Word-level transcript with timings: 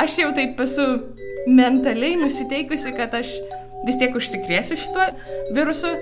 aš 0.00 0.18
jau 0.22 0.30
taip 0.36 0.60
esu 0.64 0.86
mentaliai 1.48 2.16
nusiteikusi, 2.20 2.92
kad 2.96 3.14
aš 3.16 3.34
vis 3.86 3.98
tiek 4.00 4.16
užsikrėsiu 4.16 4.78
šituo 4.80 5.06
virusu. 5.56 5.94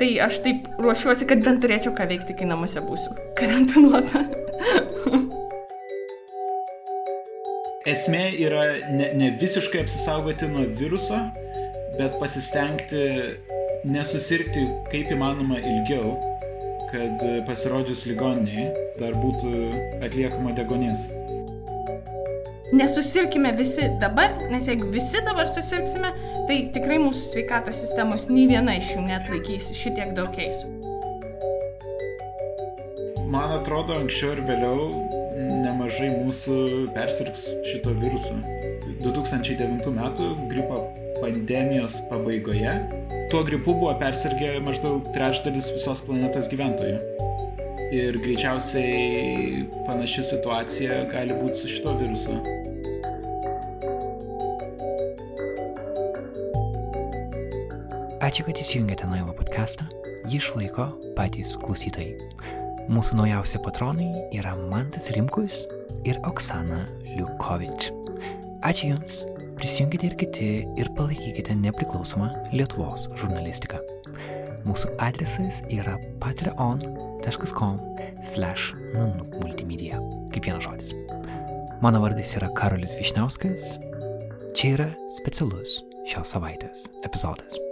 Tai 0.00 0.08
aš 0.24 0.40
taip 0.42 0.66
ruošiuosi, 0.82 1.26
kad 1.30 1.42
bent 1.44 1.62
turėčiau 1.62 1.92
ką 1.94 2.08
veikti, 2.10 2.34
kai 2.38 2.48
namuose 2.48 2.80
būsiu 2.82 3.12
karantinuota. 3.38 4.24
Esmė 7.92 8.24
yra 8.38 8.62
ne, 8.94 9.10
ne 9.18 9.30
visiškai 9.40 9.82
apsisaugoti 9.82 10.48
nuo 10.50 10.64
viruso, 10.78 11.18
bet 11.98 12.18
pasistengti 12.22 13.02
nesusirgti 13.90 14.64
kaip 14.92 15.10
įmanoma 15.12 15.58
ilgiau, 15.60 16.14
kad 16.92 17.26
pasirodžius 17.48 18.06
ligoniai 18.06 18.70
dar 19.00 19.16
būtų 19.18 19.52
atliekama 20.06 20.54
degonės 20.58 21.10
nesusirkime 22.72 23.52
visi 23.56 23.88
dabar, 24.00 24.34
nes 24.50 24.66
jeigu 24.68 24.88
visi 24.92 25.20
dabar 25.26 25.48
susirksime, 25.50 26.12
tai 26.48 26.58
tikrai 26.74 26.98
mūsų 27.02 27.34
sveikatos 27.34 27.82
sistemos 27.84 28.28
nei 28.32 28.48
viena 28.50 28.76
iš 28.80 28.94
jų 28.96 29.04
net 29.06 29.30
laikys 29.32 29.72
šitiek 29.76 30.14
daug 30.16 30.32
keisų. 30.36 30.70
Man 33.32 33.54
atrodo, 33.54 33.96
anksčiau 33.96 34.34
ir 34.34 34.42
vėliau 34.48 34.88
nemažai 35.62 36.10
mūsų 36.18 36.58
persirgs 36.96 37.46
šito 37.70 37.94
viruso. 38.02 38.36
2009 39.02 39.88
metų 39.96 40.28
gripo 40.50 40.84
pandemijos 41.22 41.96
pabaigoje 42.10 42.76
tuo 43.32 43.40
gripu 43.48 43.72
buvo 43.72 43.94
persirgę 43.96 44.58
maždaug 44.60 45.08
trečdalis 45.14 45.72
visos 45.72 46.04
planetos 46.04 46.52
gyventojų. 46.52 47.21
Ir 47.92 48.16
greičiausiai 48.24 49.66
panaši 49.84 50.22
situacija 50.24 51.02
gali 51.10 51.34
būti 51.36 51.58
su 51.60 51.68
šito 51.68 51.92
virusu. 51.98 52.38
Ačiū, 58.24 58.46
kad 58.46 58.62
įsijungėte 58.64 59.10
Nailo 59.10 59.34
podcastą. 59.36 59.84
Jį 60.24 60.40
išlaiko 60.40 60.86
patys 61.18 61.52
klausytojai. 61.60 62.16
Mūsų 62.88 63.18
naujausi 63.20 63.60
patronai 63.60 64.08
yra 64.38 64.54
Mantas 64.70 65.10
Rimkus 65.12 65.66
ir 66.08 66.16
Oksana 66.24 66.86
Liukovič. 67.10 67.90
Ačiū 68.64 68.94
Jums, 68.94 69.26
prisijungite 69.60 70.08
ir 70.08 70.16
kiti 70.16 70.48
ir 70.80 70.94
palaikykite 70.96 71.60
nepriklausomą 71.60 72.32
Lietuvos 72.56 73.10
žurnalistiką. 73.20 73.84
Mūsų 74.66 74.92
adresas 75.02 75.62
yra 75.72 75.96
patreon.com 76.22 77.80
slash 78.22 78.72
nanuk 78.94 79.34
multimedia. 79.42 79.98
Kaip 80.32 80.46
vienas 80.46 80.66
žodis. 80.68 80.94
Mano 81.82 82.02
vardas 82.04 82.36
yra 82.38 82.52
Karolis 82.54 82.94
Višniauskas. 83.00 83.76
Čia 84.54 84.74
yra 84.76 84.88
specialus 85.18 85.80
šios 86.06 86.34
savaitės 86.36 86.88
epizodas. 87.06 87.71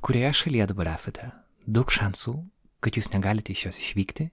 Kurioje 0.00 0.32
šalyje 0.32 0.66
dabar 0.70 0.88
esate, 0.94 1.28
daug 1.66 1.90
šansų, 1.92 2.34
kad 2.80 2.96
jūs 2.96 3.10
negalite 3.12 3.52
iš 3.52 3.66
jos 3.66 3.78
išvykti 3.82 4.30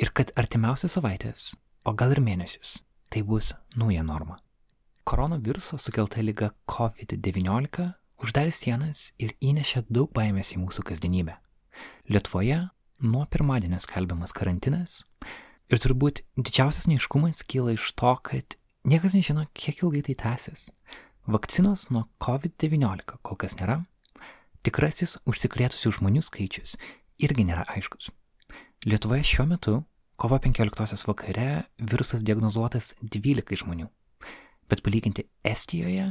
ir 0.00 0.10
kad 0.16 0.32
artimiausias 0.40 0.96
savaitės, 0.96 1.54
o 1.84 1.92
gal 1.92 2.14
ir 2.14 2.22
mėnesius, 2.24 2.80
tai 3.12 3.22
bus 3.22 3.52
nauja 3.76 4.04
norma. 4.06 4.38
Koronaviruso 5.06 5.78
sukelta 5.78 6.24
lyga 6.24 6.50
COVID-19 6.70 7.90
uždarė 8.24 8.52
sienas 8.52 9.10
ir 9.22 9.36
įnešė 9.44 9.84
daug 9.92 10.10
baimės 10.16 10.54
į 10.56 10.62
mūsų 10.64 10.86
kasdienybę. 10.88 11.36
Lietuvoje 12.08 12.62
nuo 13.04 13.26
pirmadienio 13.30 13.78
skelbiamas 13.84 14.32
karantinas 14.34 15.02
ir 15.68 15.82
turbūt 15.82 16.22
didžiausias 16.40 16.88
neiškumas 16.88 17.44
kyla 17.44 17.76
iš 17.76 17.92
to, 18.00 18.14
kad 18.24 18.56
niekas 18.88 19.14
nežino, 19.18 19.44
kiek 19.52 19.84
ilgai 19.84 20.02
tai 20.08 20.16
tęsis. 20.24 20.70
Vakcinos 21.26 21.90
nuo 21.92 22.06
COVID-19 22.22 23.20
kol 23.20 23.38
kas 23.38 23.58
nėra, 23.60 23.82
Tikrasis 24.66 25.12
užsikrėtusių 25.30 25.92
žmonių 26.00 26.24
skaičius 26.26 26.72
irgi 27.22 27.44
nėra 27.46 27.62
aiškus. 27.70 28.08
Lietuvoje 28.82 29.22
šiuo 29.22 29.44
metu, 29.46 29.74
kovo 30.18 30.40
15 30.42 31.06
vakare, 31.06 31.68
virusas 31.78 32.24
diagnozuotas 32.26 32.96
12 32.98 33.60
žmonių, 33.62 33.86
bet 34.66 34.82
palyginti 34.82 35.28
Estijoje 35.46 36.08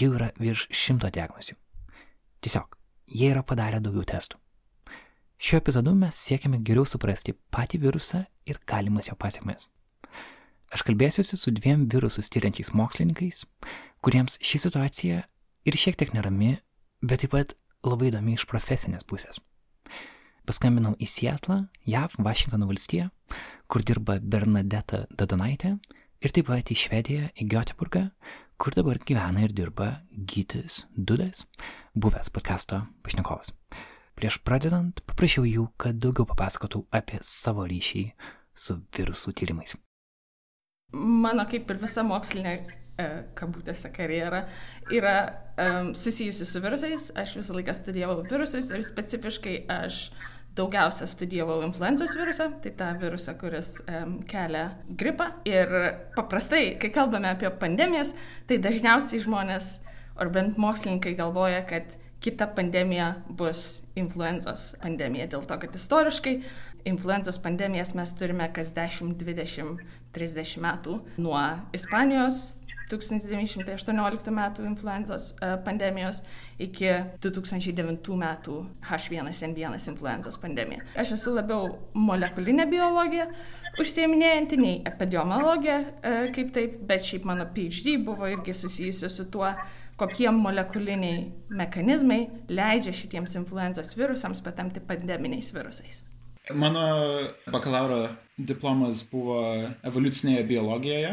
jau 0.00 0.10
yra 0.16 0.30
virš 0.40 0.70
100 0.72 1.12
diagnozių. 1.18 1.58
Tiesiog, 2.40 2.78
jie 3.12 3.28
yra 3.34 3.44
padarę 3.44 3.82
daugiau 3.84 4.08
testų. 4.08 4.40
Šiuo 5.36 5.60
epizodu 5.60 5.92
mes 5.92 6.16
siekiame 6.16 6.62
geriau 6.64 6.88
suprasti 6.88 7.36
patį 7.52 7.84
virusą 7.84 8.24
ir 8.48 8.56
galimas 8.64 9.12
jo 9.12 9.20
pasiekmes. 9.20 9.68
Aš 10.72 10.88
kalbėsiuosi 10.88 11.36
su 11.36 11.52
dviem 11.52 11.84
virusus 11.92 12.32
tyriančiais 12.32 12.72
mokslininkais, 12.72 13.44
kuriems 14.00 14.40
ši 14.40 14.64
situacija 14.64 15.22
ir 15.68 15.76
šiek 15.76 16.00
tiek 16.00 16.16
nerami, 16.16 16.56
bet 17.04 17.26
taip 17.26 17.36
pat 17.36 17.58
labai 17.86 18.10
įdomi 18.10 18.34
iš 18.38 18.46
profesinės 18.50 19.06
pusės. 19.08 19.38
Paskambinau 20.48 20.94
į 20.96 21.06
Sietlą, 21.10 21.60
JAV, 21.84 22.16
Vašingtono 22.24 22.68
valstiją, 22.70 23.10
kur 23.68 23.84
dirba 23.84 24.16
Bernadeta 24.18 25.04
Dadonaitė, 25.12 25.76
ir 26.24 26.34
taip 26.34 26.48
pat 26.48 26.72
į 26.72 26.78
Švediją, 26.82 27.28
į 27.36 27.48
Göteborgą, 27.52 28.06
kur 28.58 28.74
dabar 28.74 28.98
gyvena 28.98 29.44
ir 29.44 29.54
dirba 29.54 29.90
Gytis 30.10 30.86
Dudas, 30.96 31.44
buvęs 31.94 32.32
podkasto 32.34 32.80
pašnekovas. 33.04 33.52
Prieš 34.18 34.40
pradedant, 34.42 35.04
paprašiau 35.06 35.44
jų, 35.46 35.68
kad 35.78 36.00
daugiau 36.02 36.26
papasakotų 36.26 36.86
apie 36.90 37.20
savo 37.22 37.68
ryšį 37.68 38.08
su 38.58 38.80
virusų 38.96 39.34
tyrimais. 39.38 39.76
Mano 40.96 41.44
kaip 41.46 41.68
ir 41.70 41.78
visa 41.78 42.02
mokslinė 42.02 42.56
kabutėse 43.38 43.90
karjera 43.94 44.42
yra 44.94 45.14
um, 45.54 45.92
susijusi 45.94 46.46
su 46.48 46.62
virusais. 46.62 47.10
Aš 47.18 47.36
visą 47.38 47.54
laiką 47.56 47.74
studijavau 47.76 48.24
virusus 48.26 48.72
ir 48.74 48.82
specifiškai 48.86 49.60
aš 49.70 50.08
daugiausia 50.58 51.06
studijavau 51.06 51.60
influenzos 51.62 52.16
virusą, 52.18 52.48
tai 52.62 52.72
tą 52.74 52.90
virusą, 52.98 53.36
kuris 53.38 53.76
um, 53.84 54.18
kelia 54.26 54.72
gripą. 54.88 55.30
Ir 55.48 55.70
paprastai, 56.16 56.74
kai 56.82 56.90
kalbame 56.94 57.30
apie 57.30 57.50
pandemijas, 57.60 58.14
tai 58.50 58.58
dažniausiai 58.62 59.22
žmonės, 59.22 59.78
ar 60.18 60.32
bent 60.34 60.58
mokslininkai 60.58 61.14
galvoja, 61.18 61.62
kad 61.68 61.94
kita 62.24 62.48
pandemija 62.50 63.12
bus 63.30 63.84
influenzos 63.98 64.72
pandemija, 64.82 65.28
dėl 65.30 65.46
to, 65.46 65.60
kad 65.62 65.78
istoriškai 65.78 66.40
influenzos 66.88 67.38
pandemijas 67.42 67.94
mes 67.94 68.14
turime 68.18 68.48
kas 68.54 68.72
10, 68.74 69.14
20, 69.20 69.78
30 70.14 70.62
metų 70.64 70.98
nuo 71.20 71.42
Ispanijos 71.76 72.57
1918 72.90 74.32
metų 74.34 74.66
influenzos 74.68 75.30
e, 75.36 75.52
pandemijos 75.64 76.22
iki 76.58 76.90
2009 77.24 78.16
metų 78.22 78.58
H1N1 78.88 79.88
influenzos 79.92 80.38
pandemija. 80.40 80.84
Aš 80.98 81.16
esu 81.18 81.34
labiau 81.36 81.70
molekulinė 81.94 82.68
biologija, 82.70 83.28
užsieminėjanti 83.78 84.58
nei 84.60 84.80
epidemiologija, 84.88 85.78
e, 86.02 86.16
kaip 86.34 86.52
taip, 86.56 86.80
bet 86.88 87.04
šiaip 87.06 87.28
mano 87.28 87.48
PhD 87.54 87.98
buvo 88.04 88.28
irgi 88.30 88.56
susijusi 88.56 89.10
su 89.12 89.28
tuo, 89.32 89.52
kokie 89.98 90.30
molekuliniai 90.30 91.24
mechanizmai 91.58 92.20
leidžia 92.48 92.94
šitiems 92.94 93.34
influenzos 93.40 93.96
virusams 93.98 94.42
patamti 94.44 94.80
pandeminiais 94.80 95.50
virusais. 95.54 96.04
Mano 96.54 96.84
bakalauro 97.52 98.06
diplomas 98.38 99.02
buvo 99.10 99.40
evoliucinėje 99.84 100.46
biologijoje 100.48 101.10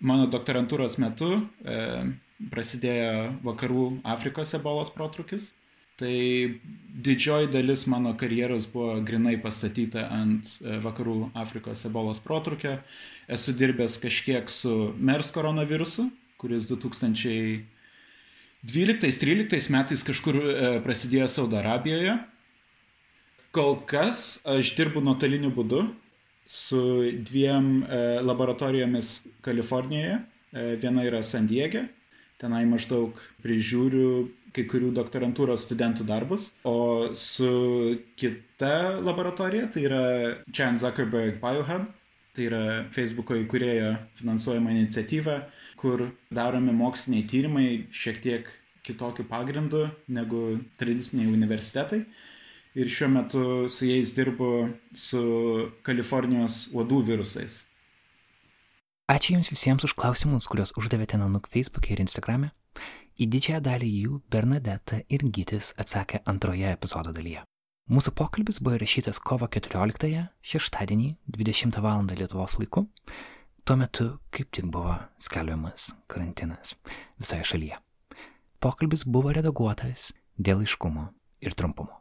mano 0.00 0.26
doktorantūros 0.30 0.98
metu 1.02 1.48
e, 1.64 2.04
prasidėjo 2.52 3.32
vakarų 3.46 3.84
Afrikos 4.06 4.54
ebolos 4.58 4.90
protrukis. 4.94 5.44
Tai 5.98 6.14
didžioji 7.02 7.50
dalis 7.50 7.82
mano 7.90 8.12
karjeros 8.14 8.68
buvo 8.70 9.02
grinai 9.02 9.34
pastatyta 9.42 10.06
ant 10.14 10.46
e, 10.62 10.78
vakarų 10.84 11.32
Afrikos 11.34 11.82
ebolos 11.88 12.20
protrukio. 12.22 12.78
Esu 13.26 13.52
dirbęs 13.58 13.98
kažkiek 14.02 14.50
su 14.50 14.94
MERS 14.94 15.30
koronavirusu, 15.34 16.10
kuris 16.38 16.68
2012-2013 16.70 19.70
metais 19.74 20.02
kažkur 20.06 20.34
e, 20.38 20.78
prasidėjo 20.86 21.26
Saudo 21.34 21.58
Arabijoje. 21.58 22.14
Kol 23.50 23.82
kas 23.88 24.38
aš 24.46 24.76
dirbu 24.78 25.00
nuotoliniu 25.02 25.50
būdu, 25.56 25.88
su 26.48 26.80
dviem 27.28 27.82
e, 27.84 28.00
laboratorijomis 28.24 29.12
Kalifornijoje. 29.44 30.18
E, 30.52 30.64
viena 30.80 31.04
yra 31.04 31.20
San 31.22 31.46
Diege, 31.50 31.84
tenai 32.40 32.64
maždaug 32.70 33.18
prižiūriu 33.44 34.28
kai 34.56 34.64
kurių 34.64 34.94
doktorantūros 34.96 35.66
studentų 35.68 36.06
darbus, 36.08 36.48
o 36.64 37.12
su 37.14 37.50
kita 38.18 38.96
laboratorija, 39.04 39.68
tai 39.74 39.84
yra 39.90 40.02
Chan 40.56 40.80
Zuckerberg 40.80 41.36
Biohub, 41.42 41.84
Tai 42.38 42.44
yra 42.46 42.58
Facebook'o 42.94 43.34
įkūrėjo 43.34 43.86
finansuojama 44.20 44.70
iniciatyva, 44.70 45.32
kur 45.80 46.04
daromi 46.38 46.70
moksliniai 46.80 47.24
tyrimai 47.32 47.64
šiek 48.00 48.20
tiek 48.22 48.50
kitokiu 48.86 49.24
pagrindu 49.26 49.80
negu 50.18 50.42
tradiciniai 50.78 51.32
universitetai. 51.34 51.98
Ir 52.76 52.90
šiuo 52.92 53.08
metu 53.08 53.42
su 53.72 53.88
jais 53.88 54.12
dirbu 54.16 54.68
su 54.94 55.22
Kalifornijos 55.82 56.68
uodų 56.74 57.02
virusais. 57.06 57.64
Ačiū 59.08 59.38
Jums 59.38 59.48
visiems 59.48 59.86
už 59.88 59.94
klausimus, 59.96 60.46
kuriuos 60.50 60.74
uždavėte 60.76 61.16
Nanuk 61.16 61.48
Facebook'e 61.48 61.94
ir 61.94 62.02
Instagram'e. 62.04 62.50
Į 63.18 63.26
didžiąją 63.32 63.60
dalį 63.64 63.88
jų 64.02 64.18
Bernadeta 64.30 65.00
ir 65.08 65.24
Gytis 65.24 65.72
atsakė 65.80 66.20
antroje 66.28 66.68
epizodo 66.70 67.14
dalyje. 67.16 67.40
Mūsų 67.88 68.12
pokalbis 68.12 68.60
buvo 68.60 68.76
įrašytas 68.76 69.16
kovo 69.24 69.48
14-ąją, 69.48 70.26
šeštadienį, 70.44 71.08
20 71.32 71.80
val. 71.80 72.04
Lietuvos 72.04 72.58
laiku, 72.60 72.84
tuo 73.64 73.76
metu 73.80 74.10
kaip 74.28 74.52
tik 74.52 74.68
buvo 74.68 74.98
skelbiamas 75.24 75.94
karantinas 76.04 76.76
visoje 77.16 77.48
šalyje. 77.48 77.80
Pokalbis 78.60 79.06
buvo 79.08 79.32
redaguotas 79.32 80.10
dėl 80.36 80.66
aiškumo 80.66 81.08
ir 81.40 81.56
trumpumo. 81.56 81.96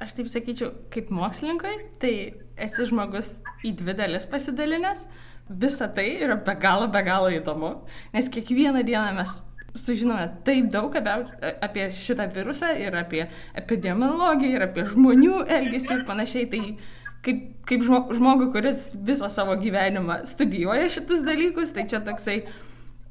Aš 0.00 0.12
taip 0.18 0.28
sakyčiau, 0.28 0.74
kaip 0.92 1.08
mokslininkui, 1.08 1.72
tai 2.02 2.12
esi 2.60 2.84
žmogus 2.88 3.30
į 3.64 3.72
dvi 3.80 3.94
dalis 3.96 4.28
pasidalinęs. 4.28 5.06
Visa 5.62 5.88
tai 5.96 6.06
yra 6.20 6.36
be 6.44 6.52
galo, 6.60 6.90
be 6.92 7.00
galo 7.06 7.32
įdomu, 7.32 7.72
nes 8.12 8.28
kiekvieną 8.28 8.84
dieną 8.84 9.16
mes 9.16 9.38
sužinome 9.72 10.28
taip 10.44 10.68
daug 10.68 10.92
apie, 11.00 11.16
apie 11.64 11.90
šitą 11.96 12.28
virusą 12.36 12.74
ir 12.76 12.96
apie 13.00 13.24
epidemiologiją 13.56 14.58
ir 14.58 14.68
apie 14.68 14.84
žmonių 14.92 15.46
elgesį 15.48 15.94
ir 15.96 16.08
panašiai. 16.12 16.48
Tai 16.52 16.64
kaip, 17.24 17.44
kaip 17.72 17.88
žmogui, 17.88 18.52
kuris 18.52 18.90
visą 19.00 19.32
savo 19.32 19.56
gyvenimą 19.60 20.26
studijuoja 20.28 20.92
šitus 20.92 21.24
dalykus, 21.24 21.72
tai 21.72 21.88
čia 21.88 22.04
toksai 22.04 22.42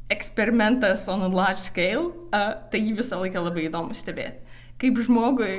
eksperimentas 0.10 1.08
on 1.10 1.22
a 1.22 1.30
large 1.30 1.62
scale, 1.62 2.10
uh, 2.34 2.56
tai 2.72 2.82
jį 2.82 2.96
visą 3.00 3.20
laiką 3.22 3.44
labai 3.46 3.68
įdomu 3.68 3.98
stebėti. 3.98 4.42
Kaip 4.82 4.98
žmogui 5.06 5.54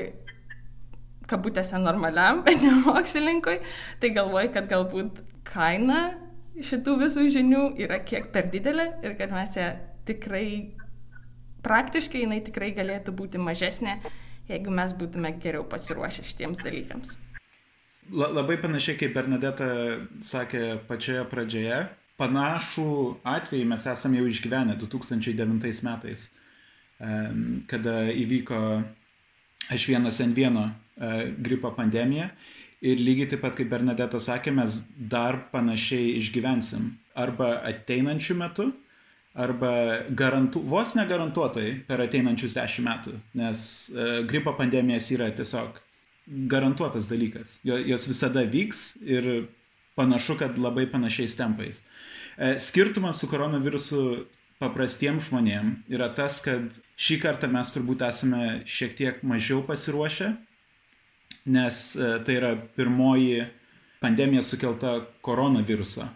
kabutėse 1.31 1.79
normaliam, 1.79 2.43
bet 2.47 2.63
ne 2.65 2.75
mokslininkui, 2.83 3.61
tai 4.03 4.13
galvoju, 4.17 4.53
kad 4.57 4.69
galbūt 4.71 5.23
kaina 5.51 6.03
šitų 6.61 6.97
visų 7.05 7.29
žinių 7.37 7.63
yra 7.81 8.01
kiek 8.05 8.31
per 8.35 8.51
didelė 8.53 8.91
ir 9.07 9.17
kad 9.19 9.33
mes 9.35 9.55
ją 9.57 9.71
tikrai, 10.09 10.75
praktiškai 11.65 12.25
jinai 12.25 12.41
tikrai 12.45 12.73
galėtų 12.77 13.15
būti 13.17 13.41
mažesnė, 13.41 14.01
jeigu 14.51 14.75
mes 14.75 14.95
būtume 14.99 15.33
geriau 15.43 15.65
pasiruošę 15.71 16.27
šitiems 16.27 16.63
dalykams. 16.67 17.15
La, 18.11 18.27
labai 18.27 18.57
panašiai 18.59 18.99
kaip 18.99 19.15
Bernadeta 19.15 19.69
sakė 20.27 20.81
pačioje 20.89 21.23
pradžioje, 21.31 21.85
panašų 22.21 22.87
atvejį 23.25 23.65
mes 23.73 23.89
esame 23.95 24.21
jau 24.21 24.29
išgyvenę 24.31 24.77
2009 24.79 25.83
metais, 25.89 26.29
kada 27.73 27.97
įvyko 28.13 28.61
H1N1 29.73 30.61
E, 31.01 31.33
gripo 31.39 31.73
pandemiją. 31.73 32.29
Ir 32.85 33.01
lygiai 33.01 33.29
taip 33.29 33.43
pat, 33.45 33.57
kaip 33.57 33.69
Bernadeta 33.73 34.21
sakė, 34.21 34.53
mes 34.57 34.81
dar 35.13 35.39
panašiai 35.53 36.15
išgyvensim. 36.21 36.91
Arba 37.21 37.55
ateinančių 37.69 38.37
metų, 38.41 38.67
arba 39.45 39.73
garantu, 40.17 40.63
vos 40.75 40.95
negarantuotai 40.97 41.67
per 41.89 42.05
ateinančius 42.05 42.57
dešimt 42.57 42.89
metų. 42.89 43.15
Nes 43.41 43.63
e, 43.93 44.11
gripo 44.29 44.55
pandemijas 44.59 45.09
yra 45.17 45.31
tiesiog 45.37 45.81
garantuotas 46.53 47.09
dalykas. 47.11 47.59
Jos 47.65 48.07
visada 48.09 48.45
vyks 48.49 48.85
ir 49.05 49.31
panašu, 49.97 50.37
kad 50.41 50.61
labai 50.61 50.87
panašiais 50.89 51.37
tempais. 51.37 51.81
E, 52.41 52.55
skirtumas 52.59 53.21
su 53.21 53.29
koronavirusu 53.29 54.27
paprastiems 54.61 55.29
žmonėms 55.29 55.93
yra 55.93 56.09
tas, 56.17 56.41
kad 56.45 56.81
šį 57.01 57.21
kartą 57.21 57.49
mes 57.53 57.73
turbūt 57.75 58.05
esame 58.09 58.63
šiek 58.69 58.97
tiek 58.97 59.21
mažiau 59.25 59.61
pasiruošę 59.69 60.35
nes 61.45 61.97
e, 61.97 62.19
tai 62.25 62.35
yra 62.37 62.55
pirmoji 62.77 63.45
pandemija 64.01 64.43
sukelta 64.43 65.07
koronaviruso. 65.21 66.07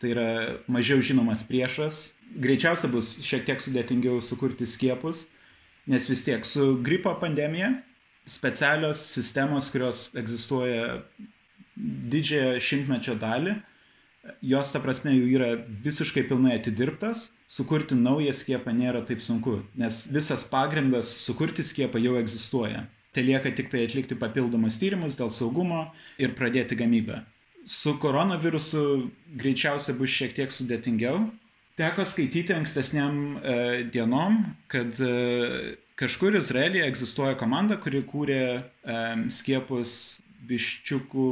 Tai 0.00 0.10
yra 0.14 0.28
mažiau 0.68 1.02
žinomas 1.04 1.44
priešas. 1.48 2.14
Greičiausia 2.40 2.88
bus 2.92 3.18
šiek 3.26 3.44
tiek 3.48 3.60
sudėtingiau 3.60 4.20
sukurti 4.22 4.68
skiepus, 4.68 5.26
nes 5.90 6.06
vis 6.08 6.22
tiek 6.24 6.46
su 6.46 6.76
gripo 6.84 7.12
pandemija 7.20 7.72
specialios 8.30 9.02
sistemos, 9.16 9.70
kurios 9.72 10.08
egzistuoja 10.16 11.02
didžiąją 11.76 12.60
šimtmečio 12.62 13.16
dalį, 13.18 13.56
jos, 14.42 14.72
ta 14.72 14.80
prasme, 14.80 15.14
jau 15.16 15.28
yra 15.38 15.50
visiškai 15.84 16.24
pilnai 16.28 16.56
atidirbtas, 16.58 17.30
sukurti 17.50 17.96
naują 17.98 18.32
skiepą 18.36 18.74
nėra 18.76 19.02
taip 19.08 19.22
sunku, 19.24 19.60
nes 19.80 20.04
visas 20.12 20.44
pagrindas 20.50 21.10
sukurti 21.24 21.64
skiepą 21.66 22.00
jau 22.02 22.16
egzistuoja. 22.20 22.86
Tai 23.10 23.24
lieka 23.26 23.50
tik 23.56 23.72
tai 23.72 23.84
atlikti 23.88 24.14
papildomus 24.18 24.78
tyrimus 24.78 25.16
dėl 25.18 25.32
saugumo 25.34 25.88
ir 26.20 26.36
pradėti 26.38 26.78
gamybą. 26.78 27.24
Su 27.66 27.96
koronavirusu 28.00 28.82
greičiausiai 29.40 29.96
bus 29.98 30.14
šiek 30.14 30.36
tiek 30.36 30.54
sudėtingiau. 30.54 31.24
Teko 31.80 32.04
skaityti 32.06 32.54
ankstesniam 32.54 33.16
e, 33.40 33.56
dienom, 33.92 34.38
kad 34.70 35.00
e, 35.02 35.76
kažkur 35.98 36.36
Izraelyje 36.38 36.86
egzistuoja 36.86 37.38
komanda, 37.40 37.80
kuri 37.82 38.04
kūrė 38.06 38.42
e, 38.60 38.62
skiepus 39.32 40.20
viščiukų 40.48 41.28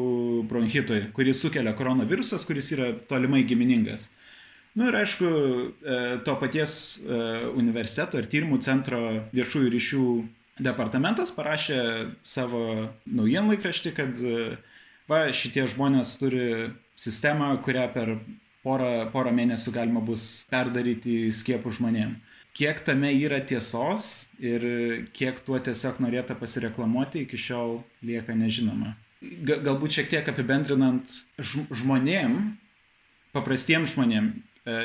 bronchitui, 0.50 1.02
kurį 1.16 1.34
sukelia 1.36 1.74
koronavirusas, 1.78 2.44
kuris 2.48 2.72
yra 2.76 2.92
tolimai 3.08 3.44
giminingas. 3.48 4.10
Na 4.74 4.84
nu, 4.84 4.88
ir 4.90 4.98
aišku, 5.00 5.28
e, 5.28 6.00
to 6.26 6.34
paties 6.38 6.72
e, 7.00 7.20
universiteto 7.58 8.20
ir 8.20 8.28
tyrimų 8.30 8.60
centro 8.62 9.00
viešųjų 9.32 9.72
ryšių 9.74 10.04
departamentas 10.62 11.32
parašė 11.34 11.80
savo 12.26 12.60
naujienlaikraštį, 13.06 13.94
kad 13.96 14.20
va, 15.10 15.24
šitie 15.34 15.64
žmonės 15.72 16.16
turi 16.20 16.46
sistemą, 16.98 17.54
kurią 17.64 17.86
per 17.94 18.14
porą, 18.66 19.08
porą 19.12 19.32
mėnesių 19.34 19.74
galima 19.74 20.02
bus 20.04 20.44
perdaryti 20.50 21.28
skiepų 21.34 21.74
žmonėm. 21.78 22.16
Kiek 22.58 22.80
tame 22.82 23.12
yra 23.14 23.38
tiesos 23.46 24.26
ir 24.42 24.64
kiek 25.14 25.38
tuo 25.46 25.60
tiesiog 25.62 26.00
norėta 26.02 26.34
pasireklamuoti, 26.38 27.22
iki 27.22 27.38
šiol 27.38 27.78
lieka 28.02 28.34
nežinoma. 28.34 28.96
Galbūt 29.22 29.96
šiek 29.96 30.10
tiek 30.12 30.28
apibendrinant 30.30 31.10
žmonėm, 31.42 32.36
paprastiems 33.34 33.96
žmonėm, 33.96 34.28
e, 34.30 34.32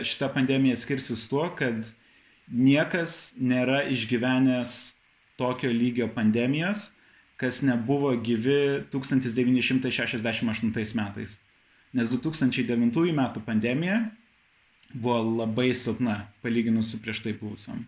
šita 0.09 0.31
pandemija 0.33 0.77
skirsis 0.79 1.27
tuo, 1.29 1.45
kad 1.53 1.91
niekas 2.49 3.35
nėra 3.37 3.83
išgyvenęs 3.93 4.95
tokio 5.37 5.69
lygio 5.69 6.09
pandemijos, 6.15 6.91
kas 7.37 7.61
nebuvo 7.61 8.15
gyvi 8.25 8.81
1968 8.93 10.97
metais. 10.97 11.37
Nes 11.93 12.09
2009 12.09 13.13
metų 13.13 13.41
pandemija 13.45 14.01
buvo 14.93 15.43
labai 15.43 15.73
silpna, 15.77 16.23
palyginus 16.41 16.89
su 16.93 17.01
prieš 17.01 17.21
tai 17.25 17.33
buvusiam. 17.37 17.85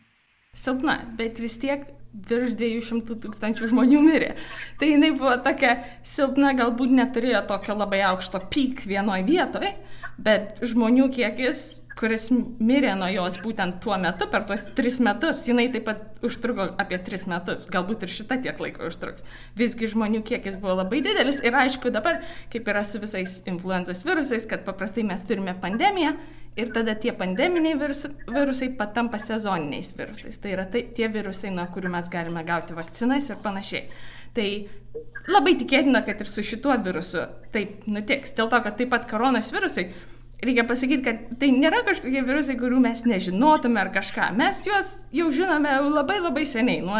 Silpna, 0.56 1.00
bet 1.20 1.40
vis 1.44 1.58
tiek 1.62 1.88
virš 2.30 2.56
200 2.60 3.18
tūkstančių 3.26 3.72
žmonių 3.74 4.02
mirė. 4.06 4.34
Tai 4.80 4.88
jinai 4.88 5.12
buvo 5.18 5.36
tokia 5.44 5.78
silpna, 6.06 6.54
galbūt 6.56 6.94
neturėjo 6.96 7.44
tokio 7.50 7.76
labai 7.76 8.06
aukšto 8.14 8.40
pyk 8.52 8.86
vienoje 8.88 9.26
vietoje, 9.28 9.74
bet 10.16 10.64
žmonių 10.64 11.10
kiekis 11.16 11.66
kuris 11.96 12.28
mirė 12.34 12.94
nuo 13.00 13.08
jos 13.12 13.38
būtent 13.44 13.80
tuo 13.84 13.96
metu, 14.02 14.28
per 14.32 14.44
tuos 14.48 14.66
tris 14.76 15.00
metus, 15.04 15.46
jinai 15.48 15.70
taip 15.72 15.86
pat 15.88 16.20
užtruko 16.26 16.68
apie 16.82 17.00
tris 17.08 17.24
metus, 17.32 17.68
galbūt 17.72 18.04
ir 18.06 18.12
šita 18.12 18.40
tiek 18.44 18.60
laiko 18.62 18.90
užtruks. 18.90 19.24
Visgi 19.60 19.90
žmonių 19.94 20.22
kiekis 20.28 20.60
buvo 20.60 20.76
labai 20.82 21.02
didelis 21.06 21.40
ir 21.44 21.56
aišku 21.56 21.94
dabar, 21.96 22.22
kaip 22.52 22.68
yra 22.72 22.84
su 22.88 23.00
visais 23.04 23.40
influenzos 23.48 24.04
virusais, 24.08 24.48
kad 24.50 24.68
paprastai 24.68 25.06
mes 25.08 25.24
turime 25.28 25.56
pandemiją 25.62 26.18
ir 26.56 26.72
tada 26.76 26.96
tie 26.96 27.12
pandeminiai 27.16 27.78
virus, 27.80 28.06
virusai 28.32 28.70
patampa 28.78 29.20
sezoniniais 29.22 29.92
virusais. 29.98 30.40
Tai 30.40 30.56
yra 30.56 30.66
tai, 30.72 30.86
tie 30.96 31.10
virusai, 31.12 31.52
nuo 31.56 31.68
kurių 31.74 31.92
mes 31.98 32.10
galime 32.12 32.44
gauti 32.48 32.78
vakcinas 32.78 33.30
ir 33.30 33.40
panašiai. 33.44 33.86
Tai 34.36 34.48
labai 35.32 35.56
tikėtina, 35.60 36.04
kad 36.08 36.22
ir 36.22 36.32
su 36.32 36.44
šituo 36.44 36.76
virusu 36.84 37.24
taip 37.56 37.88
nutiks. 37.88 38.36
Dėl 38.38 38.52
to, 38.52 38.62
kad 38.64 38.78
taip 38.80 38.92
pat 38.94 39.08
koronos 39.10 39.52
virusai 39.56 39.90
reikia 40.44 40.66
pasakyti, 40.68 41.04
kad 41.06 41.16
tai 41.40 41.50
nėra 41.54 41.84
kažkokie 41.88 42.22
virusai, 42.26 42.58
kurių 42.60 42.80
mes 42.84 43.04
nežinotume 43.08 43.80
ar 43.82 43.90
kažką. 43.94 44.32
Mes 44.38 44.62
juos 44.68 44.92
jau 45.16 45.32
žinome 45.34 45.72
labai 45.86 46.20
labai 46.20 46.46
seniai. 46.50 46.82
Nuo, 46.86 47.00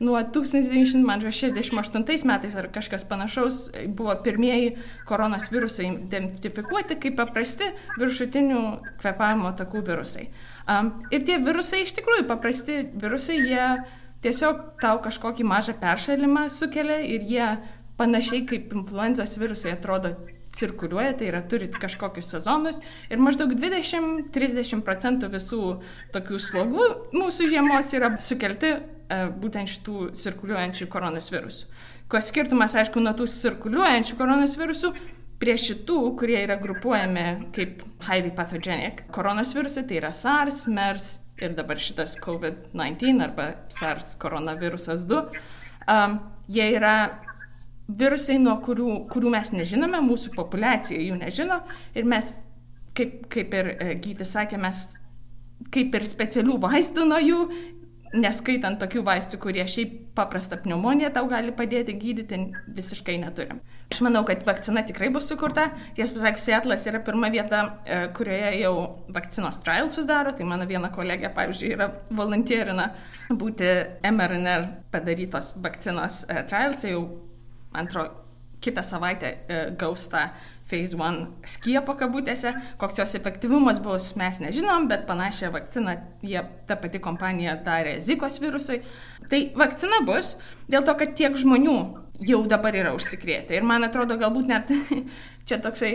nuo 0.00 0.20
1968 0.34 2.26
metais 2.30 2.56
ar 2.56 2.68
kažkas 2.72 3.04
panašaus 3.08 3.70
buvo 3.96 4.14
pirmieji 4.24 4.76
koronos 5.08 5.50
virusai 5.52 5.86
identifikuoti 5.94 6.98
kaip 7.02 7.16
paprasti 7.18 7.66
viršutinių 7.98 8.62
kvepavimo 9.00 9.50
takų 9.58 9.82
virusai. 9.90 10.28
Um, 10.66 10.92
ir 11.14 11.20
tie 11.26 11.36
virusai 11.42 11.84
iš 11.84 11.92
tikrųjų 11.98 12.26
paprasti 12.26 12.74
virusai, 12.98 13.38
jie 13.50 13.66
tiesiog 14.24 14.54
tau 14.82 14.98
kažkokį 15.04 15.44
mažą 15.46 15.74
peršalimą 15.78 16.48
sukelia 16.50 16.98
ir 17.06 17.20
jie 17.26 17.50
panašiai 17.96 18.46
kaip 18.48 18.72
influenzos 18.74 19.38
virusai 19.40 19.72
atrodo 19.76 20.10
cirkuliuoja, 20.56 21.14
tai 21.18 21.30
yra 21.30 21.42
turit 21.48 21.76
kažkokius 21.80 22.32
sezonus 22.34 22.80
ir 23.10 23.22
maždaug 23.22 23.52
20-30 23.56 24.84
procentų 24.86 25.30
visų 25.34 25.62
tokių 26.14 26.40
slogų 26.42 26.86
mūsų 27.16 27.50
žiemos 27.52 27.92
yra 27.96 28.14
sukelti 28.22 28.72
e, 28.76 28.78
būtent 29.42 29.72
šitų 29.74 30.10
cirkuliuojančių 30.16 30.88
koronos 30.92 31.30
virusų. 31.34 31.68
Ko 32.06 32.20
skirtumas, 32.22 32.76
aišku, 32.78 33.02
nuo 33.02 33.12
tų 33.18 33.26
cirkuliuojančių 33.26 34.16
koronos 34.18 34.54
virusų, 34.60 34.92
prie 35.42 35.56
šitų, 35.60 35.98
kurie 36.18 36.38
yra 36.44 36.56
grupuojami 36.60 37.26
kaip 37.56 37.82
highly 38.06 38.32
pathogenic 38.34 39.04
koronos 39.12 39.52
virusai, 39.56 39.84
tai 39.88 40.00
yra 40.00 40.12
SARS, 40.14 40.64
MERS 40.72 41.08
ir 41.42 41.56
dabar 41.56 41.80
šitas 41.80 42.16
COVID-19 42.22 43.20
arba 43.24 43.50
SARS 43.72 44.14
koronavirusas 44.20 45.04
2, 45.08 45.42
um, 45.92 46.18
jie 46.48 46.70
yra 46.78 46.96
virusai, 47.88 48.38
nuo 48.42 48.56
kurių, 48.64 48.90
kurių 49.12 49.32
mes 49.36 49.52
nežinome, 49.54 50.00
mūsų 50.04 50.34
populiacija 50.36 51.00
jų 51.00 51.20
nežino 51.20 51.60
ir 51.94 52.08
mes, 52.08 52.32
kaip, 52.96 53.26
kaip 53.32 53.54
ir 53.54 53.72
e, 53.76 53.94
Gytis 54.02 54.34
sakė, 54.34 54.58
mes 54.60 54.88
kaip 55.72 55.94
ir 55.96 56.06
specialių 56.08 56.58
vaistų 56.66 57.06
nuo 57.08 57.20
jų, 57.22 57.40
neskaitant 58.16 58.78
tokių 58.80 59.02
vaistų, 59.06 59.38
kurie 59.42 59.64
šiaip 59.68 59.94
paprastą 60.16 60.58
pneumoniją 60.62 61.10
tau 61.14 61.26
gali 61.30 61.52
padėti 61.56 61.96
gydyti, 61.98 62.38
visiškai 62.76 63.16
neturim. 63.22 63.60
Aš 63.92 64.00
manau, 64.02 64.22
kad 64.26 64.42
vakcina 64.46 64.82
tikrai 64.86 65.10
bus 65.14 65.28
sukurta. 65.30 65.68
Tiesą 65.94 66.16
pasakius, 66.16 66.46
Seatlas 66.46 66.86
yra 66.90 67.00
pirma 67.06 67.30
vieta, 67.30 67.60
e, 67.84 67.98
kurioje 68.16 68.54
jau 68.62 68.72
vakcinos 69.14 69.60
trialsus 69.62 70.08
daro. 70.08 70.32
Tai 70.34 70.46
mano 70.48 70.66
viena 70.66 70.90
kolegė, 70.94 71.30
pavyzdžiui, 71.36 71.70
yra 71.76 71.90
volantierina 72.10 72.88
būti 73.30 73.70
mRNR 74.10 74.66
padarytos 74.94 75.54
vakcinos 75.62 76.24
e, 76.26 76.42
trialsai 76.50 76.94
jau 76.94 77.04
antro, 77.76 78.06
kitą 78.64 78.82
savaitę 78.82 79.32
e, 79.48 79.64
gaus 79.78 80.08
tą 80.10 80.28
phase 80.66 80.96
1 80.98 81.26
skiepo 81.46 81.94
kabutėse. 81.98 82.52
Koks 82.80 82.98
jos 82.98 83.14
efektyvumas 83.18 83.78
bus, 83.82 84.10
mes 84.18 84.40
nežinom, 84.42 84.88
bet 84.90 85.06
panašią 85.06 85.52
vakciną 85.54 85.96
jie, 86.26 86.42
ta 86.66 86.78
pati 86.80 87.00
kompanija 87.02 87.56
darė 87.66 88.00
Zikos 88.02 88.40
virusui. 88.42 88.80
Tai 89.30 89.42
vakcina 89.58 90.02
bus 90.06 90.36
dėl 90.70 90.86
to, 90.86 90.96
kad 90.98 91.14
tiek 91.18 91.38
žmonių 91.38 91.78
jau 92.26 92.42
dabar 92.48 92.74
yra 92.74 92.94
užsikrėtę. 92.96 93.58
Ir 93.58 93.66
man 93.66 93.86
atrodo, 93.86 94.18
galbūt 94.18 94.50
net 94.50 94.72
čia 95.48 95.60
toksai 95.62 95.94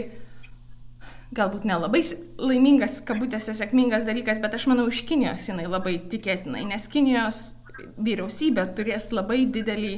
galbūt 1.35 1.65
nelabai 1.67 2.01
laimingas, 2.39 2.99
kabutėse 3.07 3.55
sėkmingas 3.55 4.05
dalykas, 4.07 4.41
bet 4.43 4.55
aš 4.57 4.67
manau, 4.71 4.89
iš 4.91 5.03
Kinijos 5.07 5.47
jinai 5.47 5.67
labai 5.69 5.97
tikėtinai, 6.11 6.65
nes 6.67 6.87
Kinijos 6.91 7.41
vyriausybė 8.01 8.65
turės 8.75 9.09
labai 9.15 9.45
didelį 9.51 9.93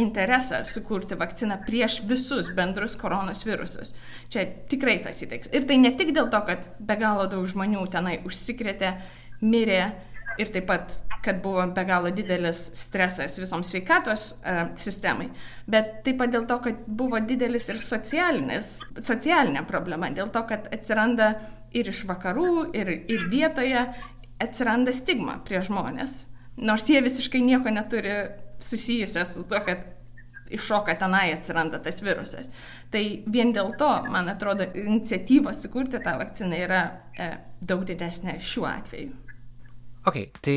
interesą 0.00 0.62
sukurti 0.66 1.18
vakciną 1.20 1.60
prieš 1.66 2.00
visus 2.08 2.50
bendrus 2.56 2.96
koronos 3.00 3.44
virusus. 3.46 3.94
Čia 4.32 4.46
tikrai 4.70 4.98
tas 5.04 5.22
įteiks. 5.24 5.52
Ir 5.54 5.66
tai 5.68 5.78
ne 5.80 5.92
tik 5.96 6.14
dėl 6.16 6.30
to, 6.32 6.40
kad 6.48 6.66
be 6.80 6.96
galo 7.00 7.28
daug 7.30 7.46
žmonių 7.50 7.86
tenai 7.92 8.18
užsikrėtė, 8.26 8.94
mirė 9.40 9.82
ir 10.40 10.50
taip 10.54 10.66
pat, 10.68 10.96
kad 11.24 11.42
buvo 11.42 11.66
be 11.74 11.84
galo 11.84 12.10
didelis 12.14 12.62
stresas 12.78 13.38
visoms 13.40 13.70
sveikatos 13.72 14.26
uh, 14.32 14.62
sistemai, 14.80 15.28
bet 15.68 16.00
taip 16.06 16.20
pat 16.20 16.32
dėl 16.32 16.46
to, 16.48 16.58
kad 16.64 16.84
buvo 16.86 17.20
didelis 17.20 17.68
ir 17.72 17.80
socialinė 17.82 19.64
problema, 19.68 20.10
dėl 20.14 20.32
to, 20.32 20.44
kad 20.48 20.70
atsiranda 20.72 21.34
ir 21.76 21.90
iš 21.92 22.04
vakarų, 22.08 22.70
ir, 22.76 22.92
ir 23.12 23.26
vietoje 23.30 23.84
atsiranda 24.40 24.94
stigma 24.96 25.38
prie 25.44 25.60
žmonės, 25.64 26.22
nors 26.60 26.88
jie 26.88 27.02
visiškai 27.04 27.42
nieko 27.44 27.72
neturi 27.74 28.16
susijusios 28.64 29.34
su 29.36 29.46
to, 29.48 29.60
kad 29.66 29.88
iššoka 30.50 30.94
tenai 30.98 31.30
atsiranda 31.32 31.78
tas 31.82 32.02
virusas. 32.02 32.50
Tai 32.90 33.02
vien 33.30 33.54
dėl 33.54 33.74
to, 33.78 33.90
man 34.10 34.30
atrodo, 34.32 34.66
iniciatyva 34.74 35.54
sukurti 35.56 36.02
tą 36.02 36.16
vakciną 36.20 36.62
yra 36.66 36.80
e, 37.14 37.32
daug 37.62 37.84
didesnė 37.86 38.38
šiuo 38.42 38.66
atveju. 38.70 39.12
Ok, 40.08 40.16
tai 40.40 40.56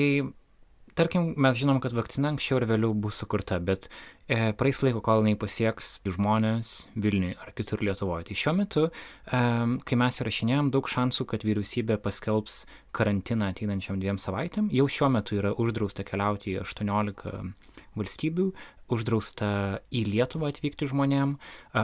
tarkim, 0.97 1.33
mes 1.41 1.57
žinom, 1.59 1.81
kad 1.83 1.93
vakcina 1.95 2.31
anksčiau 2.31 2.61
ir 2.61 2.67
vėliau 2.69 2.93
bus 2.97 3.19
sukurta, 3.21 3.59
bet 3.59 3.89
e, 4.25 4.53
praeis 4.57 4.79
laiko, 4.85 5.01
kol 5.03 5.21
jinai 5.21 5.35
pasieks 5.39 5.97
žmonės 6.07 6.73
Vilniui 6.95 7.35
ar 7.41 7.51
kitur 7.57 7.83
Lietuvoje. 7.85 8.29
Tai 8.29 8.39
šiuo 8.39 8.55
metu, 8.57 8.85
e, 8.89 9.43
kai 9.83 9.99
mes 9.99 10.21
įrašinėjom, 10.23 10.71
daug 10.73 10.89
šansų, 10.89 11.27
kad 11.33 11.45
vyriausybė 11.45 11.99
paskelbs 12.01 12.63
karantiną 12.95 13.51
ateinančiam 13.53 13.99
dviem 14.01 14.21
savaitėm. 14.21 14.71
Jau 14.73 14.87
šiuo 14.89 15.11
metu 15.13 15.37
yra 15.41 15.53
uždrausta 15.59 16.05
keliauti 16.07 16.55
į 16.55 16.61
18 16.63 17.51
valstybių, 17.99 18.47
uždrausta 18.93 19.49
į 19.93 20.03
Lietuvą 20.09 20.51
atvykti 20.51 20.87
žmonėm, 20.89 21.35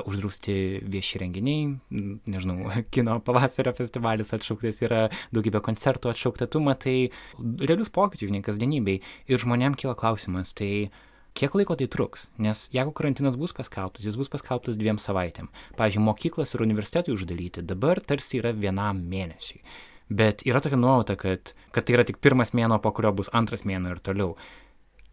uždrausti 0.10 0.56
vieši 0.90 1.22
renginiai, 1.24 1.68
nežinau, 2.30 2.70
kino 2.94 3.20
pavasario 3.26 3.74
festivalis 3.78 4.34
atšauktas 4.36 4.82
yra, 4.86 5.04
daugybė 5.36 5.64
koncertų 5.66 6.14
atšaukta, 6.14 6.50
tu 6.52 6.64
matai 6.64 6.98
realius 7.40 7.92
pokyčius, 7.94 8.32
žinai, 8.32 8.44
kasdienybei. 8.46 9.00
Ir 9.30 9.42
žmonėm 9.42 9.78
kyla 9.80 9.96
klausimas, 10.00 10.54
tai 10.58 10.90
kiek 11.38 11.56
laiko 11.56 11.78
tai 11.80 11.90
truks? 11.92 12.30
Nes 12.42 12.68
jeigu 12.74 12.94
karantinas 12.96 13.38
bus 13.40 13.54
paskelbtas, 13.58 14.06
jis 14.06 14.18
bus 14.20 14.32
paskelbtas 14.32 14.80
dviem 14.80 15.00
savaitėm. 15.02 15.52
Pavyzdžiui, 15.80 16.06
mokyklas 16.06 16.56
ir 16.56 16.66
universitetai 16.66 17.16
uždaryti 17.16 17.66
dabar 17.66 18.02
tarsi 18.04 18.42
yra 18.42 18.54
vienam 18.56 19.02
mėnesiui. 19.10 19.64
Bet 20.10 20.42
yra 20.50 20.62
tokia 20.64 20.80
nuojauta, 20.80 21.16
kad, 21.22 21.54
kad 21.70 21.86
tai 21.86 22.00
yra 22.00 22.06
tik 22.08 22.18
pirmas 22.24 22.56
mėno, 22.58 22.80
po 22.82 22.90
kurio 22.98 23.12
bus 23.14 23.30
antras 23.38 23.62
mėno 23.70 23.94
ir 23.94 24.02
toliau. 24.02 24.34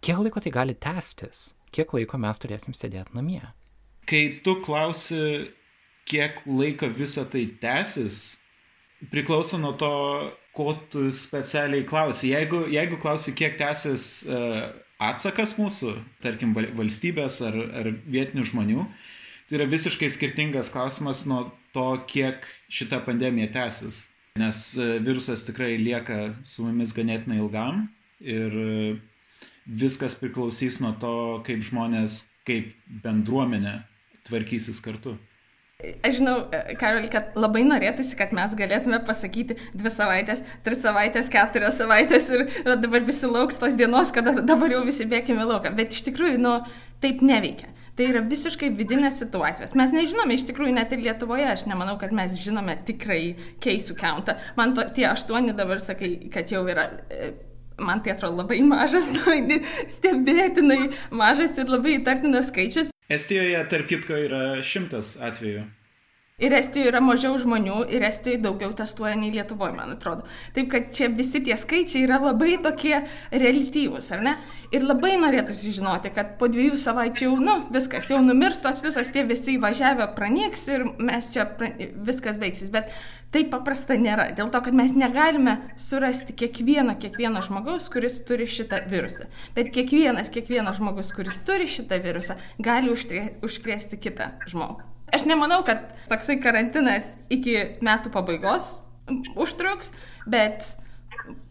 Kiek 0.05 0.19
laiko 0.21 0.41
tai 0.43 0.53
gali 0.55 0.75
tęstis? 0.75 1.53
Kiek 1.75 1.93
laiko 1.97 2.19
mes 2.21 2.41
turėsim 2.41 2.75
sėdėti 2.76 3.17
namie? 3.17 3.43
Kai 4.07 4.38
tu 4.45 4.59
klausi, 4.62 5.21
kiek 6.07 6.43
laiko 6.47 6.88
visa 6.95 7.25
tai 7.29 7.47
tęsis, 7.62 8.38
priklauso 9.11 9.59
nuo 9.59 9.73
to, 9.81 9.93
ko 10.57 10.73
tu 10.93 11.11
specialiai 11.12 11.85
klausi. 11.88 12.31
Jeigu, 12.33 12.65
jeigu 12.73 13.00
klausi, 13.03 13.35
kiek 13.37 13.59
tęsis 13.61 14.07
uh, 14.31 14.71
atsakas 15.03 15.57
mūsų, 15.59 15.97
tarkim, 16.25 16.55
valstybės 16.57 17.43
ar, 17.45 17.59
ar 17.83 17.91
vietinių 18.07 18.47
žmonių, 18.53 18.87
tai 19.49 19.59
yra 19.59 19.67
visiškai 19.69 20.09
skirtingas 20.12 20.71
klausimas 20.73 21.26
nuo 21.29 21.50
to, 21.76 21.88
kiek 22.09 22.47
šita 22.73 23.03
pandemija 23.05 23.50
tęsis. 23.59 24.07
Nes 24.41 24.62
uh, 24.79 24.97
virusas 25.05 25.45
tikrai 25.49 25.75
lieka 25.81 26.31
su 26.47 26.65
mumis 26.65 26.95
ganėtinai 26.97 27.43
ilgam 27.43 27.85
ir 28.23 28.57
uh, 28.62 29.05
viskas 29.67 30.17
priklausys 30.19 30.81
nuo 30.83 30.95
to, 31.01 31.15
kaip 31.47 31.65
žmonės, 31.67 32.25
kaip 32.47 32.73
bendruomenė 33.03 33.81
tvarkysis 34.27 34.81
kartu. 34.83 35.17
Aš 35.77 36.23
žinau, 36.23 36.39
Karol, 36.81 37.05
kad 37.13 37.35
labai 37.37 37.61
norėtųsi, 37.67 38.17
kad 38.17 38.31
mes 38.37 38.55
galėtume 38.57 38.97
pasakyti 39.05 39.59
dvi 39.77 39.91
savaitės, 39.93 40.41
tris 40.65 40.81
savaitės, 40.81 41.29
keturias 41.33 41.77
savaitės 41.77 42.31
ir 42.33 42.47
dabar 42.81 43.05
visi 43.05 43.29
lauks 43.29 43.61
tos 43.61 43.77
dienos, 43.77 44.09
kada 44.17 44.39
dabar 44.41 44.73
jau 44.73 44.81
visi 44.87 45.05
bėgime 45.11 45.45
lauką. 45.45 45.75
Bet 45.77 45.93
iš 45.93 46.07
tikrųjų, 46.09 46.39
nu, 46.41 46.55
taip 47.05 47.21
neveikia. 47.21 47.69
Tai 47.97 48.07
yra 48.09 48.23
visiškai 48.25 48.71
vidinės 48.77 49.21
situacijos. 49.21 49.77
Mes 49.77 49.93
nežinome, 49.93 50.37
iš 50.37 50.47
tikrųjų, 50.49 50.73
net 50.77 50.91
ir 50.93 51.05
Lietuvoje, 51.05 51.47
aš 51.49 51.67
nemanau, 51.69 51.99
kad 52.01 52.13
mes 52.17 52.35
žinome 52.41 52.79
tikrai 52.89 53.37
keisų 53.65 53.97
countą. 54.01 54.39
Man 54.57 54.73
to, 54.77 54.85
tie 54.97 55.07
aštuoni 55.09 55.53
dabar 55.57 55.81
sakai, 55.81 56.15
kad 56.33 56.53
jau 56.53 56.65
yra 56.73 56.91
man 57.78 58.02
tai 58.02 58.14
atrodo 58.14 58.42
labai 58.42 58.61
mažas, 58.64 59.11
stebėtinai 59.97 60.83
mažas 61.11 61.59
ir 61.61 61.73
labai 61.73 61.99
įtartinas 62.00 62.52
skaičius. 62.52 62.92
Estijoje, 63.12 63.59
tarp 63.71 63.90
kitko, 63.90 64.18
yra 64.28 64.45
šimtas 64.66 65.14
atvejų. 65.23 65.66
Ir 66.37 66.52
Estijoje 66.52 66.90
yra 66.90 67.00
mažiau 67.00 67.38
žmonių, 67.40 67.78
ir 67.97 68.02
Estijoje 68.04 68.42
daugiau 68.45 68.75
testuoja 68.76 69.14
nei 69.16 69.30
Lietuvoje, 69.33 69.73
man 69.73 69.95
atrodo. 69.95 70.26
Taip 70.52 70.66
kad 70.75 70.90
čia 70.92 71.06
visi 71.09 71.40
tie 71.40 71.56
skaičiai 71.56 72.02
yra 72.04 72.18
labai 72.21 72.59
tokie 72.61 72.99
relatyvūs, 73.33 74.11
ar 74.12 74.21
ne? 74.26 74.35
Ir 74.68 74.85
labai 74.85 75.14
norėtųsi 75.23 75.73
žinoti, 75.78 76.12
kad 76.12 76.35
po 76.37 76.50
dviejų 76.52 76.76
savaičių, 76.83 77.30
nu, 77.40 77.54
viskas, 77.73 78.11
jau 78.12 78.21
numirs 78.21 78.61
tos 78.66 78.83
visos 78.85 79.09
tie 79.14 79.25
visi 79.25 79.54
įvažiavę 79.56 80.11
pranyks 80.18 80.66
ir 80.75 80.85
mes 81.00 81.33
čia 81.33 81.47
pra... 81.56 81.71
viskas 82.11 82.37
baigsis. 82.42 82.68
Bet 82.75 82.92
taip 83.35 83.50
paprasta 83.52 83.97
nėra. 84.00 84.28
Dėl 84.37 84.50
to, 84.52 84.61
kad 84.64 84.76
mes 84.76 84.95
negalime 84.97 85.56
surasti 85.80 86.35
kiekvieno, 86.37 86.97
kiekvieno 87.00 87.42
žmogaus, 87.45 87.88
kuris 87.92 88.21
turi 88.28 88.47
šitą 88.50 88.83
virusą. 88.90 89.28
Bet 89.56 89.73
kiekvienas, 89.75 90.30
kiekvienas 90.35 90.80
žmogus, 90.80 91.12
kuris 91.16 91.37
turi 91.49 91.68
šitą 91.71 92.00
virusą, 92.04 92.38
gali 92.62 92.92
užkrėsti 92.92 94.00
kitą 94.00 94.33
žmogų. 94.50 94.87
Aš 95.14 95.26
nemanau, 95.28 95.61
kad 95.66 95.92
toksai 96.11 96.40
karantinas 96.42 97.14
iki 97.30 97.78
metų 97.85 98.11
pabaigos 98.14 98.80
užtruks, 99.38 99.92
bet 100.26 100.75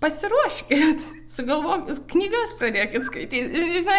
pasiruoškit, 0.04 1.04
sugalvokit, 1.32 2.02
knygas 2.12 2.54
pradėkit 2.60 3.08
skaityti. 3.08 3.64
Žinai, 3.80 3.98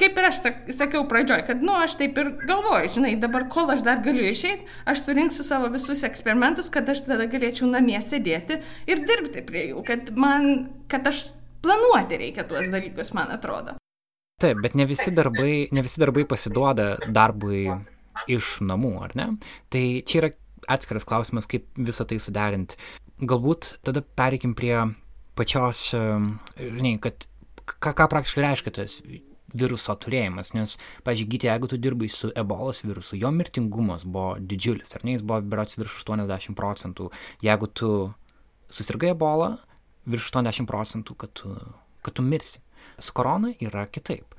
kaip 0.00 0.18
ir 0.20 0.28
aš 0.28 0.40
sakiau 0.74 1.04
pradžioj, 1.10 1.44
kad, 1.48 1.62
nu, 1.64 1.74
aš 1.78 1.96
taip 2.00 2.18
ir 2.20 2.32
galvoju, 2.48 2.90
žinai, 2.96 3.14
dabar 3.20 3.46
kol 3.52 3.72
aš 3.74 3.84
dar 3.86 4.02
galiu 4.04 4.26
išeiti, 4.30 4.66
aš 4.90 5.04
surinksiu 5.06 5.46
savo 5.46 5.70
visus 5.74 6.04
eksperimentus, 6.06 6.70
kad 6.74 6.88
aš 6.90 7.04
tada 7.08 7.28
galėčiau 7.30 7.70
namie 7.70 8.00
sėdėti 8.02 8.60
ir 8.90 9.06
dirbti 9.08 9.44
prie 9.46 9.68
jų, 9.70 9.84
kad 9.86 10.12
man, 10.18 10.68
kad 10.92 11.06
aš 11.10 11.26
planuoti 11.64 12.20
reikia 12.20 12.46
tuos 12.48 12.68
dalykus, 12.72 13.14
man 13.16 13.32
atrodo. 13.34 13.78
Taip, 14.42 14.58
bet 14.64 14.74
ne 14.74 14.86
visi 14.90 15.12
darbai, 15.14 15.68
ne 15.72 15.84
visi 15.84 16.00
darbai 16.02 16.26
pasiduoda 16.28 16.94
darbui 17.06 17.68
iš 18.30 18.58
namų, 18.66 18.96
ar 19.06 19.14
ne? 19.18 19.28
Tai 19.72 19.84
čia 20.06 20.20
yra 20.20 20.30
atskiras 20.70 21.06
klausimas, 21.08 21.48
kaip 21.50 21.66
visą 21.76 22.06
tai 22.08 22.18
suderinti. 22.22 22.78
Galbūt 23.24 23.76
tada 23.86 24.02
pereikim 24.02 24.56
prie 24.58 24.74
pačios, 25.38 25.86
žinai, 26.58 26.96
kad 27.02 27.26
ką, 27.64 27.94
ką 27.94 28.08
praktiškai 28.12 28.44
reiškia 28.44 28.74
tas 28.78 28.98
viruso 29.54 29.94
turėjimas, 30.02 30.50
nes, 30.56 30.76
pažiūrėk, 31.06 31.30
gyti, 31.30 31.48
jeigu 31.48 31.70
tu 31.70 31.78
dirbai 31.78 32.08
su 32.10 32.30
ebolos 32.34 32.82
virusu, 32.84 33.16
jo 33.20 33.30
mirtingumas 33.34 34.04
buvo 34.06 34.34
didžiulis, 34.40 34.96
ar 34.96 35.04
ne, 35.06 35.14
jis 35.14 35.22
buvo 35.26 35.40
berots 35.46 35.78
virš 35.78 36.00
80 36.02 36.58
procentų. 36.58 37.10
Jeigu 37.44 37.70
tu 37.70 37.90
susirgai 38.74 39.12
ebolą, 39.14 39.54
virš 40.10 40.32
80 40.32 40.68
procentų, 40.70 41.16
kad 41.22 41.34
tu, 41.38 41.54
kad 42.04 42.18
tu 42.18 42.24
mirsi. 42.26 42.60
Su 42.98 43.14
korona 43.16 43.54
yra 43.62 43.86
kitaip. 43.90 44.34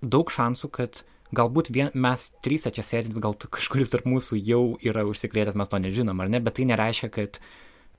Daug 0.00 0.30
šansų, 0.32 0.70
kad 0.76 1.02
galbūt 1.36 1.70
vien, 1.72 1.90
mes 1.94 2.30
trys 2.44 2.68
čia 2.68 2.84
sėdintys, 2.84 3.20
gal 3.22 3.36
kažkuris 3.36 3.92
tarp 3.92 4.06
mūsų 4.08 4.38
jau 4.44 4.62
yra 4.84 5.06
užsikrėtęs, 5.08 5.58
mes 5.58 5.72
to 5.72 5.80
nežinom, 5.80 6.20
ar 6.20 6.30
ne, 6.32 6.40
bet 6.42 6.58
tai 6.58 6.68
nereiškia, 6.68 7.10
kad 7.16 7.40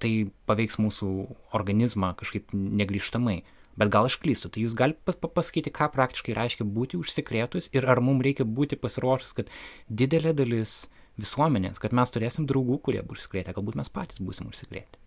tai 0.02 0.12
paveiks 0.50 0.80
mūsų 0.82 1.10
organizmą 1.58 2.14
kažkaip 2.20 2.54
negryžtamai. 2.54 3.42
Bet 3.80 3.92
gal 3.94 4.10
aš 4.10 4.18
klystu, 4.20 4.50
tai 4.52 4.66
jūs 4.66 4.76
galite 4.78 5.14
pasakyti, 5.24 5.72
ką 5.72 5.88
praktiškai 5.94 6.36
reiškia 6.36 6.68
būti 6.68 7.00
užsikrėtus 7.00 7.70
ir 7.72 7.88
ar 7.88 8.02
mums 8.04 8.26
reikia 8.26 8.44
būti 8.44 8.76
pasiruošus, 8.80 9.32
kad 9.38 9.54
didelė 9.88 10.34
dalis 10.36 10.90
visuomenės, 11.22 11.80
kad 11.80 11.96
mes 11.96 12.12
turėsim 12.12 12.48
draugų, 12.50 12.82
kurie 12.84 13.04
bus 13.06 13.22
užsikrėtę, 13.22 13.56
galbūt 13.56 13.80
mes 13.80 13.92
patys 13.94 14.20
būsim 14.24 14.52
užsikrėtę. 14.52 15.00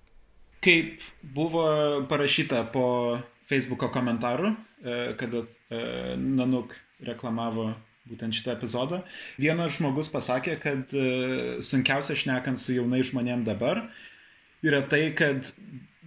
Kaip 0.64 1.04
buvo 1.36 1.66
parašyta 2.08 2.62
po 2.72 2.86
Facebook'o 3.50 3.90
komentarų, 3.92 4.54
e, 4.54 4.94
kada 5.20 5.44
e, 5.44 6.16
Nanuk 6.16 6.72
reklamavo 7.04 7.74
būtent 8.08 8.36
šitą 8.36 8.54
epizodą. 8.56 9.02
Vienas 9.40 9.76
žmogus 9.78 10.08
pasakė, 10.12 10.56
kad 10.60 10.92
e, 10.96 11.60
sunkiausia 11.64 12.16
šnekant 12.16 12.60
su 12.60 12.76
jaunai 12.76 13.02
žmonėm 13.04 13.44
dabar 13.44 13.84
yra 14.64 14.82
tai, 14.88 15.08
kad 15.16 15.52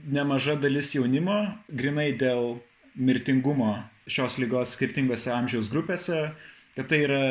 nemaža 0.07 0.55
dalis 0.61 0.93
jaunimo, 0.95 1.37
grinai 1.69 2.11
dėl 2.17 2.57
mirtingumo 2.97 3.75
šios 4.09 4.37
lygos 4.41 4.73
skirtingose 4.77 5.31
amžiaus 5.35 5.69
grupėse, 5.69 6.31
kad 6.77 6.87
tai 6.89 7.03
yra 7.05 7.23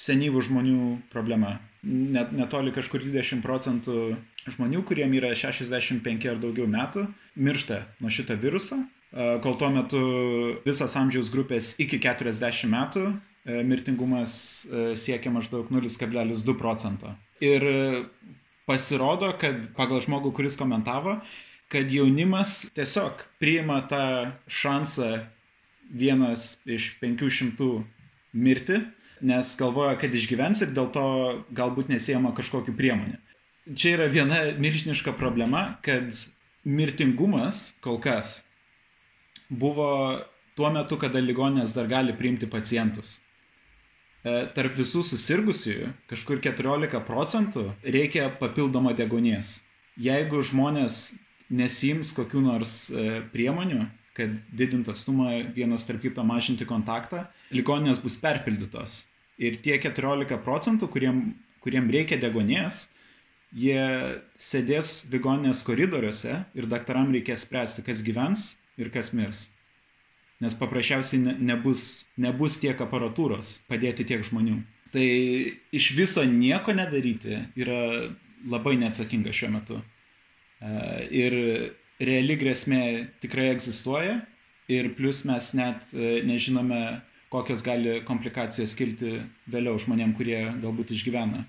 senyvų 0.00 0.44
žmonių 0.48 0.84
problema. 1.12 1.58
Net 1.84 2.32
netoli 2.36 2.72
kažkur 2.76 3.02
20 3.04 3.42
procentų 3.44 4.14
žmonių, 4.48 4.84
kuriem 4.88 5.12
yra 5.16 5.32
65 5.36 6.28
ar 6.30 6.40
daugiau 6.40 6.68
metų, 6.70 7.06
miršta 7.36 7.82
nuo 8.00 8.12
šito 8.12 8.36
viruso, 8.40 8.78
kol 9.44 9.56
tuo 9.60 9.70
metu 9.74 10.00
visos 10.64 10.94
amžiaus 10.96 11.32
grupės 11.32 11.74
iki 11.82 11.98
40 12.00 12.70
metų 12.70 13.04
mirtingumas 13.66 14.32
siekia 15.00 15.32
maždaug 15.32 15.72
0,2 15.72 16.56
procento. 16.60 17.14
Ir 17.40 17.64
pasirodo, 18.70 19.32
kad 19.40 19.72
pagal 19.74 20.02
žmogų, 20.04 20.30
kuris 20.38 20.56
komentavo, 20.60 21.18
kad 21.70 21.90
jaunimas 21.90 22.68
tiesiog 22.74 23.26
priima 23.42 23.80
tą 23.90 24.30
šansą 24.46 25.10
vienas 25.90 26.60
iš 26.66 26.92
500 27.02 27.70
mirti, 28.32 28.80
nes 29.20 29.54
galvoja, 29.58 29.96
kad 29.98 30.14
išgyvens 30.14 30.62
ir 30.64 30.74
dėl 30.74 30.90
to 30.94 31.06
galbūt 31.54 31.90
nesijama 31.90 32.32
kažkokiu 32.36 32.74
priemonė. 32.78 33.18
Čia 33.76 33.96
yra 33.98 34.06
viena 34.10 34.38
milžiniška 34.58 35.12
problema, 35.18 35.76
kad 35.84 36.14
mirtingumas 36.64 37.74
kol 37.84 38.00
kas 38.02 38.44
buvo 39.50 39.90
tuo 40.56 40.70
metu, 40.74 40.98
kada 41.00 41.20
ligoninės 41.22 41.74
dar 41.76 41.90
gali 41.90 42.14
priimti 42.16 42.48
pacientus. 42.50 43.18
E, 44.20 44.32
tarp 44.52 44.74
visų 44.76 45.00
susirgusiųjų 45.08 45.94
kažkur 46.10 46.42
14 46.44 47.00
procentų 47.08 47.70
reikia 47.80 48.26
papildomo 48.40 48.92
degonės. 48.96 49.62
Jeigu 49.96 50.42
žmonės 50.44 51.14
nesims 51.48 52.12
kokiu 52.16 52.42
nors 52.44 52.90
e, 52.92 53.22
priemonių, 53.32 53.86
kad 54.16 54.34
didintų 54.52 54.92
atstumą 54.92 55.32
vienas 55.56 55.86
tarp 55.88 56.02
kito 56.04 56.24
mažinti 56.26 56.68
kontaktą, 56.68 57.24
ligoninės 57.54 58.02
bus 58.02 58.18
perpildytos. 58.20 59.06
Ir 59.40 59.56
tie 59.64 59.78
14 59.80 60.36
procentų, 60.44 60.90
kuriem, 60.92 61.22
kuriem 61.64 61.88
reikia 61.88 62.18
degonės, 62.20 62.90
jie 63.56 63.80
sėdės 64.36 65.06
ligoninės 65.14 65.64
koridoriuose 65.64 66.42
ir 66.52 66.68
daktaram 66.68 67.08
reikės 67.16 67.46
spręsti, 67.48 67.86
kas 67.88 68.04
gyvens 68.04 68.50
ir 68.76 68.92
kas 68.92 69.14
mirs 69.16 69.46
nes 70.40 70.56
paprasčiausiai 70.56 71.20
ne, 71.22 71.34
nebus, 71.52 72.06
nebus 72.20 72.58
tiek 72.62 72.78
aparatūros 72.80 73.60
padėti 73.68 74.06
tiek 74.08 74.24
žmonių. 74.26 74.60
Tai 74.90 75.06
iš 75.76 75.92
viso 75.94 76.24
nieko 76.26 76.74
nedaryti 76.74 77.44
yra 77.60 78.10
labai 78.50 78.74
neatsakinga 78.80 79.34
šiuo 79.36 79.52
metu. 79.54 79.78
E, 80.60 80.70
ir 81.14 81.36
reali 82.00 82.36
grėsmė 82.40 82.82
tikrai 83.22 83.50
egzistuoja 83.52 84.18
ir 84.70 84.90
plus 84.96 85.22
mes 85.28 85.52
net 85.58 85.92
e, 85.92 86.20
nežinome, 86.26 87.00
kokios 87.30 87.62
gali 87.62 88.00
komplikacijos 88.06 88.74
kilti 88.78 89.20
vėliau 89.50 89.78
žmonėm, 89.78 90.16
kurie 90.18 90.40
galbūt 90.62 90.96
išgyvena 90.96 91.44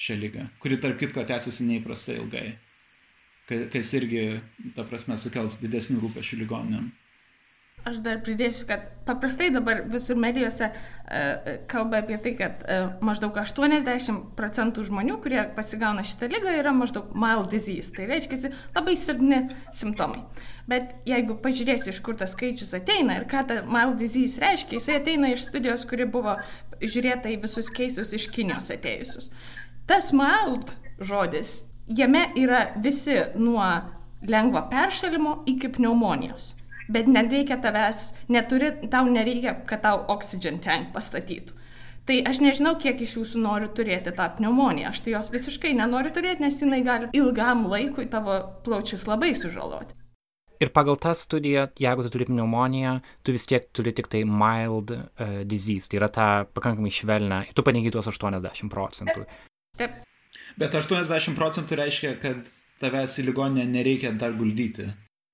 šią 0.00 0.16
lygą, 0.20 0.48
kuri 0.60 0.76
tarp 0.80 0.98
kitko 1.00 1.24
tęsiasi 1.28 1.64
neįprastai 1.68 2.18
ilgai, 2.18 2.46
kas 3.48 3.92
irgi, 3.96 4.24
ta 4.76 4.84
prasme, 4.88 5.16
sukels 5.20 5.58
didesnių 5.60 6.00
rūpešių 6.04 6.40
ligoninėm. 6.42 6.90
Aš 7.88 7.96
dar 8.04 8.18
pridėsiu, 8.20 8.66
kad 8.68 8.82
paprastai 9.08 9.46
dabar 9.54 9.78
visur 9.88 10.18
medijose 10.20 10.66
uh, 10.68 11.46
kalba 11.70 12.02
apie 12.02 12.18
tai, 12.20 12.34
kad 12.36 12.64
uh, 12.66 12.90
maždaug 13.04 13.38
80 13.40 14.34
procentų 14.36 14.84
žmonių, 14.90 15.16
kurie 15.24 15.40
pasigauna 15.56 16.04
šitą 16.04 16.28
lygą, 16.28 16.52
yra 16.60 16.74
maždaug 16.76 17.14
mild 17.16 17.48
disease. 17.54 17.94
Tai 17.96 18.10
reiškia 18.10 18.52
labai 18.76 18.98
silpni 19.00 19.40
simptomai. 19.76 20.20
Bet 20.68 20.92
jeigu 21.08 21.38
pažiūrėsi, 21.40 21.94
iš 21.94 22.02
kur 22.04 22.20
tas 22.20 22.36
skaičius 22.36 22.76
ateina 22.76 23.16
ir 23.16 23.26
ką 23.30 23.46
ta 23.48 23.58
mild 23.64 23.96
disease 24.02 24.42
reiškia, 24.44 24.76
jisai 24.76 25.00
ateina 25.00 25.32
iš 25.32 25.48
studijos, 25.48 25.88
kuri 25.88 26.04
buvo 26.04 26.36
žiūrėta 26.84 27.32
į 27.32 27.40
visus 27.46 27.72
keisus 27.72 28.12
iš 28.16 28.28
Kinijos 28.34 28.68
atėjusius. 28.76 29.32
Tas 29.88 30.12
mild 30.12 30.76
žodis, 31.00 31.62
jame 31.88 32.28
yra 32.36 32.74
visi 32.76 33.16
nuo 33.40 33.64
lengvo 34.28 34.68
peršalimo 34.68 35.38
iki 35.48 35.72
pneumonijos 35.72 36.59
bet 36.92 37.08
nereikia 37.10 37.60
tavęs, 37.62 38.10
neturi, 38.32 38.72
tau 38.92 39.08
nereikia, 39.10 39.56
kad 39.68 39.84
tau 39.86 40.04
oxygen 40.12 40.60
tank 40.64 40.92
pastatytų. 40.94 41.56
Tai 42.08 42.16
aš 42.26 42.40
nežinau, 42.42 42.74
kiek 42.80 42.98
iš 43.04 43.12
jūsų 43.20 43.40
nori 43.44 43.68
turėti 43.76 44.10
tą 44.16 44.26
pneumoniją. 44.38 44.90
Aš 44.90 45.02
tai 45.04 45.12
jos 45.14 45.28
visiškai 45.30 45.74
nenoriu 45.78 46.10
turėti, 46.14 46.42
nes 46.42 46.56
jinai 46.58 46.80
gali 46.82 47.10
ilgam 47.14 47.66
laikui 47.70 48.08
tavo 48.10 48.40
plaučius 48.64 49.04
labai 49.06 49.30
sužaloti. 49.38 49.94
Ir 50.60 50.72
pagal 50.76 50.98
tą 51.00 51.14
studiją, 51.16 51.68
jeigu 51.80 52.04
tu 52.04 52.10
turi 52.12 52.26
pneumoniją, 52.28 52.98
tu 53.24 53.32
vis 53.32 53.46
tiek 53.48 53.68
turi 53.72 53.94
tik 53.96 54.10
tai 54.12 54.24
mild 54.28 54.90
uh, 54.92 55.38
disease, 55.48 55.88
tai 55.88 56.00
yra 56.00 56.10
ta 56.12 56.26
pakankamai 56.44 56.92
švelna, 56.92 57.44
tu 57.56 57.64
paneigi 57.64 57.94
tuos 57.94 58.10
80 58.10 58.68
procentų. 58.72 59.24
Taip. 59.80 60.02
Bet 60.60 60.74
80 60.76 61.38
procentų 61.38 61.78
reiškia, 61.80 62.16
kad 62.20 62.50
tavęs 62.82 63.16
į 63.22 63.28
ligoninę 63.30 63.64
nereikia 63.70 64.12
dar 64.20 64.34
guldyti. 64.36 64.90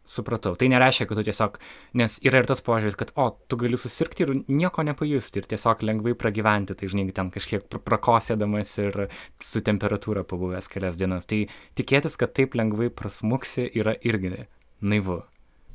Supratau. 0.07 0.55
Tai 0.55 0.69
nereiškia, 0.71 1.09
kad 1.11 1.19
tu 1.19 1.25
tiesiog, 1.27 1.59
nes 1.99 2.19
yra 2.27 2.39
ir 2.43 2.47
tas 2.47 2.63
požiūris, 2.63 2.97
kad, 2.99 3.11
o, 3.19 3.29
tu 3.51 3.59
gali 3.59 3.79
susirgti 3.81 4.23
ir 4.23 4.33
nieko 4.47 4.85
nepajusti 4.87 5.43
ir 5.43 5.49
tiesiog 5.51 5.83
lengvai 5.89 6.15
pragyventi, 6.19 6.79
tai 6.79 6.91
žinai, 6.93 7.09
ten 7.17 7.33
kažkiek 7.35 7.67
prakosėdamas 7.75 8.77
ir 8.85 9.07
su 9.43 9.65
temperatūra 9.67 10.23
pabuvęs 10.29 10.71
kelias 10.71 11.01
dienas. 11.01 11.27
Tai 11.27 11.43
tikėtis, 11.79 12.19
kad 12.21 12.37
taip 12.39 12.55
lengvai 12.59 12.93
prasmuksi, 12.95 13.67
yra 13.75 13.99
irgi 14.07 14.47
naivu. 14.81 15.25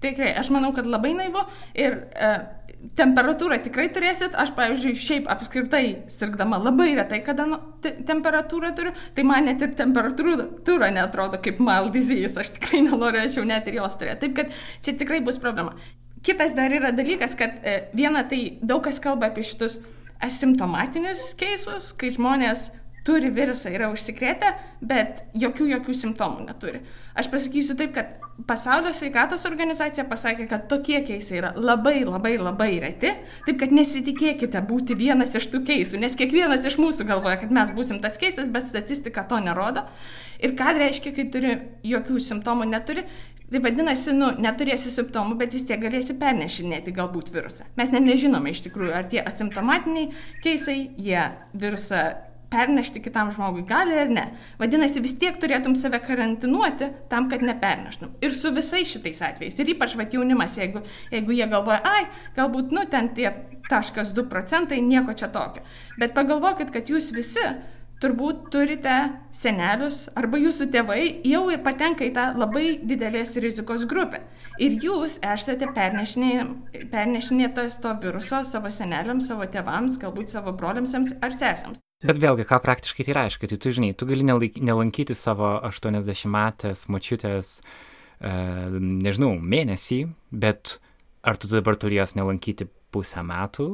Tikrai, 0.01 0.31
aš 0.39 0.49
manau, 0.53 0.71
kad 0.73 0.87
labai 0.89 1.13
naivu 1.13 1.43
ir 1.77 1.99
uh, 2.09 2.39
temperatūrą 2.97 3.59
tikrai 3.65 3.87
turėsit. 3.93 4.35
Aš, 4.39 4.53
pavyzdžiui, 4.57 4.95
šiaip 4.97 5.29
apskritai 5.31 5.83
sirgdama 6.11 6.59
labai 6.61 6.91
retai, 6.97 7.21
kada 7.25 7.45
nu, 7.49 7.59
te 7.83 7.93
temperatūrą 8.07 8.73
turiu, 8.77 8.93
tai 9.15 9.25
man 9.27 9.47
net 9.49 9.61
ir 9.61 9.75
temperatūra 9.77 10.91
netrodo 10.93 11.41
kaip 11.43 11.61
mild 11.63 11.93
disease. 11.95 12.37
Aš 12.41 12.53
tikrai 12.57 12.83
nenorėčiau 12.87 13.45
net 13.47 13.69
ir 13.69 13.81
jos 13.81 13.97
turėti. 14.01 14.25
Taip 14.25 14.37
kad 14.39 14.59
čia 14.85 14.97
tikrai 14.99 15.21
bus 15.25 15.39
problema. 15.41 15.75
Kitas 16.25 16.53
dar 16.57 16.73
yra 16.73 16.91
dalykas, 16.93 17.33
kad 17.37 17.63
e, 17.65 17.79
viena 17.97 18.21
tai 18.29 18.59
daug 18.61 18.83
kas 18.85 19.01
kalba 19.01 19.31
apie 19.31 19.45
šitus 19.45 19.79
asimptomatinius 20.21 21.31
keisus, 21.39 21.89
kai 21.97 22.11
žmonės 22.13 22.69
turi 23.05 23.31
virusą, 23.33 23.71
yra 23.73 23.89
užsikrėtę, 23.89 24.51
bet 24.85 25.23
jokių, 25.33 25.71
jokių 25.75 25.95
simptomų 25.97 26.45
neturi. 26.45 26.83
Aš 27.17 27.31
pasakysiu 27.33 27.73
taip, 27.79 27.95
kad 27.95 28.20
Pasaulio 28.47 28.89
sveikatos 28.95 29.43
organizacija 29.45 30.05
pasakė, 30.09 30.47
kad 30.49 30.63
tokie 30.71 31.01
keisai 31.05 31.37
yra 31.37 31.51
labai, 31.57 31.99
labai, 32.07 32.33
labai 32.41 32.69
reti, 32.81 33.11
taip 33.45 33.59
kad 33.61 33.73
nesitikėkite 33.75 34.63
būti 34.65 34.97
vienas 34.97 35.35
iš 35.37 35.49
tų 35.53 35.61
keisų, 35.67 35.99
nes 36.01 36.17
kiekvienas 36.17 36.65
iš 36.65 36.79
mūsų 36.81 37.05
galvoja, 37.11 37.37
kad 37.43 37.53
mes 37.53 37.73
būsim 37.75 38.01
tas 38.01 38.17
keisas, 38.21 38.49
bet 38.49 38.65
statistika 38.65 39.27
to 39.29 39.37
nerodo. 39.43 39.85
Ir 40.41 40.55
ką 40.57 40.73
reiškia, 40.79 41.13
kai 41.13 41.27
turi 41.29 41.53
jokių 41.85 42.23
simptomų 42.31 42.71
neturi, 42.71 43.05
Tai 43.51 43.59
vadinasi, 43.59 44.13
nu, 44.15 44.29
neturėsi 44.39 44.87
simptomų, 44.93 45.35
bet 45.41 45.51
vis 45.51 45.65
tiek 45.67 45.81
galėsi 45.81 46.13
pernešinėti 46.15 46.93
galbūt 46.95 47.33
virusą. 47.33 47.65
Mes 47.75 47.89
net 47.91 48.05
nežinome 48.05 48.53
iš 48.53 48.61
tikrųjų, 48.63 48.93
ar 48.95 49.09
tie 49.11 49.19
asimptomatiniai 49.19 50.13
keisai, 50.45 50.77
jie 50.95 51.25
virusą 51.59 52.05
pernešti 52.51 53.01
kitam 53.03 53.31
žmogui 53.31 53.63
gali 53.67 53.97
ar 53.97 54.09
ne. 54.11 54.25
Vadinasi, 54.59 55.01
vis 55.03 55.19
tiek 55.19 55.37
turėtum 55.39 55.75
save 55.79 55.99
karantinuoti 56.03 56.87
tam, 57.11 57.29
kad 57.31 57.41
neperneštum. 57.47 58.09
Ir 58.21 58.31
su 58.35 58.51
visais 58.55 58.91
šitais 58.91 59.21
atvejais. 59.25 59.59
Ir 59.59 59.67
ypač 59.75 59.91
vat 59.99 60.13
jaunimas, 60.13 60.57
jeigu, 60.59 60.79
jeigu 61.13 61.31
jie 61.37 61.47
galvoja, 61.51 61.81
ai, 61.87 62.03
galbūt, 62.35 62.65
nu, 62.75 62.81
ten 62.91 63.05
tie 63.15 63.29
taškas 63.71 64.13
2 64.17 64.23
procentai, 64.31 64.79
nieko 64.83 65.11
čia 65.15 65.27
tokio. 65.31 65.61
Bet 65.99 66.15
pagalvokit, 66.17 66.69
kad 66.75 66.83
jūs 66.91 67.05
visi 67.15 67.45
turbūt 68.01 68.37
turite 68.51 68.95
senelius 69.35 70.09
arba 70.17 70.37
jūsų 70.41 70.65
tėvai 70.73 71.01
jau 71.29 71.43
patenka 71.63 72.03
į 72.07 72.11
tą 72.15 72.25
labai 72.35 72.79
didelės 72.81 73.37
rizikos 73.43 73.85
grupę. 73.85 74.19
Ir 74.59 74.71
jūs 74.81 75.19
esate 75.21 75.67
pernešinėtojas 75.75 77.79
to 77.83 77.93
viruso 78.01 78.43
savo 78.49 78.69
seneliams, 78.73 79.27
savo 79.29 79.45
tėvams, 79.45 80.01
galbūt 80.01 80.29
savo 80.33 80.51
broliams 80.57 80.97
ar 80.97 81.31
sesėms. 81.37 81.79
Bet 82.01 82.17
vėlgi, 82.17 82.47
ką 82.49 82.57
praktiškai 82.63 83.05
tai 83.05 83.15
reiškia? 83.17 83.51
Tai 83.51 83.57
tu 83.61 83.73
žinai, 83.77 83.91
tu 83.93 84.07
gali 84.09 84.25
nelankyti 84.25 85.13
savo 85.17 85.53
80-metės 85.67 86.87
močiutės, 86.89 87.59
e, 88.17 88.31
nežinau, 88.81 89.35
mėnesį, 89.37 90.01
bet 90.33 90.79
ar 91.21 91.37
tu 91.37 91.51
dabar 91.51 91.77
turi 91.77 91.99
jas 91.99 92.15
nelankyti 92.17 92.65
pusę 92.93 93.21
metų? 93.25 93.69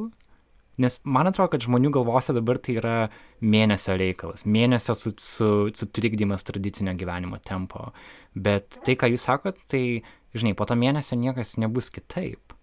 Nes 0.78 1.00
man 1.02 1.26
atrodo, 1.26 1.50
kad 1.54 1.64
žmonių 1.64 1.90
galvose 1.96 2.34
dabar 2.36 2.60
tai 2.62 2.76
yra 2.78 2.98
mėnesio 3.42 3.96
reikalas, 3.98 4.44
mėnesio 4.46 4.94
su, 4.94 5.14
su, 5.18 5.48
sutrikdymas 5.74 6.46
tradicinio 6.46 6.94
gyvenimo 7.00 7.40
tempo. 7.42 7.88
Bet 8.36 8.78
tai, 8.86 8.94
ką 9.00 9.10
jūs 9.10 9.24
sakot, 9.26 9.58
tai, 9.72 10.04
žinai, 10.38 10.54
po 10.54 10.68
to 10.68 10.76
mėnesio 10.78 11.18
niekas 11.18 11.56
nebus 11.58 11.90
kitaip. 11.90 12.54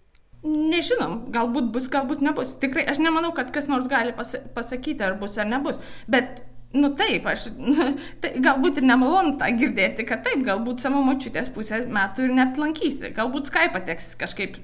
Nežinom, 0.46 1.24
galbūt 1.34 1.72
bus, 1.74 1.88
galbūt 1.94 2.22
nebus. 2.26 2.54
Tikrai, 2.62 2.84
aš 2.92 3.00
nemanau, 3.02 3.32
kad 3.38 3.50
kas 3.54 3.70
nors 3.72 3.90
gali 3.90 4.14
pas, 4.14 4.36
pasakyti, 4.54 5.02
ar 5.06 5.18
bus 5.22 5.40
ar 5.42 5.50
nebus. 5.50 5.82
Bet 6.12 6.44
Nu 6.76 6.90
taip, 6.92 7.24
aš, 7.30 7.46
tai 8.22 8.34
galbūt 8.44 8.82
ir 8.82 8.88
nemalonu 8.90 9.38
tą 9.40 9.48
girdėti, 9.56 10.04
kad 10.10 10.26
taip, 10.26 10.42
galbūt 10.44 10.84
savo 10.84 11.00
močiutės 11.06 11.48
pusę 11.56 11.86
metų 11.88 12.26
ir 12.26 12.34
neaplankysi, 12.36 13.14
galbūt 13.16 13.48
Skype 13.48 13.80
teks 13.88 14.10
kažkaip 14.20 14.58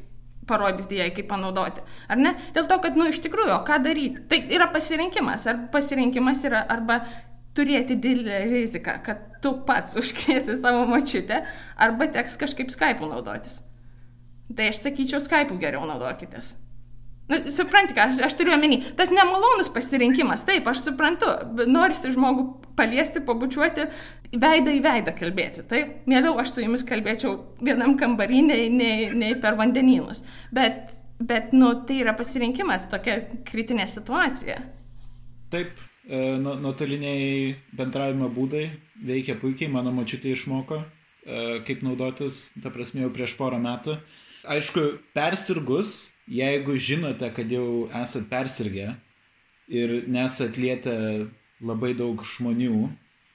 parodyti 0.49 0.99
jai, 0.99 1.07
kaip 1.15 1.29
panaudoti. 1.31 1.83
Ar 2.11 2.19
ne? 2.19 2.33
Dėl 2.55 2.67
to, 2.67 2.81
kad, 2.83 2.99
nu, 2.99 3.07
iš 3.13 3.21
tikrųjų, 3.23 3.53
o 3.55 3.63
ką 3.67 3.79
daryti? 3.85 4.25
Tai 4.27 4.41
yra 4.51 4.67
pasirinkimas. 4.73 5.47
Ar 5.47 5.65
pasirinkimas 5.71 6.43
yra 6.49 6.65
arba 6.75 6.99
turėti 7.55 7.95
didelę 7.95 8.43
riziką, 8.51 8.97
kad 9.05 9.23
tu 9.43 9.55
pats 9.67 9.95
užkrėsi 9.99 10.57
savo 10.59 10.83
mačiutę, 10.91 11.43
arba 11.79 12.11
teks 12.11 12.35
kažkaip 12.41 12.73
Skype 12.73 13.07
naudotis. 13.07 13.61
Tai 14.57 14.71
aš 14.71 14.81
sakyčiau, 14.83 15.21
Skype 15.23 15.55
geriau 15.61 15.85
naudokitės. 15.87 16.55
Nu, 17.31 17.37
supranti, 17.47 17.95
ką 17.95 18.09
aš, 18.09 18.19
aš 18.27 18.33
turiu 18.35 18.55
omeny. 18.57 18.81
Tas 18.97 19.11
nemalonus 19.13 19.69
pasirinkimas, 19.71 20.43
taip, 20.47 20.65
aš 20.67 20.81
suprantu, 20.89 21.29
norisi 21.69 22.11
žmogų 22.11 22.47
paliesti, 22.75 23.21
pabučiuoti, 23.23 23.85
veidą 24.41 24.73
į 24.75 24.81
veidą 24.83 25.13
kalbėti. 25.15 25.63
Taip, 25.69 25.93
mieliau 26.11 26.35
aš 26.41 26.55
su 26.55 26.65
jumis 26.65 26.83
kalbėčiau 26.87 27.37
vienam 27.63 27.95
kambarį, 27.99 28.41
nei, 28.49 28.67
nei, 28.73 29.07
nei 29.15 29.37
per 29.39 29.55
vandenynus. 29.59 30.25
Bet, 30.55 30.97
bet, 31.19 31.55
nu, 31.55 31.71
tai 31.87 32.01
yra 32.03 32.15
pasirinkimas, 32.17 32.89
tokia 32.91 33.21
kritinė 33.47 33.87
situacija. 33.91 34.57
Taip, 35.53 35.79
e, 36.07 36.23
nuotoliniai 36.41 37.53
bendravimo 37.77 38.27
būdai 38.33 38.65
veikia 39.07 39.37
puikiai, 39.39 39.71
mano 39.71 39.93
mačiutė 39.95 40.35
išmoko, 40.35 40.81
e, 40.81 41.61
kaip 41.67 41.85
naudotis, 41.87 42.49
ta 42.59 42.73
prasme, 42.73 43.05
jau 43.05 43.13
prieš 43.15 43.37
porą 43.39 43.61
metų. 43.61 44.01
Aišku, 44.41 44.97
persirgus 45.13 46.15
jeigu 46.25 46.73
žinote, 46.77 47.27
kad 47.35 47.51
jau 47.51 47.89
esat 47.93 48.25
persirgę 48.29 48.95
ir 49.69 49.93
nesat 50.09 50.57
lietę 50.57 50.95
labai 51.61 51.91
daug 51.93 52.23
žmonių 52.25 52.87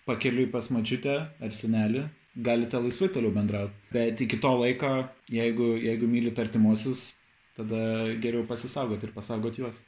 pakeliui 0.06 0.48
pas 0.50 0.66
mačiutę 0.74 1.14
ar 1.38 1.54
senelį, 1.54 2.06
galite 2.48 2.80
laisvai 2.82 3.10
toliau 3.14 3.30
bendrauti. 3.34 3.74
Bet 3.94 4.20
iki 4.20 4.40
to 4.42 4.50
laiko, 4.58 5.06
jeigu, 5.30 5.76
jeigu 5.78 6.10
mylite 6.10 6.42
artimuosius, 6.42 7.12
tada 7.54 8.10
geriau 8.22 8.42
pasisaugoti 8.50 9.06
ir 9.06 9.14
pasaugoti 9.14 9.62
juos. 9.62 9.84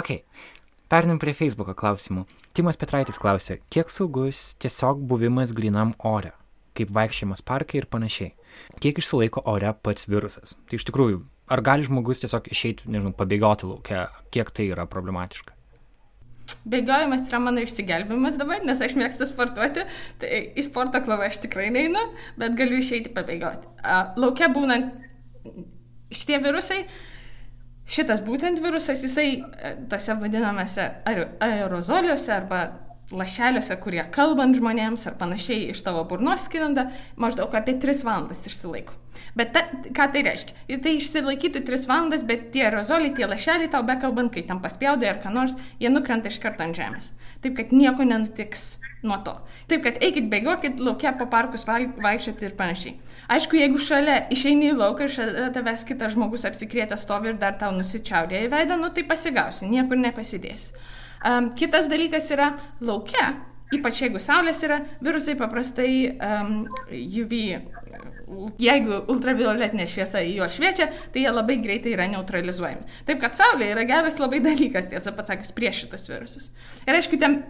Ok, 0.00 0.14
pernim 0.90 1.20
prie 1.22 1.34
Facebook'o 1.36 1.74
klausimų. 1.78 2.26
Timas 2.56 2.78
Petraitis 2.80 3.18
klausė, 3.20 3.60
kiek 3.70 3.92
saugus 3.92 4.56
tiesiog 4.62 5.04
buvimas 5.10 5.54
grinam 5.54 5.94
ore, 6.06 6.32
kaip 6.74 6.90
vaikščiojimas 6.96 7.44
parkai 7.46 7.80
ir 7.80 7.86
panašiai. 7.90 8.34
Kiek 8.82 8.98
išsilaiko 8.98 9.44
ore 9.48 9.70
pats 9.86 10.08
virusas. 10.10 10.56
Tai 10.66 10.80
iš 10.80 10.88
tikrųjų, 10.88 11.22
ar 11.54 11.62
gali 11.66 11.86
žmogus 11.86 12.24
tiesiog 12.24 12.50
išeiti, 12.50 12.90
nežinau, 12.90 13.14
pabėgioti 13.16 13.70
laukia, 13.70 14.08
kiek 14.34 14.50
tai 14.50 14.66
yra 14.74 14.88
problematiška? 14.90 15.54
Bėgiojimas 16.66 17.28
yra 17.30 17.38
mano 17.38 17.62
išsigelbimas 17.62 18.34
dabar, 18.40 18.64
nes 18.66 18.80
aš 18.82 18.96
mėgstu 18.98 19.28
sportuoti, 19.30 19.84
tai 20.18 20.40
į 20.58 20.64
sporto 20.66 20.98
klovą 21.06 21.28
aš 21.30 21.38
tikrai 21.44 21.68
neinu, 21.70 22.02
bet 22.40 22.56
galiu 22.58 22.80
išeiti 22.82 23.12
pabėgioti. 23.14 23.70
Laukia 24.18 24.50
būnant 24.50 24.90
šitie 26.10 26.40
virusai, 26.42 26.80
šitas 27.90 28.22
būtent 28.24 28.60
virusas, 28.62 29.02
jisai 29.04 29.28
e, 29.40 29.74
tose 29.90 30.14
vadinamose 30.20 30.86
aerozoliuose 31.10 32.32
arba 32.34 32.62
lašeliuose, 33.10 33.76
kurie 33.82 34.02
kalbant 34.14 34.56
žmonėms 34.58 35.06
ar 35.10 35.16
panašiai 35.20 35.70
iš 35.72 35.82
tavo 35.86 36.04
burnos 36.08 36.46
sklinda, 36.46 36.88
maždaug 37.20 37.54
apie 37.58 37.76
3 37.82 38.04
valandas 38.06 38.44
išsilaiko. 38.46 38.94
Bet 39.36 39.52
ta, 39.54 39.64
ką 39.94 40.06
tai 40.14 40.22
reiškia? 40.26 40.54
Tai 40.82 40.92
išsilaikytų 40.96 41.64
3 41.66 41.88
valandas, 41.90 42.22
bet 42.26 42.50
tie 42.54 42.66
aerozoliai, 42.68 43.14
tie 43.16 43.26
lašeliai 43.26 43.70
tau 43.72 43.82
bekalbant, 43.86 44.32
kai 44.34 44.44
tam 44.46 44.62
paspjaudai 44.62 45.10
ar 45.10 45.18
ką 45.22 45.32
nors, 45.34 45.56
jie 45.82 45.90
nukrenta 45.90 46.30
iš 46.30 46.38
karto 46.42 46.66
ant 46.66 46.78
žemės. 46.78 47.10
Taip, 47.42 47.56
kad 47.56 47.74
nieko 47.74 48.04
nenutiks 48.04 48.78
nuo 49.02 49.16
to. 49.24 49.34
Taip, 49.70 49.82
kad 49.86 50.00
eikit 50.04 50.28
bėgiokit, 50.30 50.80
laukia 50.82 51.14
po 51.16 51.26
parkus 51.32 51.66
vaikščioti 51.66 52.46
ir 52.46 52.56
panašiai. 52.58 52.96
Aišku, 53.32 53.56
jeigu 53.56 53.80
šalia 53.80 54.24
išeini 54.34 54.72
į 54.72 54.78
lauką 54.78 55.06
ir 55.06 55.14
šalia 55.14 55.50
tavęs 55.54 55.86
kitas 55.88 56.16
žmogus 56.16 56.44
apsikrėtęs 56.48 57.06
stovi 57.06 57.32
ir 57.32 57.38
dar 57.40 57.56
tau 57.60 57.70
nusičiaudė 57.76 58.44
į 58.44 58.50
veidą, 58.52 58.76
nu 58.80 58.90
tai 58.94 59.06
pasigausi, 59.08 59.70
niekur 59.70 60.00
nepasidės. 60.00 60.72
Um, 61.20 61.50
kitas 61.58 61.88
dalykas 61.90 62.30
yra 62.32 62.54
laukia, 62.80 63.34
ypač 63.76 64.00
jeigu 64.06 64.20
saulės 64.22 64.62
yra, 64.64 64.80
virusai 65.04 65.36
paprastai 65.38 65.92
um, 66.16 66.54
UV, 66.90 67.34
jeigu 68.62 69.02
ultravioletinė 69.12 69.86
šviesa 69.90 70.22
į 70.24 70.38
juos 70.38 70.56
šviečia, 70.56 70.88
tai 71.12 71.26
jie 71.26 71.32
labai 71.34 71.58
greitai 71.60 71.92
yra 71.92 72.08
neutralizuojami. 72.10 72.88
Taip 73.08 73.20
kad 73.22 73.36
saulė 73.36 73.68
yra 73.74 73.84
geras 73.88 74.20
labai 74.22 74.40
dalykas, 74.48 74.88
tiesą 74.92 75.12
pasakius, 75.16 75.52
prieš 75.56 75.84
šitus 75.84 76.08
virusus. 76.10 76.50
Ir 76.86 76.96
aišku, 76.96 77.20
ten 77.20 77.42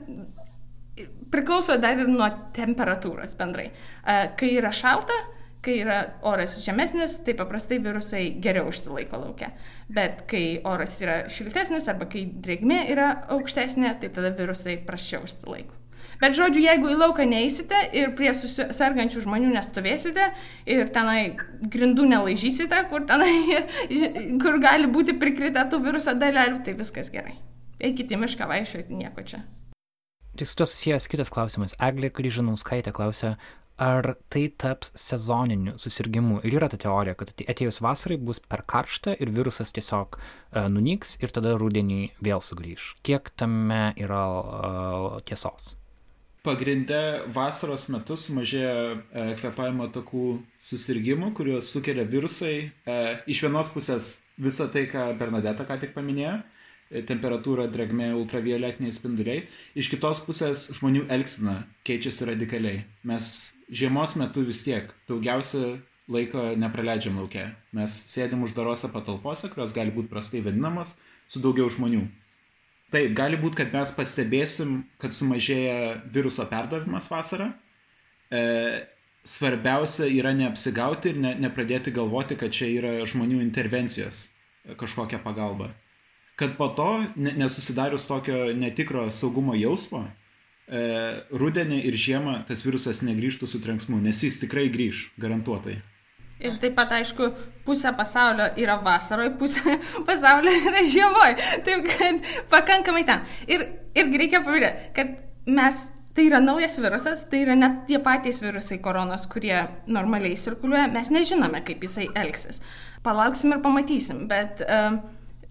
priklauso 1.31 1.79
dar 1.79 2.01
ir 2.01 2.11
nuo 2.11 2.27
temperatūros 2.57 3.37
bendrai. 3.39 3.71
Uh, 4.03 4.33
kai 4.41 4.57
yra 4.59 4.75
šalta, 4.75 5.15
kai 5.65 5.81
yra 5.83 5.99
oras 6.27 6.59
žemesnis, 6.65 7.19
tai 7.25 7.35
paprastai 7.37 7.81
virusai 7.85 8.23
geriau 8.43 8.71
išsilaiko 8.73 9.21
laukia. 9.21 9.51
Bet 9.93 10.25
kai 10.31 10.61
oras 10.69 10.97
yra 11.05 11.19
šiltesnis 11.33 11.89
arba 11.93 12.09
kai 12.11 12.25
drėgmė 12.33 12.87
yra 12.95 13.11
aukštesnė, 13.37 13.93
tai 14.01 14.13
tada 14.15 14.33
virusai 14.37 14.79
prašiau 14.87 15.27
išsilaiko. 15.29 15.77
Bet 16.21 16.35
žodžiu, 16.37 16.61
jeigu 16.65 16.91
į 16.93 16.97
lauką 17.01 17.25
neįsite 17.29 17.79
ir 17.97 18.13
prie 18.17 18.33
sergančių 18.37 19.23
žmonių 19.25 19.55
nestovėsite 19.55 20.27
ir 20.69 20.91
tenai 20.93 21.37
grindų 21.73 22.05
nelaižysite, 22.11 22.83
kur, 22.91 23.07
tenai, 23.09 23.63
kur 24.43 24.61
gali 24.61 24.91
būti 24.93 25.17
prikritę 25.21 25.65
tų 25.73 25.81
viruso 25.87 26.17
dalelių, 26.21 26.61
tai 26.67 26.77
viskas 26.77 27.09
gerai. 27.13 27.39
Eikite 27.81 28.17
į 28.17 28.21
mišką 28.21 28.49
vaikščioti, 28.51 29.01
nieko 29.01 29.25
čia. 29.25 29.41
Tai 30.37 30.47
su 30.47 30.57
to 30.61 30.67
susijęs 30.69 31.09
kitas 31.11 31.33
klausimas. 31.33 31.73
Eglė 31.83 32.13
Kryžinauskaitė 32.15 32.93
klausė, 32.95 33.35
ar 33.81 34.15
tai 34.33 34.47
taps 34.61 34.93
sezoniniu 34.99 35.79
susirgymu. 35.81 36.43
Ir 36.45 36.59
yra 36.61 36.69
ta 36.71 36.79
teorija, 36.81 37.17
kad 37.19 37.33
atėjus 37.41 37.81
vasarai 37.81 38.21
bus 38.21 38.43
per 38.45 38.67
karšta 38.69 39.17
ir 39.17 39.33
virusas 39.35 39.73
tiesiog 39.77 40.21
uh, 40.21 40.69
nunyks 40.69 41.17
ir 41.25 41.33
tada 41.35 41.57
rudenį 41.61 42.03
vėl 42.21 42.45
sugrįž. 42.45 42.95
Kiek 43.07 43.33
tame 43.41 43.91
yra 43.97 44.25
uh, 44.31 45.21
tiesos? 45.25 45.75
Pagrinde 46.41 47.27
vasaros 47.35 47.83
metu 47.93 48.17
sumažėja 48.17 48.73
e, 48.73 49.25
kvepavimo 49.37 49.91
takų 49.93 50.39
susirgymų, 50.65 51.35
kuriuos 51.37 51.69
sukelia 51.69 52.07
virusai. 52.09 52.55
E, 52.89 52.95
iš 53.29 53.43
vienos 53.45 53.69
pusės 53.75 54.15
visą 54.41 54.71
tai, 54.73 54.87
ką 54.89 55.11
Bernadeta 55.21 55.67
ką 55.69 55.77
tik 55.83 55.93
paminėjo, 55.93 56.39
temperatūra, 57.11 57.69
drėgmė, 57.69 58.15
ultravioletiniai 58.23 58.97
spinduliai. 58.97 59.45
Iš 59.77 59.93
kitos 59.93 60.25
pusės 60.25 60.71
žmonių 60.79 61.05
elgsena 61.13 61.59
keičiasi 61.85 62.33
radikaliai. 62.33 62.87
Mes 63.05 63.29
žiemos 63.71 64.17
metu 64.19 64.43
vis 64.47 64.65
tiek 64.67 64.91
daugiausia 65.09 65.79
laiko 66.11 66.51
nepraleidžiam 66.59 67.19
laukia. 67.21 67.53
Mes 67.77 67.95
sėdim 68.11 68.43
uždarose 68.47 68.91
patalpose, 68.91 69.51
kurios 69.53 69.75
gali 69.77 69.95
būti 69.95 70.11
prastai 70.11 70.43
vadinamos, 70.45 70.97
su 71.31 71.43
daugiau 71.43 71.71
žmonių. 71.71 72.03
Taip, 72.91 73.13
gali 73.15 73.39
būti, 73.39 73.61
kad 73.61 73.75
mes 73.75 73.93
pastebėsim, 73.95 74.81
kad 74.99 75.15
sumažėja 75.15 76.01
viruso 76.11 76.43
perdavimas 76.51 77.07
vasarą. 77.13 77.53
E, 78.31 78.41
svarbiausia 79.23 80.09
yra 80.11 80.33
neapsigauti 80.35 81.13
ir 81.13 81.21
ne, 81.23 81.37
nepradėti 81.47 81.95
galvoti, 81.95 82.39
kad 82.41 82.51
čia 82.55 82.67
yra 82.75 82.97
žmonių 83.07 83.39
intervencijos 83.45 84.27
kažkokia 84.81 85.23
pagalba. 85.23 85.71
Kad 86.41 86.57
po 86.59 86.73
to, 86.75 86.89
ne, 87.15 87.37
nesusidarius 87.39 88.09
tokio 88.11 88.49
netikro 88.59 89.07
saugumo 89.15 89.55
jausmo, 89.55 90.03
e, 90.09 90.20
rudenį 90.71 91.81
ir 91.89 91.97
žiemą 91.99 92.41
tas 92.49 92.63
virusas 92.63 93.03
negrįžtų 93.03 93.49
su 93.51 93.61
trenksmu, 93.63 93.99
nes 94.03 94.23
jis 94.23 94.39
tikrai 94.45 94.69
grįž, 94.71 95.09
garantuotai. 95.21 95.81
Ir 96.41 96.57
taip 96.61 96.73
pat, 96.79 96.93
aišku, 96.97 97.27
pusė 97.67 97.93
pasaulio 97.97 98.47
yra 98.61 98.79
vasaroje, 98.81 99.35
pusė 99.41 99.77
pasaulio 100.09 100.53
yra 100.71 100.85
žiemoje. 100.89 101.37
Taip 101.67 101.89
kad 101.91 102.29
pakankamai 102.53 103.05
ten. 103.09 103.27
Ir 103.51 103.67
irgi 103.99 104.23
reikia 104.23 104.41
paminėti, 104.47 104.93
kad 104.97 105.13
mes, 105.51 105.83
tai 106.17 106.31
yra 106.31 106.41
naujas 106.41 106.79
virusas, 106.81 107.27
tai 107.29 107.43
yra 107.45 107.59
net 107.59 107.85
tie 107.91 108.01
patys 108.03 108.41
virusai 108.45 108.81
koronos, 108.83 109.29
kurie 109.31 109.59
normaliai 109.91 110.39
cirkuliuoja, 110.41 110.89
mes 110.95 111.13
nežinome, 111.13 111.61
kaip 111.67 111.85
jisai 111.85 112.09
elgsis. 112.23 112.63
Palauksim 113.05 113.53
ir 113.53 113.61
pamatysim, 113.65 114.25
bet 114.31 114.65
uh, 114.65 114.97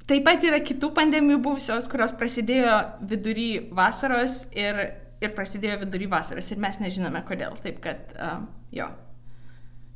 taip 0.09 0.25
pat 0.25 0.43
yra 0.45 0.59
kitų 0.65 0.89
pandemijų 0.97 1.39
buvusios, 1.45 1.89
kurios 1.89 2.13
prasidėjo 2.17 2.75
vidury 3.09 3.51
vasaros 3.77 4.43
ir, 4.57 4.81
ir 5.23 5.35
prasidėjo 5.35 5.81
vidury 5.83 6.07
vasaros 6.11 6.51
ir 6.51 6.61
mes 6.61 6.79
nežinome 6.81 7.21
kodėl. 7.27 7.57
Taip 7.63 7.81
kad, 7.83 8.15
uh, 8.15 8.41
jo. 8.75 8.89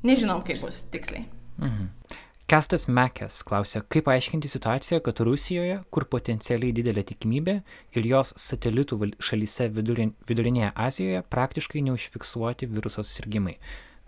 Nežinom, 0.04 0.44
kaip 0.48 0.60
bus 0.64 0.84
tiksliai. 0.92 1.28
Mhm. 1.62 1.90
Kestas 2.54 2.90
Mekės 2.92 3.38
klausė, 3.48 3.80
kaip 3.88 4.10
aiškinti 4.12 4.50
situaciją, 4.52 5.00
kad 5.02 5.22
Rusijoje, 5.24 5.78
kur 5.96 6.04
potencialiai 6.12 6.76
didelė 6.76 7.06
tikimybė 7.08 7.56
ir 7.96 8.10
jos 8.10 8.34
satelitų 8.38 9.00
šalyse 9.24 9.70
vidurin, 9.74 10.12
vidurinėje 10.28 10.74
Azijoje 10.76 11.24
praktiškai 11.34 11.82
neužfiksuoti 11.88 12.68
viruso 12.68 13.02
susirgymai. 13.02 13.56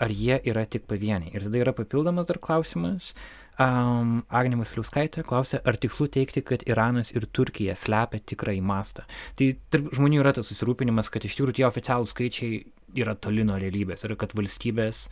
Ar 0.03 0.11
jie 0.11 0.41
yra 0.51 0.65
tik 0.67 0.83
pavieniai? 0.91 1.31
Ir 1.31 1.47
tada 1.47 1.61
yra 1.63 1.71
papildomas 1.73 2.27
dar 2.27 2.41
klausimas. 2.43 3.13
Um, 3.55 4.17
Agnė 4.35 4.57
Vasiliauskaitė 4.59 5.21
klausė, 5.23 5.61
ar 5.63 5.77
tikslu 5.79 6.09
teikti, 6.11 6.41
kad 6.43 6.65
Iranas 6.67 7.13
ir 7.15 7.23
Turkija 7.31 7.77
slepia 7.79 8.19
tikrąjį 8.19 8.63
mastą. 8.67 9.05
Tai 9.39 9.47
tarp 9.71 9.93
žmonių 9.95 10.19
yra 10.25 10.33
tas 10.35 10.49
susirūpinimas, 10.51 11.07
kad 11.13 11.23
iš 11.23 11.37
tikrųjų 11.39 11.61
tie 11.61 11.67
oficialūs 11.69 12.11
skaičiai 12.11 12.59
yra 12.99 13.15
toli 13.15 13.47
nuo 13.47 13.55
realybės 13.61 14.03
ir 14.03 14.17
kad 14.19 14.35
valstybės 14.35 15.05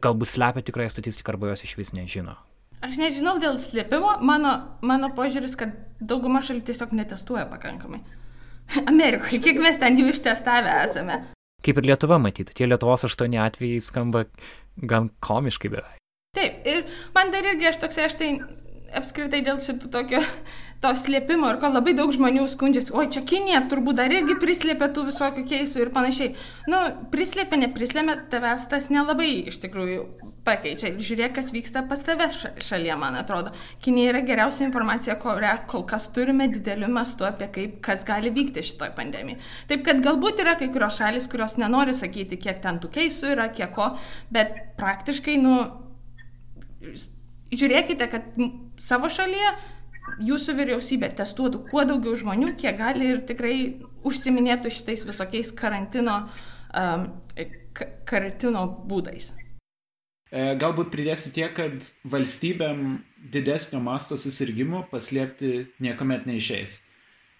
galbūt 0.00 0.32
slepia 0.32 0.64
tikrąją 0.64 0.94
statistiką 0.96 1.34
arba 1.34 1.52
jos 1.52 1.66
iš 1.68 1.76
vis 1.76 1.92
nežino. 1.92 2.38
Aš 2.82 2.96
nežinau 2.98 3.36
dėl 3.42 3.60
slėpimo, 3.60 4.16
mano, 4.24 4.56
mano 4.80 5.12
požiūris, 5.14 5.52
kad 5.60 5.76
dauguma 6.00 6.40
šalių 6.42 6.64
tiesiog 6.66 6.96
netestuoja 6.96 7.44
pakankamai. 7.52 8.00
Amerikoje, 8.90 9.42
kiek 9.44 9.60
mes 9.60 9.76
ten 9.78 10.00
jų 10.00 10.08
ištestavę 10.16 10.80
esame. 10.86 11.20
Kaip 11.62 11.78
ir 11.78 11.92
Lietuva 11.92 12.16
matyti, 12.18 12.56
tie 12.56 12.66
Lietuvos 12.66 13.04
aštuoni 13.06 13.38
atvejai 13.38 13.82
skamba 13.84 14.24
gan 14.80 15.12
komiškai 15.22 15.70
beveik. 15.70 15.98
Taip, 16.32 16.62
ir 16.64 16.78
man 17.14 17.32
dar 17.34 17.46
irgi 17.52 17.70
aš 17.70 17.80
toksai, 17.84 18.08
aš 18.08 18.18
tai 18.20 18.34
apskritai 18.96 19.40
dėl 19.44 19.60
šitų 19.62 19.90
tokio 19.92 20.20
to 20.82 20.90
slėpimo 20.98 21.46
ir 21.52 21.60
ko 21.62 21.70
labai 21.70 21.94
daug 21.94 22.10
žmonių 22.14 22.44
skundžiasi, 22.50 22.92
oi 22.98 23.06
čia 23.14 23.22
Kinija 23.26 23.62
turbūt 23.70 24.00
dar 24.00 24.12
irgi 24.12 24.34
prislėpė 24.42 24.88
tų 24.94 25.06
visokių 25.12 25.44
keisų 25.46 25.84
ir 25.84 25.90
panašiai. 25.94 26.32
Nu, 26.70 26.80
prislėpė, 27.12 27.60
neprislėpė, 27.62 28.16
tavęs 28.32 28.66
tas 28.70 28.88
nelabai 28.90 29.30
iš 29.52 29.60
tikrųjų 29.62 30.32
pakeičia. 30.42 30.96
Žiūrėk, 30.98 31.36
kas 31.36 31.52
vyksta 31.54 31.84
pas 31.86 32.02
tavęs 32.02 32.40
šalyje, 32.66 32.96
man 32.98 33.18
atrodo. 33.20 33.52
Kinija 33.84 34.10
yra 34.10 34.24
geriausia 34.26 34.66
informacija, 34.66 35.14
kurią 35.22 35.52
kol 35.70 35.86
kas 35.86 36.08
turime 36.14 36.48
dideliu 36.50 36.90
mastu 36.90 37.28
apie 37.28 37.46
kaip, 37.54 37.78
kas 37.86 38.02
gali 38.08 38.32
vykti 38.34 38.66
šitoj 38.72 38.90
pandemijai. 38.98 39.38
Taip 39.70 39.86
kad 39.86 40.02
galbūt 40.02 40.42
yra 40.42 40.56
kai 40.58 40.66
kurios 40.74 40.98
šalis, 40.98 41.30
kurios 41.30 41.54
nenori 41.62 41.94
sakyti, 41.94 42.40
kiek 42.42 42.58
ten 42.64 42.82
tų 42.82 42.90
keisų 42.98 43.36
yra, 43.36 43.46
kiek 43.54 43.70
ko, 43.76 43.92
bet 44.34 44.58
praktiškai, 44.82 45.38
nu, 45.46 45.60
žiūrėkite, 47.52 48.08
kad 48.12 48.28
savo 48.82 49.10
šalyje 49.12 49.52
jūsų 50.26 50.56
vyriausybė 50.58 51.12
testuotų 51.18 51.66
kuo 51.70 51.84
daugiau 51.88 52.16
žmonių, 52.18 52.54
kiek 52.58 52.78
gali 52.78 53.12
ir 53.14 53.22
tikrai 53.28 53.54
užsiminėtų 54.08 54.72
šitais 54.74 55.04
visokiais 55.06 55.52
karantino, 55.54 56.24
um, 56.74 57.06
karantino 58.08 58.66
būdais. 58.88 59.30
E, 60.32 60.54
galbūt 60.58 60.90
pridėsiu 60.94 61.30
tiek, 61.36 61.52
kad 61.54 61.90
valstybėm 62.08 63.02
didesnio 63.32 63.82
masto 63.84 64.16
susirgymų 64.16 64.86
paslėpti 64.90 65.68
niekuomet 65.84 66.26
neišeis. 66.26 66.80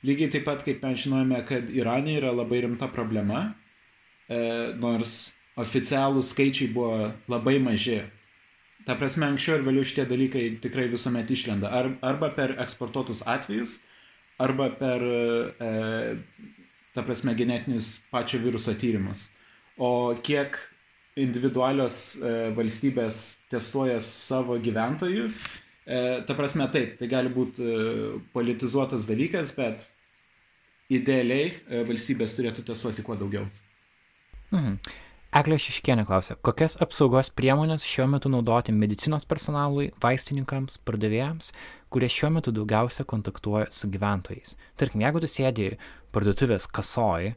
Lygiai 0.06 0.32
taip 0.34 0.44
pat, 0.48 0.64
kaip 0.66 0.82
mes 0.84 1.00
žinojame, 1.04 1.38
kad 1.48 1.70
Irane 1.72 2.18
yra 2.18 2.32
labai 2.34 2.60
rimta 2.66 2.90
problema, 2.92 3.46
e, 4.28 4.38
nors 4.82 5.32
oficialūs 5.62 6.32
skaičiai 6.34 6.72
buvo 6.74 7.12
labai 7.32 7.58
maži 7.62 8.02
Ta 8.86 8.96
prasme, 8.98 9.28
anksčiau 9.30 9.60
ir 9.60 9.64
vėliau 9.66 9.86
šitie 9.86 10.04
dalykai 10.10 10.44
tikrai 10.62 10.88
visuomet 10.90 11.30
išlenda. 11.30 11.70
Ar, 11.70 11.92
arba 12.02 12.32
per 12.34 12.56
eksportuotus 12.62 13.22
atvejus, 13.30 13.76
arba 14.42 14.70
per, 14.74 15.04
e, 15.62 15.70
ta 16.96 17.04
prasme, 17.06 17.36
genetinius 17.38 17.94
pačio 18.10 18.40
viruso 18.42 18.74
tyrimus. 18.78 19.28
O 19.78 20.12
kiek 20.26 20.58
individualios 21.20 21.98
e, 22.16 22.32
valstybės 22.56 23.22
testuoja 23.52 24.00
savo 24.02 24.56
gyventojų, 24.62 25.28
e, 25.28 26.00
ta 26.26 26.36
prasme, 26.38 26.66
taip, 26.74 26.96
tai 26.98 27.10
gali 27.12 27.32
būti 27.32 27.62
e, 27.62 27.98
politizuotas 28.34 29.06
dalykas, 29.06 29.54
bet 29.56 29.86
idealiai 30.92 31.52
e, 31.52 31.84
valstybės 31.88 32.34
turėtų 32.38 32.66
testuoti 32.72 33.04
kuo 33.06 33.16
daugiau. 33.20 33.46
Mhm. 34.52 34.76
Eglė 35.32 35.56
Šiškienė 35.56 36.02
klausė, 36.04 36.34
kokias 36.44 36.74
apsaugos 36.84 37.30
priemonės 37.32 37.86
šiuo 37.88 38.04
metu 38.12 38.28
naudoti 38.28 38.74
medicinos 38.76 39.24
personalui, 39.24 39.86
vaistininkams, 40.04 40.74
pardavėjams, 40.84 41.54
kurie 41.88 42.10
šiuo 42.12 42.28
metu 42.34 42.52
daugiausia 42.52 43.06
kontaktuoja 43.08 43.70
su 43.72 43.88
gyventojais. 43.88 44.58
Tarkim, 44.76 45.00
jeigu 45.00 45.22
tu 45.24 45.30
sėdi 45.32 45.70
parduotuvės 46.12 46.68
kasoj, 46.68 47.30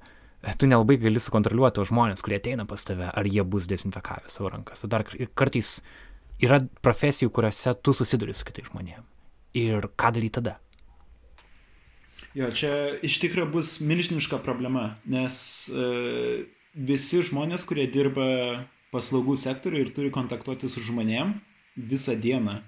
tu 0.59 0.67
nelabai 0.67 0.97
gali 1.05 1.21
sukontroliuoti 1.23 1.77
tos 1.79 1.87
žmonės, 1.93 2.25
kurie 2.25 2.41
ateina 2.41 2.65
pas 2.67 2.83
tave, 2.83 3.07
ar 3.07 3.29
jie 3.31 3.47
bus 3.47 3.69
dezinfekavę 3.71 4.27
savo 4.33 4.51
rankas. 4.51 4.83
Dar 4.91 5.07
kartais 5.39 5.77
yra 6.43 6.59
profesijų, 6.83 7.31
kuriuose 7.31 7.77
tu 7.79 7.95
susiduri 7.95 8.35
su 8.35 8.43
kitais 8.51 8.67
žmonėmis. 8.73 9.07
Ir 9.55 9.87
ką 9.95 10.11
daryti 10.17 10.41
tada? 10.41 10.57
Jo, 12.35 12.51
čia 12.51 12.73
iš 13.07 13.21
tikrųjų 13.23 13.47
bus 13.53 13.77
milžiniška 13.79 14.41
problema, 14.43 14.97
nes 15.07 15.37
e, 15.71 16.43
visi 16.75 17.23
žmonės, 17.23 17.65
kurie 17.67 17.87
dirba 17.87 18.67
paslaugų 18.93 19.35
sektoriui 19.39 19.85
ir 19.85 19.91
turi 19.95 20.11
kontaktuoti 20.13 20.69
su 20.71 20.83
žmonėm 20.83 21.33
visą 21.75 22.15
dieną, 22.19 22.59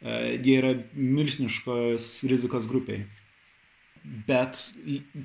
e, 0.00 0.38
jie 0.40 0.56
yra 0.60 0.72
milžiniškos 0.94 2.08
rizikos 2.28 2.68
grupiai. 2.68 3.04
Bet 4.28 4.60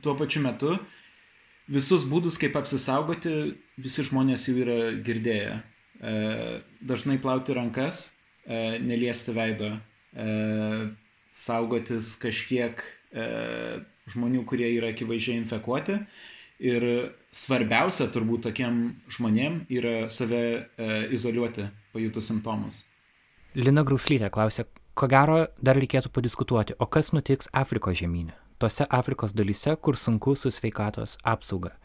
tuo 0.04 0.15
pačiu 0.19 0.43
metu 0.43 0.76
visus 1.71 2.04
būdus, 2.08 2.38
kaip 2.39 2.56
apsisaugoti, 2.60 3.56
visi 3.80 4.04
žmonės 4.08 4.48
jau 4.50 4.58
yra 4.63 4.80
girdėję. 5.00 5.56
E, 5.95 6.15
dažnai 6.84 7.17
plauti 7.24 7.56
rankas, 7.56 8.12
e, 8.45 8.80
neliesti 8.80 9.36
veido, 9.36 9.78
saugotis 11.36 12.13
kažkiek 12.15 12.80
žmonių, 14.08 14.45
kurie 14.48 14.69
yra 14.78 14.93
akivaizdžiai 14.93 15.41
infekuoti 15.41 15.98
Ir 16.63 16.86
svarbiausia 17.36 18.08
turbūt 18.13 18.46
tokiem 18.48 18.96
žmonėm 19.12 19.65
yra 19.76 20.08
save 20.10 20.39
e, 20.39 20.63
izoliuoti 21.12 21.68
pajutus 21.91 22.30
simptomus. 22.32 22.86
Lina 23.56 23.84
Grauslytė 23.88 24.30
klausė, 24.32 24.65
ko 24.96 25.08
gero 25.12 25.41
dar 25.60 25.76
reikėtų 25.80 26.12
padiskutuoti, 26.15 26.78
o 26.80 26.88
kas 26.88 27.12
nutiks 27.15 27.52
Afrikos 27.52 28.00
žemynė, 28.00 28.36
tose 28.60 28.88
Afrikos 28.88 29.36
dalyse, 29.36 29.76
kur 29.76 30.00
sunku 30.00 30.36
su 30.39 30.52
sveikatos 30.52 31.18
apsauga. 31.24 31.76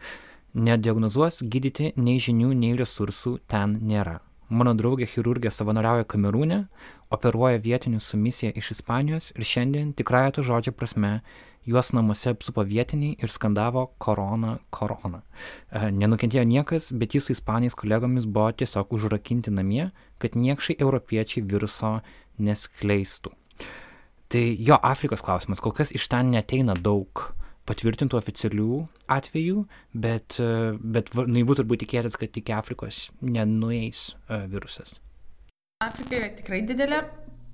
Nediagnozuos 0.54 1.44
gydyti 1.46 1.92
nei 1.98 2.18
žinių, 2.22 2.54
nei 2.58 2.74
resursų 2.78 3.38
ten 3.50 3.76
nėra. 3.86 4.18
Mano 4.50 4.72
draugė 4.74 5.06
chirurgė 5.06 5.52
savanoriauja 5.54 6.06
Kamerūne, 6.10 6.64
operuoja 7.14 7.60
vietinius 7.62 8.08
su 8.10 8.18
misija 8.18 8.50
iš 8.58 8.72
Ispanijos 8.74 9.30
ir 9.36 9.46
šiandien 9.46 9.92
tikrąją 9.94 10.32
to 10.34 10.42
žodžio 10.46 10.74
prasme 10.74 11.20
juos 11.66 11.92
namuose 11.92 12.32
apsupo 12.32 12.64
vietiniai 12.64 13.16
ir 13.20 13.32
skandavo 13.32 13.86
korona, 13.98 14.58
korona. 14.74 15.22
E, 15.70 15.90
nenukentėjo 15.94 16.44
niekas, 16.48 16.90
bet 16.96 17.16
jis 17.16 17.28
su 17.28 17.36
ispanais 17.36 17.76
kolegomis 17.78 18.26
buvo 18.26 18.50
tiesiog 18.62 18.94
užrakinti 18.96 19.52
namie, 19.54 19.90
kad 20.18 20.38
niekšai 20.38 20.78
europiečiai 20.80 21.44
viruso 21.44 21.98
neskleistų. 22.40 23.34
Tai 24.30 24.44
jo 24.62 24.78
Afrikos 24.86 25.24
klausimas, 25.26 25.60
kol 25.60 25.74
kas 25.74 25.92
iš 25.92 26.06
ten 26.10 26.30
neteina 26.30 26.76
daug 26.78 27.30
patvirtintų 27.68 28.18
oficialių 28.18 28.80
atvejų, 29.10 29.64
bet, 29.94 30.38
e, 30.42 30.74
bet 30.80 31.12
naivu 31.14 31.58
turbūt 31.58 31.84
tikėtis, 31.84 32.18
kad 32.18 32.34
iki 32.36 32.54
Afrikos 32.56 33.08
nenueis 33.20 34.10
e, 34.28 34.42
virusas. 34.50 34.98
Afrika 35.80 36.18
yra 36.18 36.28
tikrai 36.36 36.60
didelė 36.68 37.04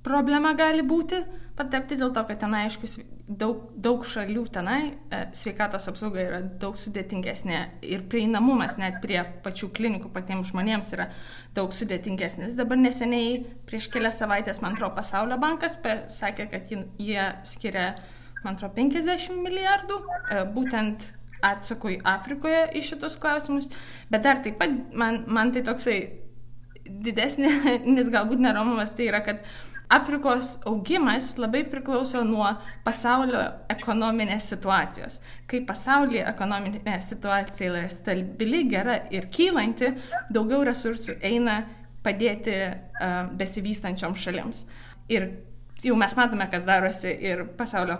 problema 0.07 0.55
gali 0.57 0.85
būti 0.87 1.21
patekti 1.57 1.97
dėl 1.99 2.11
to, 2.13 2.23
kad 2.29 2.39
tenai, 2.41 2.65
aišku, 2.67 2.87
daug, 3.27 3.63
daug 3.83 4.05
šalių 4.07 4.43
tenai 4.53 4.79
e, 4.87 5.21
sveikatos 5.35 5.87
apsauga 5.91 6.21
yra 6.21 6.41
daug 6.61 6.77
sudėtingesnė 6.79 7.61
ir 7.85 8.05
prieinamumas 8.11 8.77
net 8.79 8.99
prie 9.03 9.19
pačių 9.43 9.71
klinikų 9.77 10.11
patiems 10.13 10.51
žmonėms 10.53 10.93
yra 10.95 11.09
daug 11.57 11.73
sudėtingesnis. 11.75 12.55
Dabar 12.59 12.79
neseniai, 12.79 13.41
prieš 13.67 13.89
kelias 13.93 14.21
savaitės, 14.21 14.61
man 14.63 14.77
atrodo, 14.77 14.95
Pasaulio 14.99 15.39
bankas 15.41 15.79
sakė, 16.13 16.47
kad 16.53 16.71
jie 16.71 17.27
skiria, 17.47 17.89
man 18.43 18.55
atrodo, 18.55 18.75
50 18.77 19.41
milijardų 19.43 20.01
e, 20.03 20.43
būtent 20.53 21.11
atsakui 21.45 21.99
Afrikoje 22.07 22.63
į 22.77 22.85
šitus 22.85 23.17
klausimus, 23.21 23.69
bet 24.09 24.23
dar 24.25 24.39
taip 24.45 24.57
pat 24.61 24.73
man, 24.97 25.23
man 25.29 25.53
tai 25.53 25.65
toksai 25.65 25.99
didesnis 26.87 28.09
galbūt 28.15 28.41
neramumas 28.41 28.93
tai 28.95 29.09
yra, 29.11 29.21
kad 29.25 29.43
Afrikos 29.89 30.57
augimas 30.67 31.37
labai 31.39 31.61
priklauso 31.71 32.19
nuo 32.27 32.49
pasaulio 32.83 33.39
ekonominės 33.71 34.49
situacijos. 34.51 35.21
Kai 35.47 35.61
pasaulyje 35.67 36.25
ekonominė 36.27 36.97
situacija 37.03 37.69
yra 37.71 37.87
stabili, 37.91 38.65
gera 38.67 38.97
ir 39.15 39.29
kylanti, 39.31 39.93
daugiau 40.33 40.65
resursų 40.67 41.15
eina 41.23 41.61
padėti 42.03 42.57
uh, 42.67 43.31
besivystančiom 43.39 44.15
šalims. 44.19 44.65
Ir 45.07 45.29
jau 45.83 45.95
mes 45.97 46.13
matome, 46.17 46.47
kas 46.49 46.65
darosi 46.65 47.11
ir 47.23 47.43
pasaulio 47.57 47.97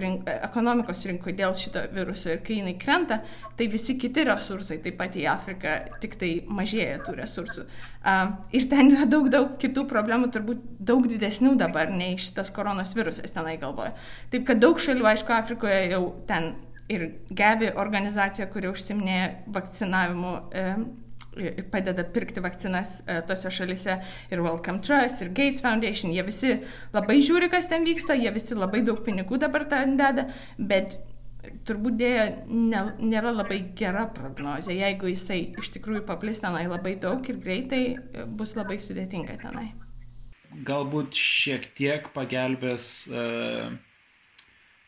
rink, 0.00 0.28
ekonomikos 0.28 1.04
rinkoje 1.06 1.36
dėl 1.36 1.54
šito 1.54 1.82
viruso 1.92 2.30
ir 2.32 2.40
kai 2.44 2.58
jinai 2.60 2.74
krenta, 2.80 3.20
tai 3.56 3.66
visi 3.68 3.98
kiti 3.98 4.24
resursai, 4.24 4.78
taip 4.82 4.96
pat 4.96 5.16
į 5.16 5.26
Afriką, 5.28 5.74
tik 6.00 6.16
tai 6.16 6.30
mažėja 6.46 7.02
tų 7.04 7.16
resursų. 7.18 7.66
Uh, 7.98 8.32
ir 8.52 8.68
ten 8.70 8.92
yra 8.94 9.04
daug, 9.06 9.28
daug 9.28 9.58
kitų 9.60 9.84
problemų, 9.90 10.30
turbūt 10.32 10.62
daug 10.78 11.04
didesnių 11.10 11.56
dabar 11.58 11.90
nei 11.92 12.16
šitas 12.16 12.50
koronos 12.54 12.94
virusas 12.96 13.34
tenai 13.34 13.58
galvoja. 13.60 13.92
Taip 14.32 14.46
kad 14.48 14.62
daug 14.62 14.80
šalių, 14.80 15.04
aišku, 15.12 15.34
Afrikoje 15.34 15.82
jau 15.92 16.02
ten 16.28 16.54
ir 16.88 17.10
Gevi 17.28 17.74
organizacija, 17.76 18.48
kuri 18.48 18.72
užsiminėja 18.72 19.28
vakcinavimu. 19.52 20.34
Uh, 20.48 20.88
padeda 21.72 22.04
pirkti 22.14 22.42
vakcinas 22.44 22.98
e, 23.06 23.20
tose 23.28 23.50
šalise 23.54 23.98
ir 24.32 24.42
Welcome 24.44 24.82
Trust, 24.84 25.22
ir 25.24 25.32
Gates 25.36 25.62
Foundation, 25.64 26.12
jie 26.14 26.24
visi 26.26 26.54
labai 26.94 27.18
žiūri, 27.24 27.50
kas 27.52 27.70
ten 27.70 27.86
vyksta, 27.86 28.16
jie 28.18 28.32
visi 28.34 28.58
labai 28.58 28.82
daug 28.86 29.00
pinigų 29.06 29.40
dabar 29.42 29.66
ten 29.70 29.96
deda, 30.00 30.28
bet 30.58 30.98
turbūt 31.68 31.98
dėja 32.00 32.24
ne, 32.46 32.82
nėra 32.98 33.32
labai 33.34 33.60
gera 33.78 34.06
prognozija. 34.14 34.88
Jeigu 34.88 35.12
jisai 35.12 35.40
iš 35.60 35.72
tikrųjų 35.76 36.04
paplis 36.08 36.42
tenai 36.44 36.66
labai 36.68 36.96
daug 37.00 37.24
ir 37.30 37.40
greitai, 37.42 37.82
e, 37.96 38.26
bus 38.26 38.56
labai 38.58 38.80
sudėtinga 38.82 39.38
tenai. 39.42 39.70
Galbūt 40.68 41.14
šiek 41.14 41.66
tiek 41.76 42.06
pagelbės 42.14 42.84
uh, 43.12 43.68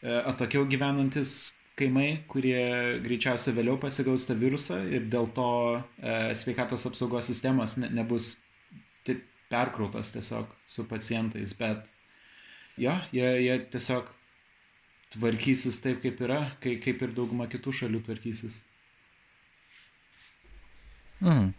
atokiau 0.03 0.65
gyvenantis 0.65 1.53
kaimai, 1.81 2.11
kurie 2.31 2.61
greičiausiai 3.05 3.57
vėliau 3.57 3.81
pasigaus 3.81 4.29
tą 4.29 4.37
virusą 4.39 4.79
ir 4.93 5.09
dėl 5.11 5.33
to 5.37 5.51
e, 5.77 6.15
sveikatos 6.37 6.87
apsaugos 6.91 7.33
sistemas 7.33 7.79
ne, 7.81 7.89
nebus 7.97 8.37
perkrautas 9.51 10.13
tiesiog 10.15 10.47
su 10.67 10.87
pacientais, 10.87 11.55
bet 11.59 11.89
jo, 12.79 12.95
jie, 13.13 13.27
jie 13.43 13.57
tiesiog 13.73 14.09
tvarkysis 15.11 15.81
taip, 15.83 15.99
kaip 16.05 16.21
yra, 16.23 16.41
kai, 16.63 16.77
kaip 16.83 17.03
ir 17.03 17.15
dauguma 17.17 17.49
kitų 17.51 17.75
šalių 17.81 18.03
tvarkysis. 18.07 18.61
Mm. 21.21 21.51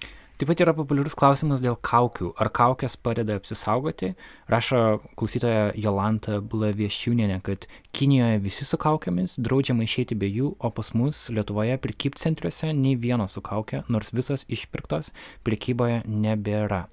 Taip 0.41 0.49
pat 0.49 0.62
yra 0.63 0.73
populiarus 0.73 1.13
klausimas 1.13 1.60
dėl 1.62 1.75
kaukių. 1.86 2.32
Ar 2.41 2.47
kaukės 2.49 2.95
padeda 2.97 3.36
apsisaugoti? 3.38 4.08
Rašo 4.49 4.80
klausytoja 5.13 5.67
Jolanta 5.77 6.39
Blavieščiūnienė, 6.41 7.36
kad 7.45 7.67
Kinijoje 7.93 8.39
visi 8.41 8.65
su 8.65 8.80
kaukėmis, 8.82 9.36
draudžiama 9.38 9.86
išeiti 9.86 10.17
be 10.17 10.32
jų, 10.34 10.56
o 10.58 10.71
pas 10.73 10.89
mus 10.97 11.27
Lietuvoje 11.30 11.77
prekybcentriuose 11.84 12.71
nei 12.73 12.95
vieno 12.97 13.30
su 13.30 13.45
kaukė, 13.45 13.84
nors 13.93 14.10
visos 14.17 14.47
išpirktos 14.49 15.13
prekyboje 15.45 16.01
nebėra. 16.10 16.88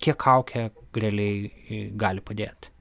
Kiek 0.00 0.16
kaukė 0.16 0.70
realiai 0.96 1.50
e, 1.52 1.82
gali 2.00 2.24
padėti? 2.24 2.72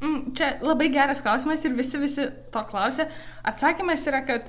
Mm, 0.00 0.32
čia 0.32 0.54
labai 0.64 0.88
geras 0.96 1.20
klausimas 1.20 1.68
ir 1.68 1.76
visi 1.76 2.00
visi 2.00 2.30
to 2.56 2.64
klausia. 2.72 3.10
Atsakymas 3.44 4.08
yra, 4.08 4.24
kad 4.32 4.48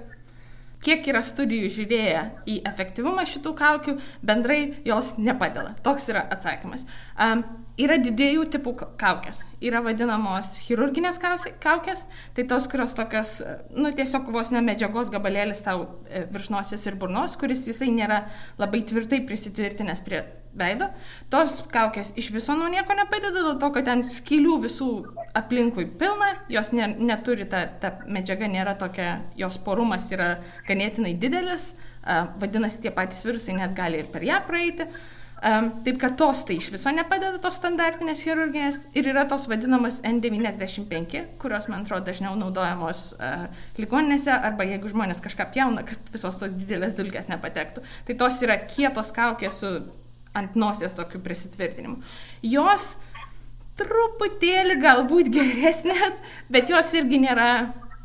kiek 0.83 1.07
yra 1.09 1.21
studijų 1.25 1.69
žiūrėję 1.77 2.23
į 2.49 2.57
efektyvumą 2.69 3.25
šitų 3.29 3.53
kaukių, 3.57 3.97
bendrai 4.25 4.59
jos 4.87 5.15
nepadeda. 5.21 5.75
Toks 5.85 6.09
yra 6.13 6.25
atsakymas. 6.33 6.85
Um, 7.17 7.45
yra 7.77 7.97
dviejų 8.01 8.47
tipų 8.53 8.73
kaukės. 8.99 9.43
Yra 9.63 9.83
vadinamos 9.85 10.55
chirurginės 10.65 11.19
kaukės, 11.21 12.05
tai 12.35 12.47
tos, 12.49 12.67
kurios 12.71 12.95
tokios, 12.97 13.37
nu, 13.75 13.91
tiesiog 13.95 14.31
vos 14.33 14.51
ne 14.53 14.63
medžiagos 14.65 15.11
gabalėlis 15.13 15.63
tau 15.65 15.85
e, 16.09 16.25
virš 16.33 16.51
nosies 16.53 16.87
ir 16.89 16.97
burnos, 16.99 17.37
kuris 17.39 17.67
jisai 17.69 17.91
nėra 17.93 18.23
labai 18.59 18.83
tvirtai 18.87 19.21
prisitvirtinęs 19.29 20.03
prie 20.05 20.23
veido. 20.57 20.89
Tos 21.33 21.59
kaukės 21.73 22.13
iš 22.17 22.31
viso 22.33 22.55
nuo 22.57 22.69
nieko 22.71 22.95
nepadeda, 22.97 23.35
dėl 23.35 23.59
to, 23.61 23.69
kad 23.75 23.85
ten 23.87 24.01
skylių 24.09 24.55
visų 24.65 24.89
aplinkui 25.37 25.85
pilna, 25.99 26.33
jos 26.51 26.73
ne, 26.73 26.89
neturi, 26.97 27.45
ta, 27.49 27.65
ta 27.81 27.93
medžiaga 28.09 28.49
nėra 28.49 28.73
tokia, 28.79 29.19
jos 29.37 29.59
porumas 29.61 30.09
yra 30.15 30.37
ganėtinai 30.69 31.13
didelis, 31.19 31.75
vadinasi, 32.41 32.81
tie 32.85 32.93
patys 32.95 33.25
virusai 33.27 33.59
net 33.59 33.77
gali 33.77 34.01
ir 34.01 34.09
per 34.13 34.25
ją 34.25 34.41
praeiti. 34.47 34.87
Um, 35.37 35.67
taip 35.85 35.99
kad 36.01 36.15
tos 36.17 36.39
tai 36.49 36.55
iš 36.57 36.71
viso 36.73 36.89
nepadeda 36.89 37.37
tos 37.41 37.59
standartinės 37.59 38.23
chirurginės 38.25 38.79
ir 38.97 39.05
yra 39.11 39.27
tos 39.29 39.43
vadinamos 39.45 39.99
N95, 40.01 41.21
kurios, 41.37 41.67
man 41.69 41.83
atrodo, 41.85 42.07
dažniau 42.07 42.33
naudojamos 42.39 43.03
uh, 43.19 43.43
ligoninėse 43.77 44.33
arba 44.33 44.65
jeigu 44.65 44.89
žmonės 44.89 45.21
kažką 45.21 45.51
jauna, 45.53 45.83
kad 45.85 46.09
visos 46.09 46.41
tos 46.41 46.55
didelės 46.57 46.97
dulkės 46.97 47.29
nepatektų. 47.29 47.85
Tai 48.09 48.17
tos 48.17 48.41
yra 48.41 48.57
kietos 48.65 49.13
kaukės 49.13 49.61
su 49.61 49.71
ant 50.37 50.57
nosies 50.57 50.97
tokiu 50.97 51.21
prisitvirtinimu. 51.21 52.01
Jos 52.41 52.95
truputėlį 53.77 54.79
galbūt 54.81 55.29
geresnės, 55.37 56.17
bet 56.49 56.73
jos 56.73 56.89
irgi 56.97 57.21
nėra, 57.27 57.51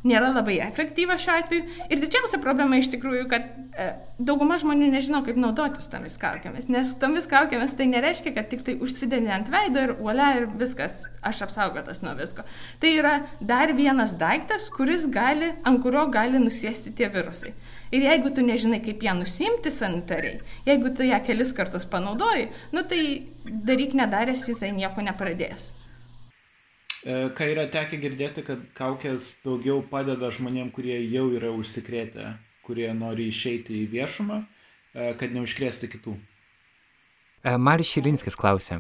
nėra 0.07 0.33
labai 0.33 0.59
efektyvios 0.65 1.23
šiuo 1.23 1.35
atveju. 1.39 1.65
Ir 1.93 2.01
didžiausia 2.03 2.41
problema 2.43 2.79
iš 2.79 2.91
tikrųjų, 2.93 3.27
kad 3.31 3.47
e, 3.47 3.89
dauguma 4.19 4.59
žmonių 4.61 4.91
nežino, 4.93 5.23
kaip 5.27 5.39
naudotis 5.41 5.89
tomis 5.93 6.19
kaukėmis. 6.21 6.69
Nes 6.73 6.95
tomis 7.01 7.29
kaukėmis 7.31 7.77
tai 7.79 7.87
nereiškia, 7.91 8.35
kad 8.37 8.51
tik 8.51 8.65
tai 8.67 8.77
užsidedi 8.83 9.31
ant 9.33 9.51
veido 9.53 9.85
ir 9.87 9.95
uolia 9.99 10.31
ir 10.41 10.49
viskas, 10.61 11.03
aš 11.23 11.45
apsaugotas 11.47 12.03
nuo 12.05 12.15
visko. 12.19 12.47
Tai 12.83 12.95
yra 12.99 13.15
dar 13.41 13.75
vienas 13.79 14.17
daiktas, 14.19 14.69
kuris 14.75 15.07
gali, 15.13 15.53
ant 15.69 15.83
kurio 15.85 16.09
gali 16.13 16.43
nusėsti 16.43 16.95
tie 16.99 17.11
virusai. 17.13 17.55
Ir 17.93 18.07
jeigu 18.09 18.33
tu 18.33 18.43
nežinai, 18.45 18.81
kaip 18.85 19.03
ją 19.05 19.13
nusimti 19.19 19.71
sanitariai, 19.71 20.41
jeigu 20.65 20.95
tu 20.97 21.05
ją 21.05 21.19
kelis 21.27 21.53
kartus 21.55 21.85
panaudoji, 21.87 22.49
nu 22.73 22.83
tai 22.89 23.03
daryk 23.45 23.93
nedaręs, 23.99 24.49
jisai 24.49 24.73
nieko 24.73 25.05
nepradės. 25.05 25.71
E, 27.03 27.31
ką 27.35 27.49
yra 27.51 27.65
tekę 27.67 27.99
girdėti, 27.99 28.45
kad 28.47 28.61
kaukės 28.79 29.41
daugiau 29.43 29.81
padeda 29.91 30.29
žmonėm, 30.31 30.71
kurie 30.75 31.01
jau 31.11 31.25
yra 31.35 31.51
užsikrėtę, 31.51 32.37
kurie 32.63 32.87
nori 32.95 33.27
išeiti 33.33 33.75
į 33.81 33.89
viešumą, 33.91 34.39
e, 34.95 35.09
kad 35.19 35.35
neužkrėsti 35.35 35.91
kitų. 35.97 36.15
E, 37.43 37.57
Marius 37.59 37.91
Šilinskis 37.91 38.39
klausė. 38.39 38.79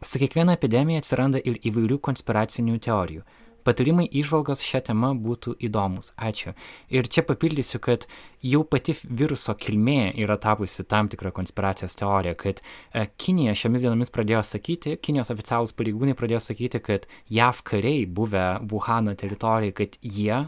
Su 0.00 0.18
kiekviena 0.18 0.56
epidemija 0.56 1.02
atsiranda 1.02 1.42
ir 1.44 1.60
įvairių 1.60 2.00
konspiracinių 2.08 2.78
teorijų. 2.88 3.26
Patarimai 3.64 4.08
išvalgos 4.10 4.62
šią 4.64 4.82
temą 4.88 5.12
būtų 5.22 5.56
įdomus. 5.68 6.12
Ačiū. 6.16 6.54
Ir 6.92 7.08
čia 7.08 7.24
papildysiu, 7.26 7.80
kad 7.82 8.06
jau 8.42 8.62
pati 8.66 8.94
viruso 9.08 9.54
kilmė 9.58 10.12
yra 10.22 10.38
tapusi 10.40 10.84
tam 10.88 11.10
tikra 11.12 11.30
konspiracijos 11.34 11.94
teorija, 11.98 12.34
kad 12.38 12.62
e, 12.62 13.06
Kinija 13.16 13.54
šiomis 13.58 13.84
dienomis 13.84 14.12
pradėjo 14.14 14.42
sakyti, 14.46 14.96
Kinijos 15.02 15.30
oficialūs 15.34 15.76
pareigūnai 15.78 16.16
pradėjo 16.18 16.42
sakyti, 16.48 16.82
kad 16.82 17.06
JAV 17.30 17.62
kariai 17.70 18.06
buvę 18.06 18.46
Wuhano 18.72 19.14
teritorijoje, 19.18 19.78
kad 19.78 19.98
jie 20.02 20.42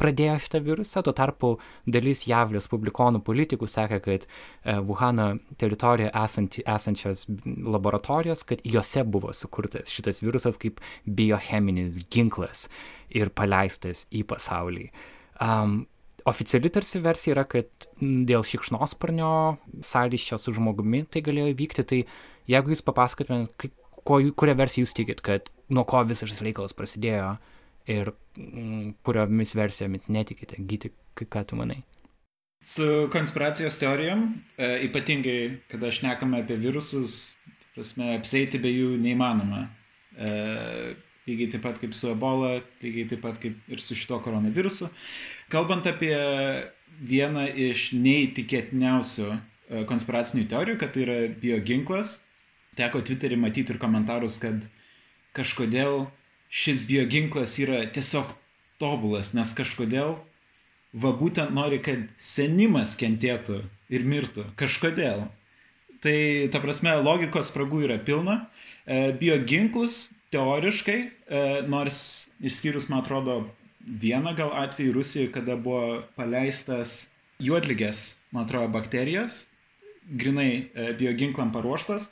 pradėjo 0.00 0.36
šitą 0.44 0.60
virusą, 0.64 1.02
tuo 1.06 1.14
tarpu 1.16 1.52
dalis 1.88 2.24
JAV 2.28 2.56
respublikonų 2.56 3.22
politikų 3.26 3.68
sakė, 3.70 4.00
kad 4.04 4.26
e, 4.26 4.76
Wuhano 4.86 5.28
teritorijoje 5.60 6.12
esanti, 6.12 6.64
esančios 6.76 7.26
laboratorijos, 7.46 8.44
kad 8.48 8.62
juose 8.66 9.04
buvo 9.04 9.32
sukurtas 9.36 9.92
šitas 9.94 10.22
virusas 10.24 10.60
kaip 10.60 10.80
biocheminis 11.06 12.02
ginklas 12.12 12.68
ir 13.08 13.32
paleistas 13.34 14.06
į 14.14 14.24
pasaulį. 14.28 14.90
Um, 15.42 15.84
Oficiali 16.26 16.66
tarsi 16.74 16.98
versija 16.98 17.36
yra, 17.36 17.44
kad 17.46 17.84
dėl 18.00 18.42
šikšnosparnio 18.42 19.28
sąlyščio 19.86 20.40
su 20.42 20.56
žmogumi 20.56 21.04
tai 21.06 21.20
galėjo 21.22 21.52
įvykti, 21.52 21.84
tai 21.86 22.00
jeigu 22.50 22.72
jūs 22.72 22.82
papasakotumėte, 22.82 23.70
kurią 24.06 24.56
versiją 24.58 24.82
jūs 24.82 24.96
tikit, 24.98 25.22
kad 25.22 25.52
nuo 25.70 25.84
ko 25.86 26.02
visas 26.08 26.26
šis 26.32 26.42
reikalas 26.42 26.74
prasidėjo, 26.74 27.36
ir 27.86 28.12
mm, 28.36 28.96
kuriomis 29.06 29.54
versijomis 29.56 30.08
netikite. 30.12 30.58
Gyti, 30.58 30.92
ką 31.16 31.44
tu 31.46 31.58
manai? 31.58 31.82
Su 32.66 33.08
konspiracijos 33.12 33.78
teorijom, 33.78 34.26
e, 34.58 34.70
ypatingai, 34.88 35.40
kada 35.70 35.92
šnekame 35.94 36.40
apie 36.42 36.56
virusus, 36.58 37.36
prasme, 37.76 38.16
apseiti 38.16 38.58
be 38.58 38.72
jų 38.72 38.96
neįmanoma. 38.98 39.66
E, 40.16 40.30
lygiai 41.26 41.52
taip 41.52 41.62
pat 41.66 41.78
kaip 41.82 41.94
su 41.94 42.10
ebola, 42.10 42.56
lygiai 42.82 43.10
taip 43.12 43.22
pat 43.22 43.38
kaip 43.42 43.70
ir 43.70 43.82
su 43.82 43.94
šito 43.98 44.18
koronavirusu. 44.24 44.90
Kalbant 45.52 45.86
apie 45.86 46.16
vieną 47.06 47.46
iš 47.68 47.90
neįtikėtiniausių 47.94 49.28
e, 49.30 49.38
konspiracinių 49.86 50.46
teorijų, 50.50 50.80
kad 50.82 50.94
tai 50.94 51.04
yra 51.06 51.18
bioginklas, 51.42 52.20
teko 52.78 53.02
Twitterį 53.06 53.38
matyti 53.40 53.74
ir 53.74 53.82
komentarus, 53.82 54.40
kad 54.42 54.66
kažkodėl 55.36 56.06
šis 56.50 56.86
bioginklas 56.88 57.56
yra 57.62 57.84
tiesiog 57.92 58.32
tobulas, 58.80 59.32
nes 59.36 59.52
kažkodėl 59.56 60.16
va 60.96 61.12
būtent 61.16 61.52
nori, 61.52 61.80
kad 61.84 62.06
senimas 62.22 62.94
kentėtų 62.98 63.60
ir 63.92 64.06
mirtų. 64.06 64.46
Kažkodėl. 64.60 65.26
Tai 66.04 66.16
ta 66.52 66.60
prasme, 66.62 66.94
logikos 67.02 67.50
spragų 67.50 67.82
yra 67.88 67.98
pilna. 68.02 68.46
E, 68.86 69.12
bioginklus 69.18 70.14
teoriškai, 70.34 70.98
e, 71.02 71.42
nors 71.68 71.98
išskyrus, 72.40 72.88
man 72.92 73.02
atrodo, 73.02 73.40
vieną 73.86 74.34
gal 74.38 74.54
atvejį 74.62 74.94
Rusijoje, 74.94 75.32
kada 75.34 75.56
buvo 75.58 76.02
paleistas 76.18 77.08
juodligės, 77.42 78.16
man 78.34 78.46
atrodo, 78.46 78.70
bakterijas, 78.74 79.44
grinai 80.06 80.50
e, 80.70 80.92
bioginklam 80.98 81.52
paruoštas, 81.54 82.10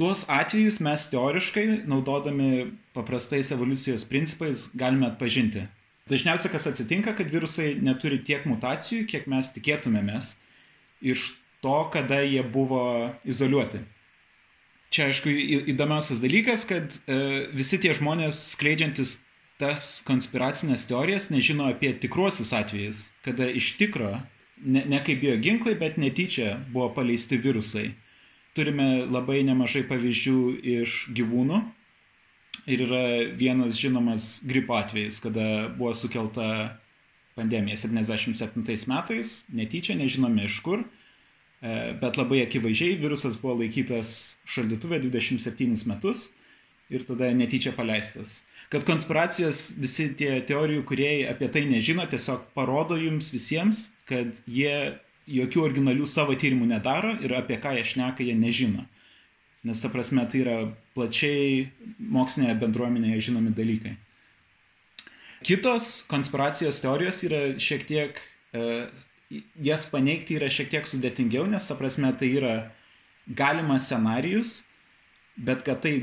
tuos 0.00 0.24
atvejus 0.32 0.78
mes 0.80 1.02
teoriškai, 1.12 1.66
naudodami 1.90 2.70
paprastais 2.96 3.50
evoliucijos 3.52 4.06
principais, 4.08 4.70
galime 4.72 5.10
atpažinti. 5.10 5.66
Dažniausiai 6.08 6.54
kas 6.54 6.66
atsitinka, 6.70 7.12
kad 7.18 7.28
virusai 7.28 7.74
neturi 7.84 8.22
tiek 8.24 8.46
mutacijų, 8.48 9.04
kiek 9.10 9.28
mes 9.28 9.52
tikėtumėmės 9.52 10.32
iš 11.12 11.26
to, 11.60 11.76
kada 11.92 12.22
jie 12.24 12.40
buvo 12.42 12.82
izoliuoti. 13.28 13.84
Čia, 14.90 15.10
aišku, 15.12 15.30
įdomiausias 15.70 16.24
dalykas, 16.24 16.64
kad 16.66 16.96
e, 17.04 17.20
visi 17.54 17.78
tie 17.78 17.92
žmonės 17.94 18.40
skleidžiantis 18.56 19.20
tas 19.60 20.00
konspiracinės 20.08 20.88
teorijas 20.88 21.28
nežino 21.30 21.68
apie 21.70 21.92
tikruosius 22.00 22.54
atvejus, 22.56 23.10
kada 23.22 23.46
iš 23.52 23.74
tikro, 23.78 24.16
ne, 24.64 24.82
ne 24.88 25.04
kaip 25.04 25.20
bioginklai, 25.22 25.76
bet 25.78 26.00
netyčia 26.00 26.56
buvo 26.72 26.88
paleisti 26.96 27.38
virusai. 27.38 27.90
Turime 28.56 29.06
labai 29.06 29.42
nemažai 29.46 29.84
pavyzdžių 29.86 30.38
iš 30.80 31.02
gyvūnų, 31.14 31.60
Ir 32.66 32.82
yra 32.84 33.02
vienas 33.36 33.78
žinomas 33.80 34.40
gripo 34.44 34.76
atvejis, 34.76 35.20
kada 35.24 35.70
buvo 35.78 35.94
sukelta 35.94 36.76
pandemija 37.34 37.76
77 37.76 38.88
metais, 38.90 39.44
netyčia, 39.48 39.96
nežinome 39.96 40.44
iš 40.44 40.58
kur, 40.64 40.82
e, 40.82 41.94
bet 42.00 42.18
labai 42.20 42.42
akivaizdžiai 42.44 42.98
virusas 43.00 43.38
buvo 43.40 43.56
laikytas 43.62 44.36
šaldytuvė 44.50 45.00
27 45.06 45.86
metus 45.88 46.28
ir 46.90 47.06
tada 47.08 47.30
netyčia 47.32 47.72
paleistas. 47.72 48.42
Kad 48.70 48.84
konspiracijos 48.86 49.70
visi 49.80 50.10
tie 50.18 50.36
teorijų 50.46 50.84
kuriejai 50.86 51.30
apie 51.32 51.48
tai 51.48 51.64
nežino, 51.70 52.04
tiesiog 52.10 52.50
parodo 52.54 52.98
jums 53.00 53.32
visiems, 53.32 53.88
kad 54.10 54.36
jie 54.46 54.98
jokių 55.30 55.64
originalių 55.68 56.06
savo 56.08 56.34
tyrimų 56.38 56.68
nedaro 56.70 57.14
ir 57.22 57.34
apie 57.38 57.58
ką 57.62 57.74
jie 57.76 57.84
šneka, 57.92 58.24
jie 58.26 58.34
nežino. 58.38 58.86
Nes 59.66 59.82
ta 59.82 59.90
prasme 59.92 60.24
tai 60.30 60.40
yra 60.40 60.56
plačiai 60.96 61.66
mokslinėje 62.00 62.56
bendruomenėje 62.62 63.26
žinomi 63.28 63.52
dalykai. 63.56 63.94
Kitos 65.44 66.02
konspiracijos 66.08 66.80
teorijos 66.82 67.20
yra 67.28 67.42
šiek 67.60 67.84
tiek, 67.88 68.20
e, 68.52 68.88
jas 69.60 69.86
paneigti 69.92 70.36
yra 70.36 70.48
šiek 70.52 70.72
tiek 70.72 70.88
sudėtingiau, 70.88 71.46
nes 71.48 71.68
ta 71.68 71.76
prasme 71.78 72.10
tai 72.20 72.32
yra 72.40 72.54
galimas 73.26 73.86
scenarius, 73.88 74.64
bet 75.36 75.62
kad 75.64 75.80
tai 75.84 75.94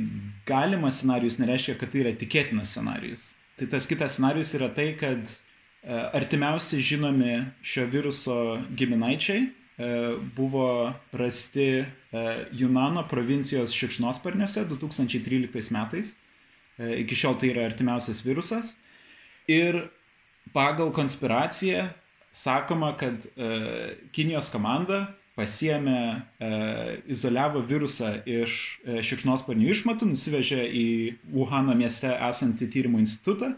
galimas 0.47 1.01
scenarius 1.01 1.37
nereiškia, 1.41 1.77
kad 1.81 1.93
tai 1.93 2.05
yra 2.05 2.13
tikėtinas 2.17 2.73
scenarius. 2.73 3.33
Tai 3.57 3.69
tas 3.73 3.89
kitas 3.89 4.15
scenarius 4.17 4.53
yra 4.57 4.69
tai, 4.73 4.91
kad 4.97 5.33
artimiausi 5.85 6.81
žinomi 6.81 7.45
šio 7.61 7.85
viruso 7.91 8.37
giminaičiai 8.75 9.45
E, 9.77 10.15
buvo 10.35 10.93
rasti 11.11 11.61
e, 11.61 11.85
Junano 12.51 13.07
provincijos 13.07 13.73
šikšnosparniuose 13.77 14.65
2013 14.65 15.71
metais. 15.71 16.15
E, 16.77 16.95
iki 17.03 17.15
šiol 17.15 17.37
tai 17.37 17.51
yra 17.53 17.67
artimiausias 17.69 18.23
virusas. 18.25 18.73
Ir 19.47 19.83
pagal 20.53 20.89
konspiraciją 20.91 21.89
sakoma, 22.31 22.91
kad 22.97 23.23
Kinijos 24.13 24.49
komanda 24.53 25.07
pasiemė, 25.37 26.01
izoliavo 27.09 27.61
virusą 27.65 28.11
iš 28.27 28.57
šikšnosparnių 29.07 29.69
išmatų, 29.73 30.09
nusivežė 30.11 30.65
į 30.67 30.87
Wuhano 31.33 31.73
mieste 31.77 32.11
esantį 32.11 32.67
tyrimų 32.73 33.01
institutą 33.05 33.53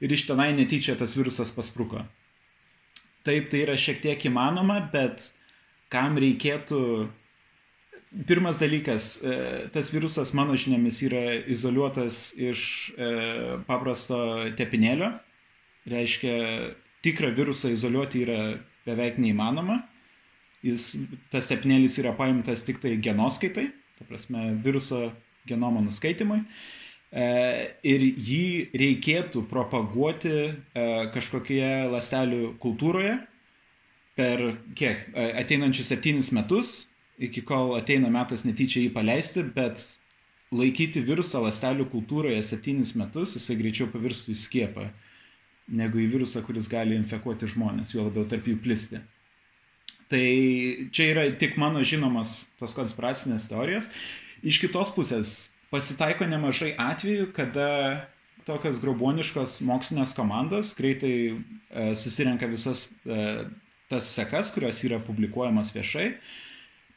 ir 0.00 0.12
iš 0.12 0.26
tenai 0.28 0.50
netyčia 0.56 0.96
tas 0.98 1.14
virusas 1.16 1.52
paspruko. 1.54 2.04
Taip, 3.26 3.50
tai 3.52 3.64
yra 3.66 3.76
šiek 3.76 4.00
tiek 4.00 4.22
įmanoma, 4.30 4.80
bet 4.92 5.28
kam 5.92 6.18
reikėtų. 6.20 6.82
Pirmas 8.26 8.58
dalykas, 8.58 9.20
e, 9.22 9.34
tas 9.70 9.92
virusas 9.94 10.32
mano 10.34 10.56
žiniomis 10.58 10.96
yra 11.06 11.20
izoliuotas 11.46 12.32
iš 12.34 12.62
e, 12.98 13.10
paprasto 13.68 14.18
tepinėlio. 14.58 15.12
Reiškia, 15.90 16.32
tikrą 17.06 17.30
virusą 17.36 17.70
izoliuoti 17.70 18.24
yra 18.24 18.40
beveik 18.88 19.20
neįmanoma. 19.22 19.78
Jis, 20.66 20.88
tas 21.30 21.46
tepinėlis 21.52 22.00
yra 22.02 22.10
paimtas 22.18 22.66
tik 22.66 22.82
tai 22.82 22.96
genoskaitai, 22.98 23.68
ta 24.00 24.08
prasme, 24.10 24.48
viruso 24.64 25.12
genomo 25.46 25.84
nuskaitimui. 25.84 26.42
E, 26.42 26.79
ir 27.10 28.04
jį 28.06 28.70
reikėtų 28.78 29.42
propaguoti 29.50 30.34
kažkokioje 31.14 31.90
lastelių 31.90 32.54
kultūroje, 32.62 33.16
per 34.18 34.42
kiek 34.78 35.08
ateinančius 35.16 35.90
septynis 35.90 36.30
metus, 36.36 36.90
iki 37.20 37.42
kol 37.46 37.74
ateina 37.78 38.10
metas 38.12 38.44
netyčia 38.46 38.84
jį 38.84 38.92
paleisti, 38.94 39.42
bet 39.42 39.82
laikyti 40.54 41.02
virusą 41.06 41.42
lastelių 41.44 41.86
kultūroje 41.92 42.40
septynis 42.42 42.94
metus, 42.98 43.36
jisai 43.38 43.58
greičiau 43.58 43.90
pavirstų 43.92 44.34
į 44.34 44.40
skiepą, 44.40 44.88
negu 45.70 46.00
į 46.02 46.08
virusą, 46.14 46.42
kuris 46.46 46.68
gali 46.70 46.96
infekuoti 46.98 47.48
žmonės, 47.50 47.94
juo 47.94 48.08
labiau 48.08 48.26
tarp 48.30 48.48
jų 48.50 48.58
plisti. 48.62 49.02
Tai 50.10 50.24
čia 50.90 51.04
yra 51.12 51.28
tik 51.38 51.54
mano 51.60 51.84
žinomas 51.86 52.48
tos 52.58 52.74
konspiracinės 52.74 53.46
teorijos. 53.46 53.86
Iš 54.42 54.58
kitos 54.58 54.90
pusės 54.96 55.52
pasitaiko 55.70 56.26
nemažai 56.26 56.72
atvejų, 56.82 57.30
kada 57.36 57.68
tokios 58.48 58.80
groboniškos 58.82 59.60
mokslinės 59.68 60.14
komandos 60.16 60.72
greitai 60.78 61.14
e, 61.30 61.34
susirenka 61.98 62.48
visas 62.50 62.88
e, 63.06 63.46
tas 63.90 64.08
sekas, 64.16 64.50
kurios 64.54 64.80
yra 64.86 65.00
publikuojamas 65.02 65.72
viešai, 65.74 66.08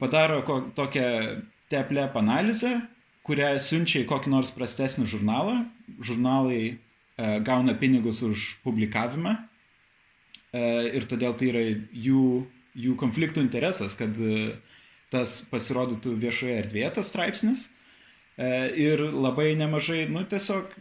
padaro 0.01 0.41
ko, 0.47 0.59
tokią 0.77 1.05
teplep 1.73 2.17
analizę, 2.19 2.73
kurią 3.25 3.53
siunčia 3.63 4.03
į 4.03 4.09
kokį 4.09 4.33
nors 4.33 4.51
prastesnį 4.53 5.07
žurnalą. 5.09 5.61
Žurnalai 6.03 6.59
e, 6.63 6.75
gauna 7.45 7.75
pinigus 7.79 8.21
už 8.25 8.47
publikavimą 8.65 9.35
e, 9.37 10.65
ir 10.97 11.07
todėl 11.09 11.37
tai 11.39 11.51
yra 11.53 11.63
jų, 12.07 12.25
jų 12.87 12.97
konfliktų 12.99 13.45
interesas, 13.45 13.97
kad 13.99 14.17
e, 14.17 14.57
tas 15.13 15.39
pasirodytų 15.51 16.17
viešoje 16.25 16.59
erdvėje, 16.63 16.91
tas 16.97 17.09
straipsnis. 17.13 17.67
E, 17.69 17.82
ir 18.37 19.01
labai 19.13 19.53
nemažai, 19.59 20.07
nu, 20.09 20.23
tiesiog 20.25 20.71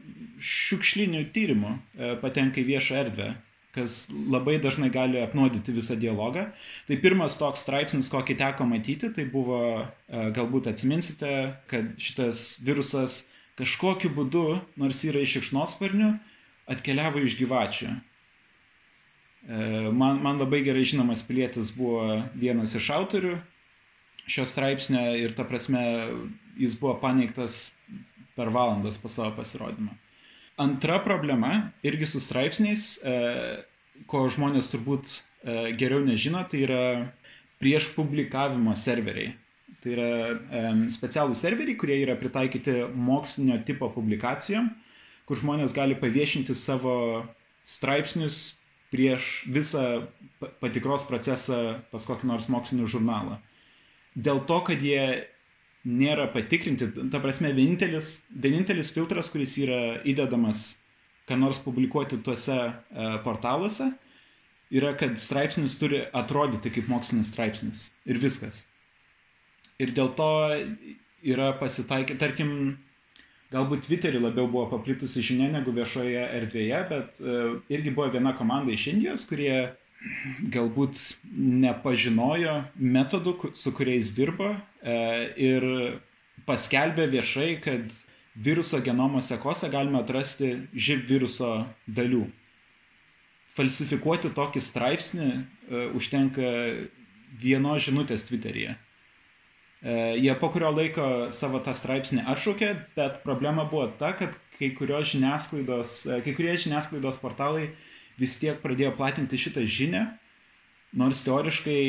šiukšlinių 0.43 1.25
tyrimų 1.35 1.73
e, 1.73 2.13
patenka 2.23 2.63
į 2.63 2.69
viešą 2.75 3.01
erdvę 3.07 3.33
kas 3.73 4.11
labai 4.13 4.59
dažnai 4.61 4.91
gali 4.93 5.17
apnuodyti 5.23 5.73
visą 5.73 5.97
dialogą. 5.97 6.43
Tai 6.85 6.97
pirmas 7.01 7.39
toks 7.41 7.63
straipsnis, 7.65 8.11
kokį 8.13 8.37
teko 8.37 8.67
matyti, 8.69 9.09
tai 9.17 9.25
buvo, 9.25 9.63
e, 9.81 10.25
galbūt 10.37 10.69
atsiminsite, 10.69 11.31
kad 11.73 11.95
šitas 11.97 12.59
virusas 12.61 13.23
kažkokiu 13.57 14.13
būdu, 14.13 14.45
nors 14.77 15.01
yra 15.09 15.25
iš 15.25 15.39
šikšnosparnių, 15.39 16.11
atkeliavo 16.73 17.25
iš 17.25 17.39
gyvačių. 17.41 17.89
E, 17.89 17.97
man, 19.89 20.21
man 20.21 20.45
labai 20.45 20.61
gerai 20.69 20.85
žinomas 20.85 21.25
pilietis 21.25 21.73
buvo 21.73 22.21
vienas 22.37 22.77
iš 22.77 22.93
autorių 22.93 23.39
šio 24.31 24.45
straipsnio 24.47 25.03
ir 25.19 25.33
ta 25.35 25.45
prasme 25.49 25.83
jis 26.59 26.77
buvo 26.81 26.97
paneigtas 27.01 27.73
per 28.37 28.53
valandas 28.53 28.99
po 28.99 29.11
savo 29.13 29.35
pasirodymą. 29.37 29.95
Antra 30.61 30.99
problema, 31.05 31.71
irgi 31.83 32.07
su 32.07 32.21
straipsniais, 32.21 32.99
e, 33.05 33.15
ko 34.07 34.27
žmonės 34.33 34.69
turbūt 34.73 35.11
e, 35.11 35.73
geriau 35.79 36.03
nežino, 36.05 36.43
tai 36.49 36.65
yra 36.67 36.83
prieš 37.63 37.93
publikavimo 37.97 38.75
serveriai. 38.77 39.33
Tai 39.83 39.95
yra 39.97 40.09
e, 40.31 40.65
specialūs 40.93 41.41
serveriai, 41.43 41.79
kurie 41.81 41.99
yra 42.05 42.17
pritaikyti 42.21 42.83
mokslinio 42.95 43.59
tipo 43.67 43.89
publikacijom, 43.95 44.69
kur 45.27 45.41
žmonės 45.41 45.75
gali 45.75 45.97
paviešinti 45.99 46.55
savo 46.59 46.95
straipsnius 47.65 48.59
prieš 48.93 49.47
visą 49.49 50.05
patikros 50.61 51.07
procesą 51.09 51.81
pas 51.91 52.05
kokį 52.05 52.29
nors 52.29 52.51
mokslinį 52.53 52.91
žurnalą. 52.93 53.39
Dėl 54.13 54.43
to, 54.45 54.59
kad 54.67 54.83
jie 54.85 55.32
nėra 55.89 56.29
patikrinti. 56.33 56.89
Ta 57.11 57.21
prasme, 57.23 57.53
vienintelis, 57.57 58.23
vienintelis 58.31 58.93
filtras, 58.95 59.31
kuris 59.33 59.57
yra 59.63 59.81
įdedamas, 60.09 60.77
ką 61.29 61.39
nors 61.39 61.61
publikuoti 61.63 62.21
tuose 62.23 62.59
e, 62.59 62.73
portaluose, 63.25 63.91
yra, 64.75 64.95
kad 64.99 65.19
straipsnis 65.21 65.77
turi 65.81 66.05
atrodyti 66.15 66.73
kaip 66.75 66.89
mokslinis 66.91 67.33
straipsnis. 67.33 67.89
Ir 68.07 68.23
viskas. 68.23 68.65
Ir 69.83 69.93
dėl 69.97 70.13
to 70.19 70.31
yra 71.23 71.53
pasitaikę, 71.59 72.17
tarkim, 72.21 72.79
galbūt 73.53 73.87
Twitter'į 73.87 74.23
labiau 74.23 74.49
buvo 74.51 74.69
paplitusi 74.71 75.23
žinia 75.25 75.51
negu 75.53 75.75
viešoje 75.77 76.23
erdvėje, 76.39 76.81
bet 76.89 77.21
uh, 77.21 77.59
irgi 77.73 77.93
buvo 77.95 78.09
viena 78.15 78.33
komanda 78.39 78.73
iš 78.73 78.89
Indijos, 78.95 79.27
kurie 79.29 79.55
galbūt 80.53 80.99
nepažinojo 81.33 82.63
metodų, 82.77 83.53
su 83.59 83.73
kuriais 83.75 84.13
dirba 84.17 84.55
e, 84.83 84.97
ir 85.39 85.67
paskelbė 86.49 87.07
viešai, 87.13 87.51
kad 87.63 87.93
viruso 88.35 88.81
genomo 88.83 89.21
sekose 89.23 89.71
galime 89.71 90.01
atrasti 90.01 90.55
živ 90.75 91.05
viruso 91.11 91.53
dalių. 91.87 92.25
Falsifikuoti 93.53 94.33
tokį 94.35 94.63
straipsnį 94.65 95.29
e, 95.29 95.43
užtenka 95.99 96.49
vienos 97.43 97.85
žinutės 97.87 98.27
Twitter'yje. 98.29 98.75
E, 99.83 99.95
jie 100.19 100.35
po 100.41 100.51
kurio 100.55 100.73
laiko 100.73 101.07
savo 101.35 101.61
tą 101.63 101.75
straipsnį 101.77 102.27
atšaukė, 102.33 102.75
bet 102.97 103.23
problema 103.27 103.69
buvo 103.69 103.91
ta, 104.01 104.15
kad 104.19 104.35
kai, 104.59 104.73
žiniasklaidos, 104.73 105.97
kai 106.25 106.35
kurie 106.37 106.55
žiniasklaidos 106.65 107.19
portalai 107.23 107.69
uh, 107.69 107.89
vis 108.21 108.37
tiek 108.41 108.59
pradėjo 108.63 108.93
platinti 108.99 109.41
šitą 109.41 109.65
žinią, 109.69 110.05
nors 110.99 111.23
teoriškai 111.25 111.83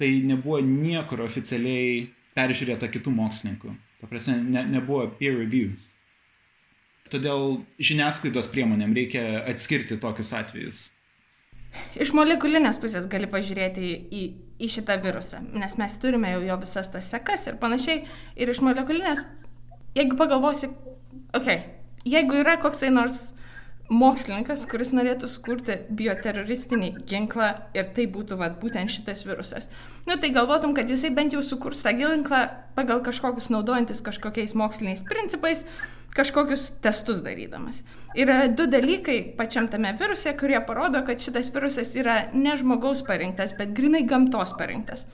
tai 0.00 0.10
nebuvo 0.26 0.58
niekur 0.64 1.22
oficialiai 1.24 2.08
peržiūrėta 2.36 2.88
kitų 2.90 3.12
mokslininkų. 3.14 3.74
Ta 4.00 4.08
prasme, 4.10 4.38
ne, 4.42 4.64
nebuvo 4.66 5.04
peer 5.18 5.36
review. 5.38 5.76
Todėl 7.12 7.60
žiniasklaidos 7.82 8.48
priemonėm 8.50 8.96
reikia 8.96 9.44
atskirti 9.44 9.98
tokius 10.00 10.32
atvejus. 10.34 10.80
Iš 11.96 12.12
molekulinės 12.16 12.80
pusės 12.80 13.06
gali 13.08 13.28
pažiūrėti 13.32 13.84
į, 13.88 14.22
į, 14.60 14.68
šitą 14.72 14.98
virusą, 15.00 15.40
nes 15.56 15.76
mes 15.80 15.94
turime 16.00 16.34
jau 16.34 16.42
jo 16.44 16.56
visas 16.64 16.90
tas 16.92 17.08
sekas 17.14 17.46
ir 17.48 17.56
panašiai. 17.60 18.02
Ir 18.36 18.52
iš 18.52 18.60
molekulinės, 18.64 19.22
jeigu 19.96 20.18
pagalvosi, 20.20 20.68
okei, 21.32 21.38
okay, 21.38 21.62
jeigu 22.08 22.42
yra 22.42 22.58
koksai 22.60 22.90
nors 22.92 23.30
mokslininkas, 23.92 24.64
kuris 24.70 24.92
norėtų 24.96 25.28
sukurti 25.28 25.76
bioteroristinį 25.92 26.90
ginklą 27.08 27.48
ir 27.76 27.90
tai 27.96 28.06
būtų 28.10 28.38
vat, 28.40 28.58
būtent 28.62 28.92
šitas 28.92 29.26
virusas. 29.28 29.68
Nu 30.08 30.16
tai 30.20 30.32
galvotum, 30.34 30.74
kad 30.74 30.90
jisai 30.90 31.12
bent 31.14 31.36
jau 31.36 31.42
sukurs 31.44 31.84
tą 31.84 31.92
ginklą 31.98 32.44
pagal 32.76 33.02
kažkokius 33.04 33.50
naudojantis 33.52 34.02
kažkokiais 34.04 34.56
moksliniais 34.58 35.04
principais, 35.08 35.66
kažkokius 36.16 36.68
testus 36.84 37.20
darydamas. 37.24 37.82
Ir 38.16 38.28
yra 38.28 38.48
du 38.48 38.66
dalykai 38.70 39.34
pačiam 39.36 39.68
tame 39.68 39.92
viruse, 40.00 40.32
kurie 40.40 40.60
parodo, 40.66 41.04
kad 41.06 41.20
šitas 41.20 41.52
virusas 41.54 41.92
yra 42.00 42.22
ne 42.32 42.56
žmogaus 42.56 43.04
parinktas, 43.06 43.54
bet 43.58 43.76
grinai 43.76 44.06
gamtos 44.08 44.56
parinktas 44.58 45.06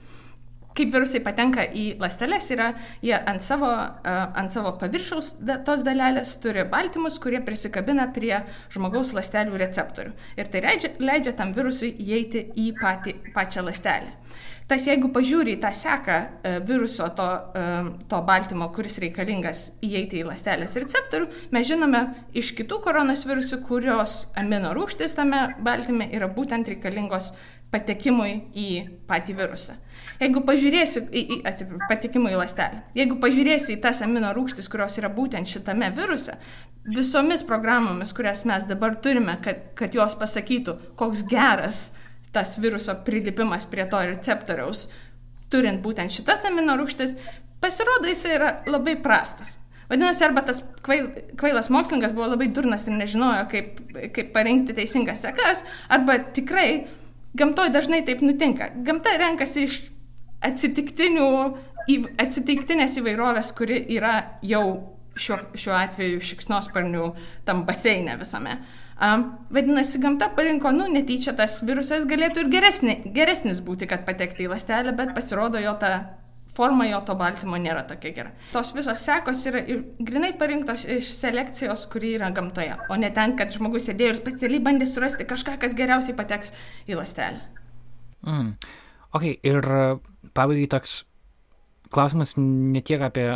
kaip 0.78 0.92
virusai 0.94 1.22
patenka 1.24 1.64
į 1.66 1.86
ląsteles, 2.00 2.50
yra 2.54 2.72
jie 3.04 3.16
ant 3.18 3.42
savo, 3.44 3.70
ant 4.08 4.54
savo 4.54 4.74
paviršiaus 4.80 5.34
tos 5.66 5.84
dalelės 5.86 6.36
turi 6.42 6.66
baltymus, 6.70 7.18
kurie 7.22 7.40
prisikabina 7.44 8.08
prie 8.14 8.36
žmogaus 8.74 9.14
ląstelių 9.16 9.58
receptorių. 9.64 10.14
Ir 10.38 10.52
tai 10.52 10.62
leidžia, 10.66 10.94
leidžia 11.02 11.34
tam 11.38 11.54
virusui 11.56 11.90
įeiti 11.98 12.48
į 12.58 12.70
patį, 12.78 13.18
pačią 13.34 13.66
ląstelę. 13.66 14.14
Tas 14.68 14.84
jeigu 14.84 15.08
pažiūri 15.08 15.54
į 15.56 15.60
tą 15.62 15.70
seką 15.72 16.16
viruso 16.68 17.06
to, 17.16 17.26
to 18.10 18.18
baltymo, 18.28 18.66
kuris 18.76 18.98
reikalingas 19.00 19.62
įeiti 19.80 20.20
į 20.20 20.26
ląstelės 20.28 20.76
receptorių, 20.76 21.30
mes 21.56 21.68
žinome 21.70 22.02
iš 22.36 22.52
kitų 22.58 22.82
koronos 22.84 23.24
virusų, 23.28 23.62
kurios 23.64 24.18
amino 24.36 24.74
rūgštis 24.76 25.16
tame 25.16 25.46
baltyme 25.64 26.10
yra 26.12 26.28
būtent 26.28 26.68
reikalingos 26.68 27.32
patekimui 27.72 28.34
į 28.52 28.68
patį 29.08 29.38
virusą. 29.40 29.78
Jeigu 30.18 30.42
pažiūrėsi, 30.46 31.04
į, 31.14 31.20
į, 31.20 31.36
atsiprašau, 31.46 31.86
patekimui 31.90 32.32
į 32.34 32.40
lastelę, 32.40 32.82
jeigu 32.98 33.20
pažiūrėsi 33.22 33.76
į 33.76 33.80
tas 33.84 34.00
amino 34.02 34.32
rūgštis, 34.34 34.66
kurios 34.70 34.98
yra 34.98 35.10
būtent 35.14 35.46
šitame 35.46 35.92
viruse, 35.94 36.34
visomis 36.88 37.44
programomis, 37.46 38.14
kurias 38.16 38.42
mes 38.48 38.66
dabar 38.66 38.96
turime, 39.04 39.36
kad, 39.44 39.68
kad 39.78 39.94
jos 39.94 40.16
pasakytų, 40.18 40.74
koks 40.98 41.22
geras 41.30 41.88
tas 42.34 42.56
viruso 42.58 42.96
prilipimas 43.06 43.66
prie 43.70 43.86
to 43.88 44.00
receptoriaus, 44.10 44.88
turint 45.52 45.80
būtent 45.84 46.12
šitas 46.12 46.44
amino 46.50 46.74
rūgštis, 46.80 47.14
pasirodo 47.62 48.10
jis 48.10 48.24
yra 48.28 48.52
labai 48.68 48.98
prastas. 49.02 49.56
Vadinasi, 49.88 50.24
arba 50.26 50.42
tas 50.44 50.60
kvail, 50.84 51.06
kvailas 51.40 51.70
mokslininkas 51.72 52.12
buvo 52.16 52.26
labai 52.28 52.50
durnas 52.52 52.84
ir 52.88 52.98
nežinojo, 52.98 53.46
kaip, 53.52 53.78
kaip 54.12 54.34
parinkti 54.34 54.76
teisingas 54.76 55.22
sekas, 55.24 55.62
arba 55.88 56.18
tikrai 56.36 56.88
gamtoje 57.38 57.72
dažnai 57.72 58.02
taip 58.04 58.20
nutinka. 58.24 58.68
Gamta 58.84 59.14
renkasi 59.16 59.64
iš 59.64 59.78
atsitiktinių, 60.45 61.28
atsitiktinės 62.20 62.99
įvairovės, 63.01 63.53
kuri 63.57 63.80
yra 63.97 64.14
jau 64.45 64.64
šiuo, 65.18 65.39
šiuo 65.59 65.74
atveju 65.78 66.20
šikšnosparnių 66.24 67.09
tam 67.49 67.64
baseinė 67.68 68.18
visame. 68.20 68.61
Um, 68.99 69.28
vadinasi, 69.55 70.01
gamta 70.03 70.26
parinko, 70.34 70.72
nu, 70.74 70.89
netyčia 70.91 71.30
tas 71.39 71.61
virusas 71.62 72.07
galėtų 72.11 72.43
ir 72.43 72.49
geresni, 72.51 72.97
geresnis 73.14 73.61
būti, 73.62 73.86
kad 73.91 74.03
patekti 74.07 74.49
į 74.49 74.51
lastelę, 74.51 74.95
bet 74.99 75.12
pasirodo 75.14 75.61
jo 75.62 75.76
ta 75.78 75.93
forma 76.59 76.89
jo 76.89 76.99
to 77.07 77.14
baltymo 77.14 77.61
nėra 77.62 77.84
tokia 77.86 78.11
gera. 78.16 78.32
Tos 78.51 78.72
visos 78.74 78.99
sekos 79.07 79.45
yra 79.47 79.62
grinai 80.03 80.32
parinktos 80.41 80.82
iš 80.91 81.12
selekcijos, 81.14 81.86
kuri 81.93 82.16
yra 82.16 82.32
gamtoje, 82.34 82.74
o 82.91 82.99
ne 82.99 83.12
ten, 83.14 83.36
kad 83.39 83.55
žmogus 83.55 83.86
sėdėjo 83.86 84.16
ir 84.16 84.18
specialiai 84.18 84.64
bandė 84.66 84.89
surasti 84.91 85.28
kažką, 85.30 85.55
kas 85.62 85.78
geriausiai 85.78 86.18
pateks 86.18 86.51
į 86.91 86.99
lastelę. 86.99 87.39
Mm. 88.26 88.57
Ok, 89.14 89.28
ir 89.47 89.70
pabaigai 90.39 90.70
toks 90.70 91.03
klausimas 91.91 92.36
ne 92.39 92.82
tiek 92.84 93.03
apie 93.03 93.28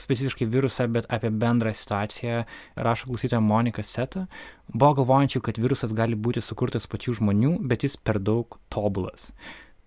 specifiškai 0.00 0.46
virusą, 0.52 0.86
bet 0.92 1.08
apie 1.12 1.30
bendrą 1.32 1.72
situaciją, 1.74 2.44
rašo 2.76 3.08
klausytoja 3.08 3.40
Monika 3.40 3.82
Seta, 3.82 4.26
buvo 4.68 4.92
galvojančių, 5.00 5.40
kad 5.40 5.60
virusas 5.62 5.94
gali 5.96 6.18
būti 6.18 6.42
sukurtas 6.44 6.88
pačių 6.90 7.16
žmonių, 7.20 7.54
bet 7.64 7.86
jis 7.86 7.96
per 7.96 8.20
daug 8.20 8.58
tobulas. 8.72 9.30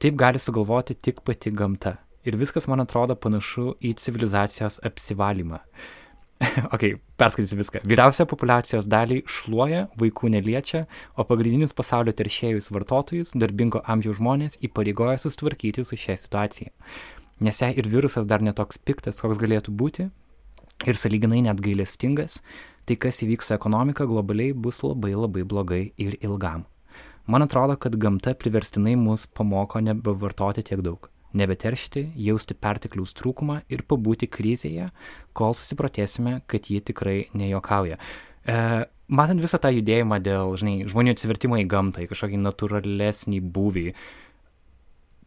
Taip 0.01 0.17
gali 0.17 0.41
sugalvoti 0.41 0.95
tik 0.95 1.21
pati 1.27 1.51
gamta. 1.51 1.97
Ir 2.25 2.39
viskas 2.39 2.67
man 2.67 2.81
atrodo 2.83 3.15
panašu 3.15 3.75
į 3.85 3.93
civilizacijos 4.01 4.81
apsivalymą. 4.87 5.61
ok, 6.73 6.83
perskaitysiu 7.19 7.57
viską. 7.59 7.81
Vyriausia 7.89 8.25
populacijos 8.29 8.87
dalį 8.87 9.21
šluoja, 9.27 9.87
vaikų 9.99 10.31
neliečia, 10.31 10.85
o 11.19 11.25
pagrindinius 11.27 11.75
pasaulio 11.75 12.13
teršėjus 12.15 12.69
vartotojus, 12.71 13.33
darbingo 13.35 13.81
amžiaus 13.83 14.19
žmonės 14.21 14.59
įpareigoja 14.63 15.19
susitvarkyti 15.19 15.83
su 15.83 15.99
šia 15.99 16.15
situacija. 16.21 16.71
Nes 17.43 17.59
jei 17.63 17.75
ir 17.79 17.91
virusas 17.91 18.27
dar 18.27 18.43
netoks 18.43 18.79
piktas, 18.79 19.19
koks 19.23 19.39
galėtų 19.39 19.75
būti, 19.75 20.07
ir 20.87 20.99
saliginai 20.99 21.43
net 21.43 21.59
gailestingas, 21.63 22.39
tai 22.87 22.95
kas 22.95 23.19
įvyks 23.25 23.51
su 23.51 23.55
ekonomika 23.55 24.07
globaliai 24.07 24.55
bus 24.55 24.79
labai 24.83 25.13
labai 25.15 25.43
blogai 25.43 25.83
ir 25.99 26.15
ilgam. 26.23 26.65
Man 27.29 27.43
atrodo, 27.45 27.75
kad 27.77 27.99
gamta 27.99 28.33
priverstinai 28.33 28.95
mus 28.97 29.27
pamoko 29.27 29.83
nebevartoti 29.83 30.63
tiek 30.71 30.81
daug 30.87 31.11
nebeteršti, 31.37 32.05
jausti 32.17 32.55
pertekliaus 32.57 33.13
trūkumą 33.17 33.59
ir 33.69 33.83
pabūti 33.89 34.29
krizėje, 34.31 34.89
kol 35.37 35.53
susiprotėsime, 35.57 36.39
kad 36.49 36.69
ji 36.71 36.81
tikrai 36.89 37.17
nejokauja. 37.37 37.99
E, 38.45 38.57
matant 39.07 39.43
visą 39.43 39.59
tą 39.61 39.71
judėjimą 39.75 40.19
dėl, 40.25 40.55
žinai, 40.59 40.87
žmonių 40.89 41.13
atsivertimo 41.15 41.59
į 41.61 41.67
gamtą, 41.69 42.05
į 42.05 42.09
kažkokį 42.11 42.41
natūralesnį 42.41 43.43
būvį, 43.55 43.85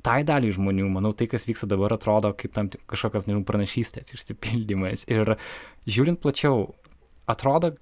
tai 0.03 0.23
daliai 0.27 0.55
žmonių, 0.55 0.89
manau, 0.91 1.13
tai, 1.15 1.29
kas 1.31 1.47
vyksta 1.47 1.69
dabar, 1.71 1.95
atrodo 1.95 2.33
kaip 2.35 2.55
tam 2.57 2.73
kažkokios, 2.91 3.29
nežinau, 3.29 3.47
pranašystės 3.47 4.15
išsipildymas. 4.17 5.07
Ir 5.13 5.37
žiūrint 5.87 6.19
plačiau, 6.23 6.73
atrodo 7.31 7.77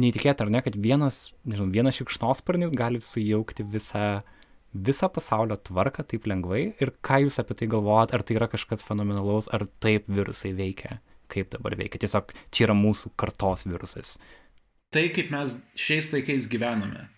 neįtikėtina, 0.00 0.46
ar 0.48 0.54
ne, 0.54 0.62
kad 0.64 0.78
vienas, 0.80 1.20
nežinau, 1.44 1.68
vienas 1.74 1.98
šikšnosparnis 2.00 2.72
gali 2.76 3.02
sujaukti 3.04 3.66
visą 3.68 4.06
visą 4.74 5.08
pasaulio 5.12 5.56
tvarką 5.56 6.04
taip 6.10 6.26
lengvai 6.26 6.62
ir 6.82 6.92
ką 7.04 7.22
jūs 7.24 7.38
apie 7.42 7.56
tai 7.58 7.68
galvojat, 7.70 8.14
ar 8.14 8.24
tai 8.26 8.38
yra 8.38 8.48
kažkas 8.50 8.84
fenomenalaus, 8.86 9.48
ar 9.52 9.66
taip 9.80 10.08
virusai 10.08 10.52
veikia, 10.56 11.00
kaip 11.32 11.50
dabar 11.54 11.76
veikia. 11.78 12.00
Tiesiog 12.02 12.32
čia 12.50 12.68
yra 12.68 12.76
mūsų 12.76 13.12
kartos 13.16 13.66
virusas. 13.66 14.16
Tai, 14.94 15.08
kaip 15.12 15.30
mes 15.34 15.56
šiais 15.78 16.12
laikais 16.14 16.48
gyvename. 16.50 17.08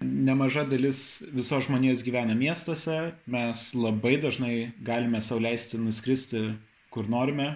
Nemaža 0.00 0.66
dalis 0.68 1.22
viso 1.32 1.58
žmonijos 1.64 2.02
gyvena 2.04 2.36
miestuose, 2.36 3.14
mes 3.32 3.62
labai 3.74 4.18
dažnai 4.20 4.72
galime 4.84 5.22
sauliaisti 5.24 5.80
nuskristi 5.80 6.50
kur 6.92 7.08
norime, 7.08 7.54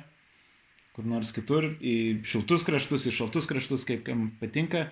kur 0.96 1.04
nors 1.08 1.34
kitur, 1.36 1.68
į 1.80 2.22
šiltus 2.26 2.64
kraštus, 2.66 3.04
į 3.08 3.12
šaltus 3.18 3.48
kraštus, 3.48 3.84
kaip 3.88 4.06
kam 4.08 4.30
patinka. 4.40 4.88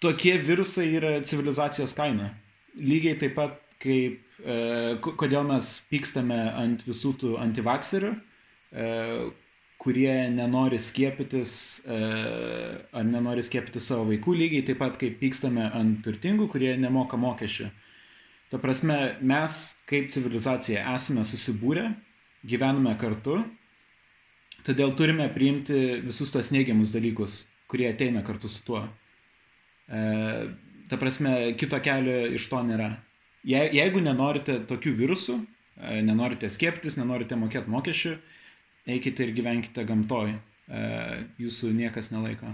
Tokie 0.00 0.36
virusai 0.40 0.86
yra 0.96 1.18
civilizacijos 1.26 1.92
kaina 1.98 2.30
lygiai 2.78 3.18
taip 3.18 3.36
pat 3.38 3.58
kaip 3.80 4.42
e, 4.44 4.56
kodėl 5.00 5.46
mes 5.48 5.68
pykstame 5.90 6.38
ant 6.60 6.82
visų 6.86 7.14
tų 7.20 7.36
antivakserių, 7.40 8.10
e, 8.14 8.88
kurie 9.80 10.12
nenori 10.34 10.76
skiepytis 10.80 11.52
e, 11.88 12.00
ar 12.92 13.06
nenori 13.08 13.44
skiepyti 13.44 13.80
savo 13.80 14.04
vaikų, 14.10 14.36
lygiai 14.42 14.66
taip 14.68 14.80
pat 14.82 14.98
kaip 15.00 15.16
pykstame 15.22 15.70
ant 15.76 16.02
turtingų, 16.04 16.50
kurie 16.52 16.74
nemoka 16.80 17.16
mokesčių. 17.20 17.70
Ta 18.50 18.58
prasme, 18.58 18.98
mes 19.22 19.56
kaip 19.88 20.10
civilizacija 20.12 20.82
esame 20.96 21.24
susibūrę, 21.24 21.86
gyvename 22.50 22.96
kartu, 23.00 23.38
todėl 24.66 24.92
turime 24.98 25.28
priimti 25.32 26.00
visus 26.04 26.32
tos 26.34 26.50
neigiamus 26.52 26.92
dalykus, 26.92 27.44
kurie 27.70 27.88
ateina 27.88 28.24
kartu 28.26 28.50
su 28.50 28.64
tuo. 28.66 28.82
E, 29.88 30.02
ta 30.90 30.98
prasme, 31.00 31.54
kito 31.58 31.78
kelio 31.82 32.26
iš 32.34 32.48
to 32.50 32.60
nėra. 32.66 32.90
Je, 33.46 33.60
jeigu 33.72 34.02
nenorite 34.04 34.58
tokių 34.68 34.92
virusų, 34.98 35.38
e, 35.78 36.00
nenorite 36.04 36.50
skieptis, 36.52 36.98
nenorite 37.00 37.38
mokėti 37.40 37.72
mokesčių, 37.72 38.16
eikite 38.90 39.24
ir 39.24 39.34
gyvenkite 39.36 39.86
gamtoj. 39.88 40.34
E, 40.70 40.82
jūsų 41.40 41.72
niekas 41.74 42.12
nelaiko. 42.14 42.52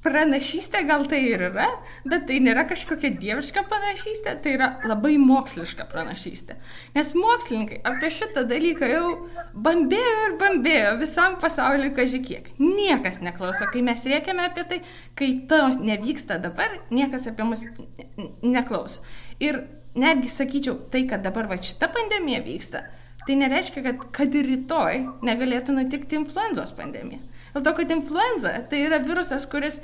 Pranašystė 0.00 0.80
gal 0.88 1.02
tai 1.04 1.18
ir 1.28 1.42
yra, 1.50 1.66
bet 2.08 2.22
tai 2.30 2.38
nėra 2.40 2.62
kažkokia 2.70 3.10
dieviška 3.20 3.66
pranašystė, 3.68 4.32
tai 4.40 4.54
yra 4.56 4.68
labai 4.88 5.18
moksliška 5.20 5.84
pranašystė. 5.90 6.56
Nes 6.94 7.10
mokslininkai 7.18 7.82
apie 7.90 8.08
šitą 8.16 8.46
dalyką 8.48 8.88
jau 8.88 9.10
bambėjo 9.52 10.14
ir 10.22 10.38
bambėjo 10.40 10.94
visam 11.02 11.36
pasauliu 11.42 11.92
kažkiek. 11.98 12.48
Niekas 12.56 13.20
neklauso, 13.26 13.68
kai 13.74 13.84
mes 13.84 14.06
riekiame 14.08 14.46
apie 14.48 14.64
tai, 14.72 14.80
kai 15.20 15.34
to 15.50 15.60
nevyksta 15.84 16.40
dabar, 16.40 16.80
niekas 16.88 17.28
apie 17.28 17.50
mus 17.50 17.66
neklauso. 18.40 19.04
Ir 19.36 19.66
netgi 20.00 20.32
sakyčiau, 20.32 20.78
tai, 20.88 21.04
kad 21.12 21.20
dabar 21.28 21.50
va 21.50 21.60
šita 21.60 21.90
pandemija 21.92 22.40
vyksta, 22.48 22.86
tai 23.26 23.36
nereiškia, 23.36 23.84
kad, 23.84 24.08
kad 24.16 24.40
ir 24.40 24.48
rytoj 24.48 25.04
negalėtų 25.28 25.76
nutikti 25.76 26.16
influenzos 26.16 26.72
pandemija. 26.78 27.20
Dėl 27.54 27.66
to, 27.66 27.74
kad 27.80 27.92
influenza 27.94 28.54
tai 28.70 28.84
yra 28.86 29.00
virusas, 29.02 29.46
kuris 29.50 29.80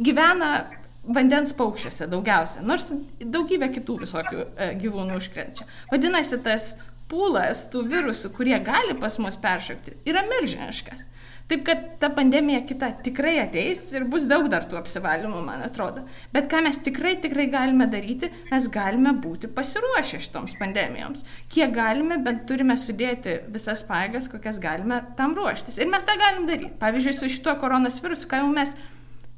gyvena 0.00 0.66
vandens 1.06 1.52
paukščiuose 1.56 2.08
daugiausia, 2.10 2.62
nors 2.66 2.90
daugybė 3.20 3.70
kitų 3.76 4.00
visokių 4.04 4.42
e, 4.44 4.70
gyvūnų 4.82 5.16
užkrenčia. 5.20 5.66
Vadinasi, 5.92 6.40
tas 6.44 6.74
pūlas 7.10 7.64
tų 7.72 7.84
virusų, 7.90 8.32
kurie 8.36 8.58
gali 8.64 8.96
pas 9.00 9.16
mus 9.22 9.38
peršokti, 9.40 9.96
yra 10.08 10.22
milžiniškas. 10.28 11.06
Taip 11.50 11.64
kad 11.66 11.78
ta 11.98 12.12
pandemija 12.14 12.60
kita 12.62 12.92
tikrai 13.02 13.32
ateis 13.42 13.80
ir 13.98 14.04
bus 14.10 14.28
daug 14.30 14.44
dar 14.52 14.68
tų 14.70 14.76
apsivalymų, 14.78 15.40
man 15.42 15.64
atrodo. 15.66 16.04
Bet 16.30 16.46
ką 16.52 16.60
mes 16.62 16.78
tikrai, 16.78 17.16
tikrai 17.24 17.48
galime 17.50 17.88
daryti, 17.90 18.28
mes 18.52 18.68
galime 18.70 19.16
būti 19.24 19.50
pasiruošę 19.56 20.20
šitoms 20.22 20.54
pandemijoms. 20.60 21.24
Kiek 21.50 21.74
galime, 21.74 22.20
bent 22.22 22.44
turime 22.46 22.76
sudėti 22.78 23.40
visas 23.50 23.82
paėgas, 23.88 24.30
kokias 24.30 24.62
galime 24.62 25.00
tam 25.18 25.34
ruoštis. 25.34 25.80
Ir 25.82 25.90
mes 25.90 26.06
tą 26.06 26.14
galim 26.22 26.46
daryti. 26.46 26.70
Pavyzdžiui, 26.78 27.16
su 27.18 27.32
šituo 27.34 27.56
koronos 27.58 27.98
virusu, 28.04 28.30
ką 28.30 28.44
jau 28.44 28.54
mes 28.54 28.76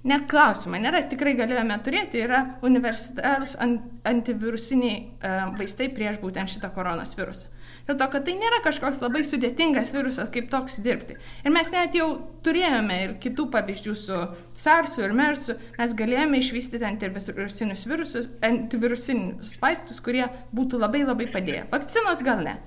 net 0.05 0.29
klausimo 0.29 0.77
nėra, 0.85 1.07
tikrai 1.09 1.33
galėjome 1.39 1.81
turėti, 1.87 2.21
yra 2.27 2.43
universalus 2.69 3.57
antivirusiniai 3.57 5.01
uh, 5.01 5.57
vaistai 5.57 5.89
prieš 5.97 6.21
būtent 6.21 6.59
šitą 6.59 6.75
koronos 6.77 7.17
virusą. 7.17 7.49
Dėl 7.87 7.99
to, 7.99 8.07
kad 8.13 8.27
tai 8.27 8.35
nėra 8.39 8.61
kažkoks 8.63 9.01
labai 9.03 9.25
sudėtingas 9.27 9.91
virusas, 9.95 10.31
kaip 10.33 10.51
toks 10.53 10.79
dirbti. 10.85 11.17
Ir 11.43 11.55
mes 11.55 11.71
net 11.75 11.97
jau 11.99 12.09
turėjome 12.47 12.99
ir 13.05 13.15
kitų 13.23 13.49
pavyzdžių 13.55 13.95
su 13.99 14.19
SARSu 14.65 15.03
ir 15.07 15.15
MERSu, 15.19 15.57
mes 15.79 15.97
galėjome 15.99 16.39
išvystyti 16.39 16.87
antivirusinius 16.87 17.87
virusus, 17.91 18.29
antivirusinius 18.47 19.57
vaistus, 19.63 19.99
kurie 20.05 20.29
būtų 20.55 20.83
labai 20.83 21.03
labai 21.07 21.27
padėję. 21.33 21.67
Vakcinos 21.73 22.23
gal 22.27 22.45
ne, 22.47 22.59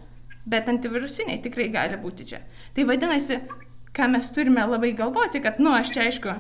bet 0.46 0.68
antivirusiniai 0.72 1.40
tikrai 1.46 1.70
gali 1.74 2.02
būti 2.02 2.28
čia. 2.34 2.44
Tai 2.76 2.88
vadinasi, 2.92 3.40
ką 3.96 4.12
mes 4.12 4.34
turime 4.36 4.68
labai 4.68 4.92
galvoti, 4.98 5.40
kad, 5.44 5.64
nu, 5.64 5.72
aš 5.72 5.96
čia 5.96 6.10
aišku, 6.10 6.36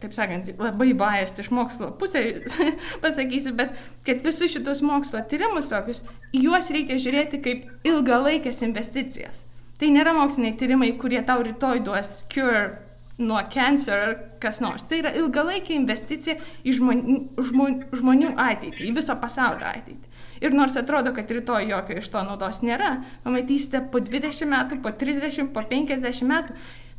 taip 0.00 0.14
sakant, 0.16 0.48
labai 0.60 0.92
bajas 0.98 1.34
iš 1.42 1.50
mokslo 1.54 1.90
pusės 2.00 2.56
pasakysiu, 3.04 3.54
bet 3.58 3.74
kad 4.06 4.22
visus 4.24 4.52
šitus 4.54 4.82
mokslo 4.86 5.22
tyrimus 5.28 5.72
tokius, 5.72 6.04
juos 6.36 6.70
reikia 6.74 7.00
žiūrėti 7.02 7.42
kaip 7.44 7.88
ilgalaikės 7.88 8.62
investicijas. 8.66 9.44
Tai 9.80 9.90
nėra 9.90 10.14
moksliniai 10.14 10.54
tyrimai, 10.58 10.92
kurie 11.00 11.20
tau 11.26 11.42
rytoj 11.42 11.82
duos 11.82 12.20
cure 12.32 12.70
nuo 13.18 13.40
cancer 13.52 13.98
ar 13.98 14.14
kas 14.42 14.60
nors. 14.62 14.84
Tai 14.88 15.00
yra 15.02 15.12
ilgalaikė 15.18 15.74
investicija 15.76 16.38
į 16.64 16.76
žmonių, 16.78 17.18
žmonių 17.98 18.32
ateitį, 18.40 18.88
į 18.88 18.94
viso 18.96 19.16
pasaulio 19.20 19.68
ateitį. 19.68 20.10
Ir 20.42 20.54
nors 20.56 20.74
atrodo, 20.78 21.12
kad 21.14 21.30
rytoj 21.30 21.68
jokio 21.70 22.00
iš 22.00 22.08
to 22.10 22.22
naudos 22.26 22.62
nėra, 22.66 22.96
pamatysite 23.22 23.84
po 23.92 24.00
20 24.02 24.48
metų, 24.50 24.80
po 24.82 24.90
30, 25.02 25.52
po 25.54 25.62
50 25.70 26.26
metų 26.26 26.56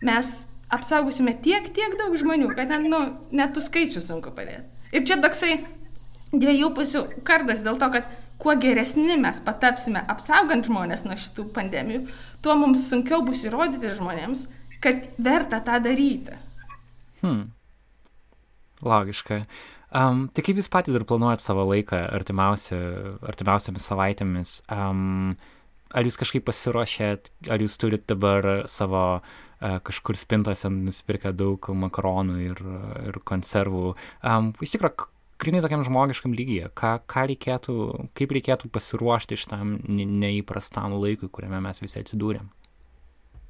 mes 0.07 0.33
apsaugosime 0.73 1.35
tiek, 1.45 1.69
tiek 1.75 1.95
daug 1.99 2.15
žmonių, 2.19 2.51
kad 2.57 2.71
net, 2.71 2.87
nu, 2.89 3.01
net 3.35 3.53
tų 3.55 3.63
skaičių 3.65 4.03
sunku 4.03 4.33
padėti. 4.35 4.65
Ir 4.93 5.05
čia 5.09 5.17
toksai 5.21 5.55
dviejų 6.33 6.73
pusių 6.77 7.03
kardas 7.27 7.63
dėl 7.65 7.79
to, 7.81 7.89
kad 7.93 8.09
kuo 8.41 8.55
geresni 8.59 9.17
mes 9.19 9.39
patapsime 9.45 10.03
apsaugant 10.11 10.67
žmonės 10.67 11.05
nuo 11.07 11.17
šitų 11.19 11.47
pandemijų, 11.55 12.07
tuo 12.43 12.57
mums 12.59 12.87
sunkiau 12.89 13.23
bus 13.25 13.45
įrodyti 13.47 13.93
žmonėms, 13.97 14.47
kad 14.83 15.07
verta 15.21 15.61
tą 15.63 15.79
daryti. 15.83 16.35
Hmm. 17.23 17.47
Logiška. 18.83 19.45
Um, 19.93 20.25
tai 20.33 20.43
kaip 20.43 20.57
jūs 20.59 20.71
patys 20.73 20.95
dar 20.95 21.05
planuojat 21.07 21.43
savo 21.43 21.63
laiką 21.69 21.99
artimiausia, 22.17 22.79
artimiausiamis 23.29 23.85
savaitėmis? 23.87 24.55
Um, 24.73 25.35
ar 25.93 26.07
jūs 26.07 26.17
kažkaip 26.19 26.43
pasiruošėt, 26.49 27.29
ar 27.53 27.63
jūs 27.63 27.77
turit 27.79 28.07
dabar 28.09 28.65
savo 28.71 29.21
kažkur 29.87 30.17
spintose 30.19 30.69
nusipirkę 30.71 31.33
daug 31.35 31.69
makaronų 31.85 32.37
ir, 32.43 32.61
ir 33.09 33.19
konservų. 33.27 33.93
Iš 34.63 34.75
tikrųjų, 34.75 35.07
grinai 35.43 35.61
tokiam 35.63 35.83
žmogiškam 35.85 36.33
lygyje, 36.37 36.71
ką, 36.77 36.95
ką 37.09 37.27
reikėtų, 37.31 37.77
kaip 38.17 38.33
reikėtų 38.37 38.71
pasiruošti 38.73 39.39
šitam 39.39 39.77
neįprastam 39.87 40.95
laikui, 40.97 41.31
kuriame 41.31 41.61
mes 41.63 41.81
visi 41.83 42.01
atsidūrėm. 42.01 42.49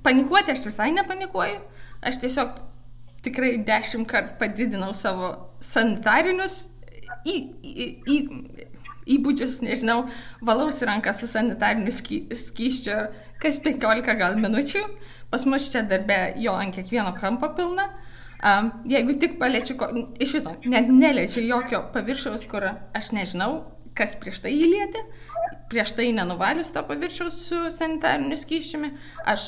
Panikuoti 0.03 0.51
aš 0.51 0.66
visai 0.68 0.89
nepanikuoju, 0.95 1.61
aš 2.03 2.20
tiesiog 2.24 2.57
tikrai 3.24 3.55
dešimt 3.64 4.09
kartų 4.09 4.36
padidinau 4.41 4.91
savo 4.97 5.32
sanitarinius 5.64 6.66
į, 7.30 7.36
į, 7.64 7.88
į, 8.11 8.18
įgūdžius, 9.16 9.61
nežinau, 9.64 10.03
valausi 10.43 10.88
rankas 10.88 11.22
su 11.24 11.30
sanitariniu 11.32 11.93
sky, 11.95 12.24
skyščiu 12.36 12.97
kas 13.43 13.59
15 13.64 14.16
gal 14.20 14.38
minučių, 14.39 14.84
Pas 15.34 15.48
mus 15.50 15.64
čia 15.74 15.82
darbe 15.90 16.18
jo 16.38 16.54
ant 16.54 16.76
kiekvieno 16.76 17.10
kampo 17.18 17.48
pilna. 17.58 17.88
Um, 18.44 18.68
jeigu 18.86 19.16
tik 19.18 19.40
paliečiu, 19.40 19.80
iš 20.22 20.36
viso, 20.38 20.52
net 20.70 20.92
neliečiu 20.94 21.42
jokio 21.48 21.80
paviršiaus, 21.94 22.44
kur 22.52 22.68
aš 22.70 23.08
nežinau, 23.16 23.64
kas 23.98 24.14
prieš 24.20 24.44
tai 24.44 24.52
įlieti, 24.54 25.02
prieš 25.72 25.96
tai 25.98 26.10
nenuvalius 26.14 26.70
to 26.76 26.84
paviršiaus 26.86 27.40
su 27.48 27.62
sanitariniu 27.74 28.38
skyšiumi, 28.38 28.92
aš 29.34 29.48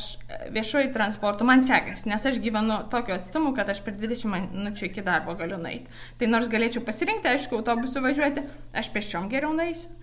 viešuoju 0.56 0.94
transportu 0.96 1.46
man 1.46 1.62
sekas, 1.68 2.08
nes 2.10 2.26
aš 2.26 2.40
gyvenu 2.42 2.80
tokiu 2.90 3.18
atstumu, 3.20 3.54
kad 3.58 3.70
aš 3.70 3.84
per 3.86 3.94
20 4.00 4.56
minučių 4.56 4.90
iki 4.90 5.06
darbo 5.06 5.38
galiu 5.38 5.62
nueiti. 5.62 5.92
Tai 6.18 6.32
nors 6.32 6.50
galėčiau 6.50 6.82
pasirinkti, 6.88 7.30
aišku, 7.36 7.60
autobusu 7.62 8.02
važiuoti, 8.06 8.48
aš 8.74 8.90
peščiom 8.96 9.30
geriau 9.30 9.54
nueisiu 9.54 9.94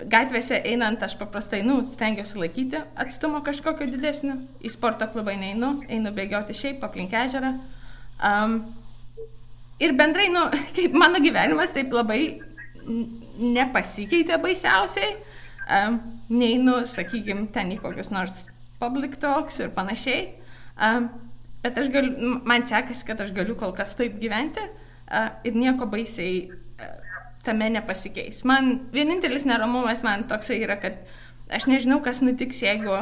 gatvėse 0.00 0.58
einant 0.66 1.02
aš 1.04 1.16
paprastai, 1.20 1.62
nu, 1.66 1.80
stengiuosi 1.86 2.38
laikyti 2.40 2.80
atstumo 2.98 3.42
kažkokio 3.44 3.86
didesnio. 3.90 4.38
Į 4.64 4.72
sporto 4.74 5.08
klubą 5.12 5.34
neinu, 5.38 5.74
einu 5.88 6.12
bėgioti 6.14 6.56
šiaip 6.56 6.84
aplink 6.86 7.14
ežerą. 7.16 7.54
Um, 8.22 8.56
ir 9.82 9.94
bendrai, 9.98 10.28
nu, 10.32 10.46
kaip 10.76 10.96
mano 10.98 11.22
gyvenimas 11.22 11.74
taip 11.74 11.92
labai 11.94 12.22
nepasikeitė 13.38 14.38
baisiausiai. 14.42 15.16
Um, 15.62 16.00
neinu, 16.32 16.80
sakykime, 16.88 17.46
ten 17.54 17.70
į 17.74 17.80
kokius 17.82 18.10
nors 18.14 18.46
public 18.82 19.18
talks 19.22 19.60
ir 19.62 19.70
panašiai. 19.76 20.32
Um, 20.82 21.10
bet 21.62 21.78
aš 21.78 21.92
galiu, 21.94 22.40
man 22.48 22.66
sekasi, 22.66 23.06
kad 23.06 23.20
aš 23.22 23.30
galiu 23.36 23.54
kol 23.58 23.74
kas 23.76 23.94
taip 23.98 24.18
gyventi 24.22 24.64
uh, 24.64 25.30
ir 25.46 25.54
nieko 25.54 25.86
baisiai 25.90 26.48
tame 27.44 27.70
nepasikeis. 27.70 28.44
Man 28.44 28.88
vienintelis 28.94 29.46
neramumas 29.48 30.02
man 30.06 30.26
toksai 30.30 30.60
yra, 30.62 30.78
kad 30.80 31.02
aš 31.52 31.66
nežinau, 31.70 32.00
kas 32.04 32.22
nutiks, 32.22 32.62
jeigu, 32.62 32.94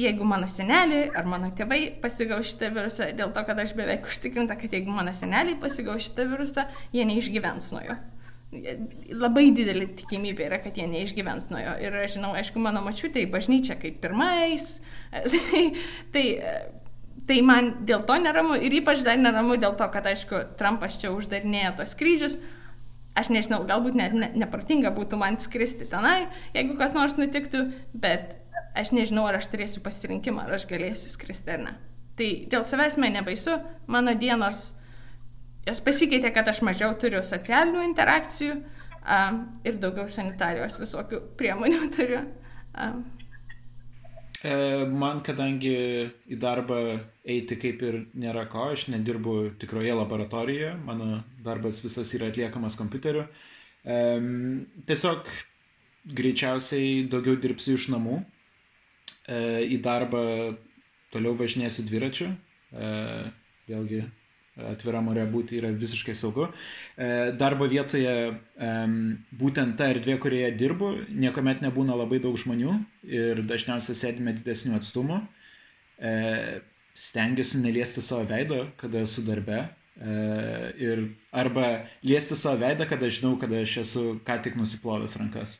jeigu 0.00 0.26
mano 0.26 0.48
seneliai 0.50 1.10
ar 1.16 1.28
mano 1.30 1.52
tėvai 1.56 1.80
pasigaus 2.02 2.50
šitą 2.52 2.72
virusą, 2.74 3.10
dėl 3.16 3.34
to, 3.36 3.44
kad 3.46 3.60
aš 3.62 3.74
beveik 3.78 4.08
užtikrinta, 4.10 4.58
kad 4.60 4.74
jeigu 4.74 4.92
mano 4.94 5.14
seneliai 5.16 5.58
pasigaus 5.62 6.08
šitą 6.08 6.26
virusą, 6.32 6.66
jie 6.94 7.06
neišgyvens 7.08 7.72
nuo 7.76 7.84
jo. 7.86 7.98
Labai 9.14 9.52
didelė 9.54 9.92
tikimybė 10.00 10.48
yra, 10.48 10.58
kad 10.58 10.74
jie 10.74 10.88
neišgyvens 10.90 11.52
nuo 11.52 11.62
jo. 11.62 11.76
Ir 11.86 11.94
aš 12.02 12.16
žinau, 12.16 12.34
aišku, 12.34 12.58
mano 12.62 12.82
mačiutė 12.82 13.22
į 13.22 13.30
bažnyčią 13.30 13.78
kaip 13.78 14.00
pirmais. 14.02 14.80
tai, 15.32 15.66
tai, 16.10 16.24
tai 17.30 17.42
man 17.46 17.76
dėl 17.86 18.02
to 18.08 18.16
neramu 18.18 18.58
ir 18.58 18.74
ypač 18.80 19.04
dar 19.06 19.20
neramu 19.22 19.54
dėl 19.54 19.78
to, 19.78 19.86
kad, 19.94 20.08
aišku, 20.10 20.48
Trumpas 20.58 20.98
čia 20.98 21.14
uždarinėja 21.14 21.76
tos 21.78 21.94
skrydžius 21.94 22.40
aš 23.18 23.30
nežinau, 23.34 23.62
galbūt 23.68 23.96
net 23.98 24.14
ne, 24.16 24.30
neprotinga 24.42 24.92
būtų 24.96 25.18
man 25.20 25.38
skristi 25.42 25.88
tenai, 25.90 26.28
jeigu 26.54 26.76
kas 26.78 26.94
nors 26.96 27.16
nutiktų, 27.18 27.66
bet 27.94 28.36
aš 28.78 28.92
nežinau, 28.94 29.26
ar 29.28 29.40
aš 29.40 29.50
turėsiu 29.52 29.82
pasirinkimą, 29.84 30.46
ar 30.46 30.58
aš 30.58 30.66
galėsiu 30.70 31.10
skristi 31.12 31.56
ar 31.56 31.64
ne. 31.64 31.76
Tai 32.18 32.28
dėl 32.52 32.66
savęs 32.68 32.98
man 33.00 33.16
nebaisu, 33.16 33.56
mano 33.90 34.14
dienos, 34.18 34.74
jos 35.68 35.80
pasikeitė, 35.84 36.32
kad 36.34 36.50
aš 36.52 36.62
mažiau 36.66 36.92
turiu 37.00 37.22
socialinių 37.26 37.86
interakcijų 37.88 38.58
um, 38.58 39.40
ir 39.64 39.80
daugiau 39.82 40.10
sanitarijos 40.10 40.78
visokių 40.82 41.24
priemonių 41.40 41.88
turiu. 41.96 42.26
Um. 42.76 43.06
Man, 44.40 45.18
kadangi 45.20 45.72
į 46.32 46.36
darbą 46.40 46.76
eiti 47.28 47.58
kaip 47.60 47.82
ir 47.84 47.98
nėra 48.22 48.46
ko, 48.48 48.70
aš 48.72 48.86
nedirbu 48.88 49.34
tikroje 49.60 49.92
laboratorijoje, 49.98 50.70
mano 50.86 51.18
darbas 51.44 51.82
visas 51.84 52.14
yra 52.16 52.30
atliekamas 52.32 52.78
kompiuteriu. 52.80 53.26
Um, 53.84 54.62
tiesiog 54.88 55.28
greičiausiai 56.16 57.04
daugiau 57.12 57.36
dirbsiu 57.40 57.76
iš 57.76 57.88
namų, 57.92 58.20
e, 59.28 59.40
į 59.76 59.80
darbą 59.84 60.22
toliau 61.12 61.34
važinėsiu 61.38 61.84
dviračiu, 61.88 62.30
e, 62.72 62.90
vėlgi 63.68 64.02
atviram 64.70 65.08
ore 65.12 65.24
būti 65.30 65.58
yra 65.60 65.70
visiškai 65.74 66.14
saugu. 66.16 66.48
E, 66.96 67.30
darbo 67.38 67.68
vietoje 67.70 68.14
e, 68.30 68.72
būtent 69.40 69.76
ta 69.78 69.90
erdvė, 69.94 70.18
kurioje 70.22 70.50
dirbu, 70.58 70.90
niekuomet 71.10 71.62
nebūna 71.64 71.96
labai 71.98 72.20
daug 72.22 72.38
žmonių 72.40 72.76
ir 73.08 73.42
dažniausiai 73.48 73.98
sėdime 73.98 74.34
didesnių 74.36 74.76
atstumų. 74.80 75.20
E, 76.00 76.12
stengiuosi 76.98 77.62
neliesti 77.62 78.02
savo 78.04 78.26
veido, 78.28 78.66
kada 78.80 79.06
esu 79.06 79.24
darbe. 79.26 79.68
Ir 80.80 81.00
arba 81.36 81.64
liesti 82.06 82.36
savo 82.38 82.62
veidą, 82.62 82.86
kada 82.88 83.10
žinau, 83.12 83.34
kad 83.40 83.52
aš 83.52 83.74
esu 83.82 84.04
ką 84.24 84.38
tik 84.46 84.54
nusiplovęs 84.56 85.18
rankas 85.20 85.58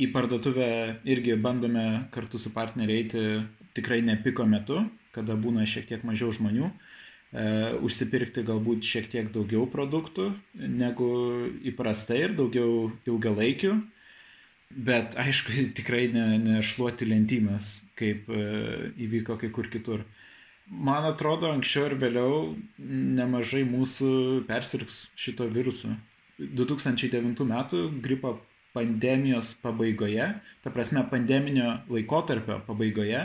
į 0.00 0.08
parduotuvę 0.14 0.68
irgi 1.10 1.36
bandome 1.36 1.86
kartu 2.14 2.38
su 2.40 2.52
partneriai 2.54 3.02
eiti 3.02 3.24
tikrai 3.76 4.00
ne 4.04 4.16
piko 4.24 4.46
metu, 4.48 4.80
kada 5.14 5.36
būna 5.36 5.66
šiek 5.68 5.88
tiek 5.90 6.04
mažiau 6.06 6.32
žmonių, 6.34 6.70
e, 6.70 6.89
užsipirkti 7.30 8.42
galbūt 8.42 8.82
šiek 8.82 9.06
tiek 9.10 9.28
daugiau 9.30 9.68
produktų 9.70 10.32
negu 10.58 11.10
įprastai 11.70 12.24
ir 12.24 12.34
daugiau 12.34 12.90
ilgalaikių, 13.06 13.76
bet 14.74 15.14
aišku, 15.18 15.54
tikrai 15.78 16.08
nešluoti 16.10 17.06
ne 17.06 17.14
lentynas, 17.14 17.84
kaip 17.98 18.26
e, 18.30 18.90
įvyko 19.06 19.38
kai 19.38 19.52
kur 19.54 19.70
kitur. 19.70 20.04
Man 20.70 21.06
atrodo, 21.06 21.50
anksčiau 21.50 21.88
ir 21.88 21.96
vėliau 21.98 22.34
nemažai 22.78 23.64
mūsų 23.66 24.10
persirgs 24.46 25.08
šito 25.18 25.48
viruso. 25.50 25.90
2009 26.38 27.42
metų 27.46 27.80
gripo 28.02 28.36
pandemijos 28.72 29.56
pabaigoje, 29.62 30.28
ta 30.62 30.70
prasme 30.70 31.02
pandeminio 31.10 31.80
laikotarpio 31.90 32.60
pabaigoje, 32.68 33.24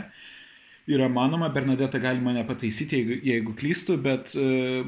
yra 0.86 1.08
manoma, 1.08 1.48
Bernadeta 1.48 1.98
gali 1.98 2.22
mane 2.22 2.44
pataisyti, 2.46 3.00
jeigu, 3.00 3.18
jeigu 3.26 3.54
klystu, 3.58 3.96
bet 4.02 4.34
e, 4.38 4.84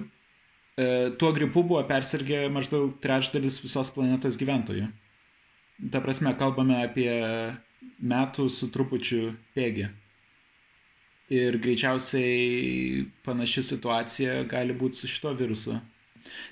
e, 0.78 0.86
tuo 1.18 1.32
gripu 1.34 1.64
buvo 1.66 1.82
persirgę 1.88 2.46
maždaug 2.54 2.96
trečdalis 3.02 3.58
visos 3.64 3.90
planetos 3.94 4.38
gyventojų. 4.38 4.88
Ta 5.92 6.02
prasme, 6.02 6.34
kalbame 6.38 6.80
apie 6.84 7.10
metų 7.98 8.48
su 8.50 8.70
trupučiu 8.74 9.32
pėgį. 9.58 9.88
Ir 11.34 11.58
greičiausiai 11.60 13.04
panaši 13.26 13.66
situacija 13.74 14.42
gali 14.48 14.74
būti 14.74 15.02
su 15.02 15.10
šito 15.10 15.34
virusu. 15.36 15.76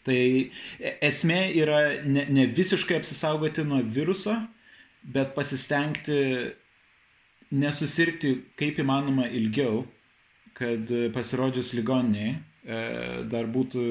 Tai 0.07 0.19
e, 0.19 0.93
esmė 1.07 1.41
yra 1.63 1.81
ne, 2.05 2.27
ne 2.29 2.51
visiškai 2.51 2.99
apsisaugoti 2.99 3.65
nuo 3.67 3.81
viruso, 3.83 4.35
bet 5.07 5.35
pasistengti 5.39 6.19
nesusirgti 7.55 8.33
kaip 8.59 8.81
įmanoma 8.83 9.29
ilgiau, 9.29 9.85
kad 10.57 10.91
pasirodžius 11.15 11.75
ligoniniai 11.77 12.33
e, 12.33 12.39
dar 13.31 13.49
būtų 13.53 13.83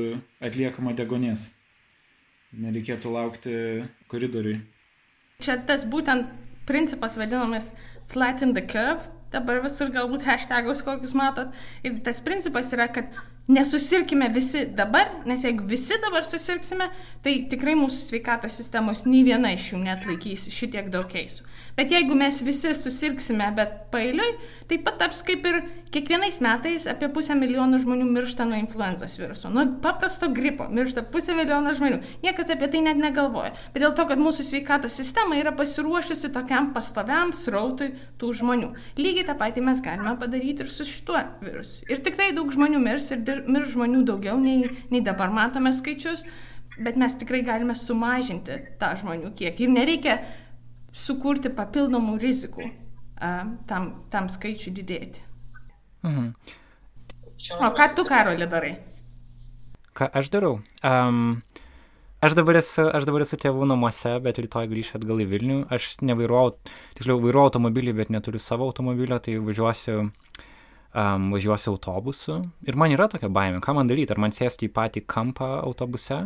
atliekama 0.43 0.95
degonės. 0.97 1.51
Nereikėtų 2.55 3.11
laukti 3.11 3.53
koridoriui. 4.11 4.61
Čia 5.43 5.59
tas 5.67 5.83
būtent 5.87 6.29
principas 6.65 7.17
vadinamas 7.19 7.73
flatten 8.07 8.53
the 8.55 8.63
curve, 8.65 9.09
dabar 9.33 9.61
visur 9.63 9.91
galbūt 9.93 10.25
hashtagus 10.25 10.83
kokius 10.85 11.15
matot. 11.17 11.53
Ir 11.83 11.99
tas 12.05 12.21
principas 12.23 12.71
yra, 12.73 12.87
kad 12.87 13.11
nesusirkime 13.51 14.29
visi 14.33 14.65
dabar, 14.77 15.11
nes 15.27 15.43
jeigu 15.45 15.67
visi 15.69 15.97
dabar 16.01 16.25
susirksime, 16.25 16.87
tai 17.25 17.35
tikrai 17.51 17.75
mūsų 17.77 18.07
sveikatos 18.09 18.57
sistemos 18.57 19.05
nei 19.05 19.21
viena 19.27 19.51
iš 19.53 19.73
jų 19.73 19.83
net 19.83 20.07
laikys 20.09 20.47
šitiek 20.53 20.89
daug 20.93 21.09
keisų. 21.11 21.45
Bet 21.75 21.91
jeigu 21.91 22.15
mes 22.15 22.37
visi 22.39 22.71
susirksime, 22.71 23.49
bet 23.55 23.73
pailiui, 23.91 24.37
tai 24.69 24.77
pataps 24.83 25.19
kaip 25.27 25.43
ir 25.49 25.57
kiekvienais 25.91 26.37
metais 26.43 26.85
apie 26.87 27.09
pusę 27.11 27.35
milijono 27.35 27.81
žmonių 27.83 28.05
miršta 28.15 28.45
nuo 28.47 28.55
influenzos 28.61 29.17
viruso. 29.19 29.51
Nuo 29.51 29.65
paprasto 29.83 30.29
gripo 30.31 30.69
miršta 30.71 31.03
pusę 31.11 31.35
milijono 31.35 31.73
žmonių. 31.75 31.99
Niekas 32.23 32.53
apie 32.55 32.69
tai 32.71 32.85
net 32.85 33.01
negalvoja. 33.01 33.51
Bet 33.73 33.83
dėl 33.83 33.91
to, 33.97 34.07
kad 34.07 34.23
mūsų 34.23 34.47
sveikatos 34.47 34.95
sistema 34.95 35.35
yra 35.41 35.51
pasiruošusi 35.55 36.31
tokiam 36.35 36.71
pastoviam 36.75 37.35
srautui 37.35 37.91
tų 38.21 38.31
žmonių. 38.39 38.71
Lygiai 39.01 39.27
tą 39.27 39.35
patį 39.43 39.65
mes 39.67 39.83
galime 39.83 40.15
padaryti 40.21 40.63
ir 40.63 40.71
su 40.71 40.87
šituo 40.87 41.19
virusu. 41.43 41.83
Ir 41.91 41.99
tik 42.07 42.15
tai 42.15 42.31
daug 42.37 42.55
žmonių 42.55 42.79
mirs 42.87 43.11
ir 43.11 43.43
mirs 43.51 43.75
žmonių 43.75 44.05
daugiau 44.07 44.39
nei, 44.39 44.71
nei 44.95 45.03
dabar 45.03 45.33
matome 45.35 45.75
skaičius. 45.75 46.23
Bet 46.75 46.97
mes 46.99 47.13
tikrai 47.15 47.39
galime 47.47 47.75
sumažinti 47.79 48.57
tą 48.79 48.89
žmonių 48.99 49.29
kiekį. 49.35 49.63
Ir 49.63 49.71
nereikia 49.71 50.15
sukurti 50.95 51.51
papildomų 51.53 52.17
rizikų 52.21 52.69
tam, 53.67 53.89
tam 54.11 54.29
skaičiui 54.31 54.73
didėti. 54.75 55.23
Mhm. 56.05 56.31
O 57.59 57.69
ką 57.75 57.89
tu, 57.95 58.05
Karolė, 58.07 58.47
darai? 58.49 58.75
Ką 59.95 60.07
aš 60.17 60.29
darau? 60.33 60.57
Um, 60.83 61.41
aš, 62.23 62.35
dabar 62.37 62.59
esu, 62.61 62.87
aš 62.87 63.05
dabar 63.07 63.25
esu 63.25 63.37
tėvų 63.39 63.67
namuose, 63.69 64.15
bet 64.23 64.39
rytoj 64.41 64.69
grįšiu 64.71 64.97
atgal 64.99 65.21
į 65.23 65.27
Vilnių. 65.33 65.59
Aš 65.73 65.95
nevairuoju, 66.03 66.55
tiksliau 66.97 67.21
vairuoju 67.23 67.51
automobilį, 67.51 67.95
bet 68.01 68.11
neturiu 68.13 68.41
savo 68.43 68.67
automobilio, 68.69 69.19
tai 69.23 69.37
važiuosiu, 69.43 70.07
um, 70.07 71.29
važiuosiu 71.35 71.75
autobusu. 71.75 72.41
Ir 72.67 72.79
man 72.79 72.95
yra 72.95 73.07
tokia 73.11 73.31
baimė, 73.31 73.61
ką 73.63 73.77
man 73.77 73.91
daryti, 73.91 74.15
ar 74.15 74.23
man 74.25 74.35
sėsti 74.35 74.69
į 74.69 74.73
patį 74.75 75.05
kampą 75.11 75.57
autobuse 75.61 76.23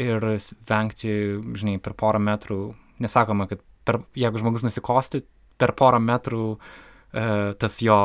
ir 0.00 0.30
vengti, 0.68 1.16
žinai, 1.58 1.80
per 1.82 1.96
porą 1.98 2.22
metrų, 2.22 2.62
nesakoma, 3.02 3.48
kad 3.50 3.62
per, 3.90 4.00
jeigu 4.18 4.40
žmogus 4.42 4.64
nusikosti, 4.66 5.24
per 5.60 5.74
porą 5.78 5.98
metrų 6.02 6.44
e, 6.54 7.24
tas 7.60 7.80
jo, 7.82 7.98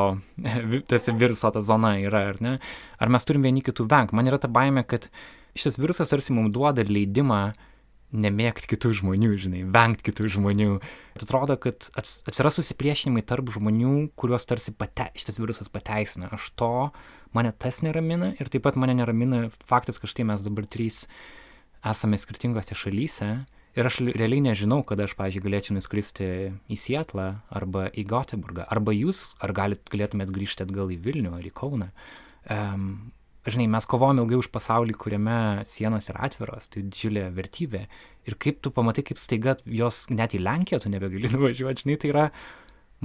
tas 0.89 1.09
viruso 1.13 1.53
ta 1.53 1.61
zona 1.65 1.95
yra, 2.01 2.25
ar 2.33 2.41
ne? 2.43 2.57
Ar 2.97 3.13
mes 3.13 3.27
turim 3.29 3.45
vieni 3.45 3.63
kitų 3.65 3.85
vengti? 3.91 4.17
Man 4.17 4.31
yra 4.31 4.41
ta 4.41 4.49
baime, 4.51 4.83
kad 4.87 5.07
šitas 5.55 5.79
virusas 5.79 6.11
tarsi 6.11 6.33
mums 6.35 6.53
duoda 6.55 6.83
leidimą 6.87 7.45
nemėgti 8.15 8.69
kitų 8.71 8.91
žmonių, 9.01 9.31
žinai, 9.41 9.61
vengti 9.75 10.05
kitų 10.07 10.29
žmonių. 10.37 10.77
Atrodo, 11.19 11.57
kad 11.59 11.89
atsiras 11.99 12.55
susipriešinimai 12.59 13.25
tarp 13.27 13.49
žmonių, 13.51 14.11
kuriuos 14.19 14.47
tarsi 14.47 14.71
pate, 14.77 15.09
šitas 15.19 15.39
virusas 15.41 15.71
pateisina. 15.73 16.29
Aš 16.35 16.51
to, 16.59 16.71
mane 17.35 17.51
tas 17.59 17.81
neramina 17.83 18.31
ir 18.39 18.51
taip 18.51 18.63
pat 18.67 18.79
mane 18.79 18.95
neramina 18.95 19.47
faktas, 19.67 19.99
kad 19.99 20.13
štai 20.13 20.27
mes 20.31 20.45
dabar 20.45 20.69
trys 20.69 21.05
esame 21.85 22.19
skirtingose 22.21 22.77
šalyse 22.77 23.33
ir 23.75 23.89
aš 23.89 23.99
realiai 24.07 24.43
nežinau 24.45 24.81
kada 24.87 25.05
aš 25.07 25.15
pavyzdžiui 25.19 25.43
galėčiau 25.45 25.75
nuskristi 25.75 26.27
į 26.71 26.77
sietlą 26.79 27.27
arba 27.59 27.89
į 27.91 28.05
goteburgą 28.09 28.67
arba 28.71 28.95
jūs 28.95 29.27
ar 29.43 29.53
galit 29.55 29.83
galėtumėt 29.91 30.31
grįžti 30.35 30.65
atgal 30.65 30.93
į 30.93 30.99
vilnių 31.05 31.35
ar 31.37 31.45
į 31.45 31.53
kauną? 31.55 31.89
Um, 32.51 32.89
žinai 33.45 33.67
mes 33.71 33.87
kovojam 33.89 34.23
ilgai 34.23 34.39
už 34.39 34.49
pasaulį 34.53 34.95
kuriame 34.99 35.39
sienos 35.69 36.09
yra 36.13 36.25
atviros 36.29 36.69
tai 36.73 36.85
didžiulė 36.85 37.27
vertybė. 37.35 37.85
Ir 38.25 38.37
kaip 38.41 38.61
tu 38.63 38.71
pamatai 38.73 39.05
kaip 39.05 39.21
staiga 39.21 39.57
jos 39.65 40.05
net 40.13 40.37
į 40.37 40.41
lenkiją 40.45 40.81
tu 40.83 40.93
nebegali 40.93 41.31
nuvažiuot 41.35 41.83
žinai 41.83 41.99
tai 42.01 42.13
yra 42.13 42.29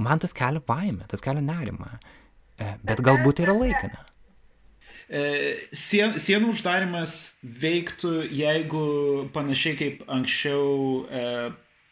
man 0.01 0.23
tas 0.23 0.33
kelia 0.37 0.63
baimę 0.65 1.09
tas 1.11 1.23
kelia 1.25 1.43
nerimą 1.45 1.91
e, 2.57 2.77
bet 2.81 3.03
galbūt 3.03 3.41
tai 3.41 3.49
yra 3.49 3.57
laikina 3.59 4.05
sien, 5.75 6.15
sienų 6.23 6.53
uždarimas 6.53 7.15
veiktų, 7.43 8.13
jeigu 8.31 8.83
panašiai 9.35 9.75
kaip 9.79 10.05
anksčiau 10.07 11.03
e, 11.03 11.23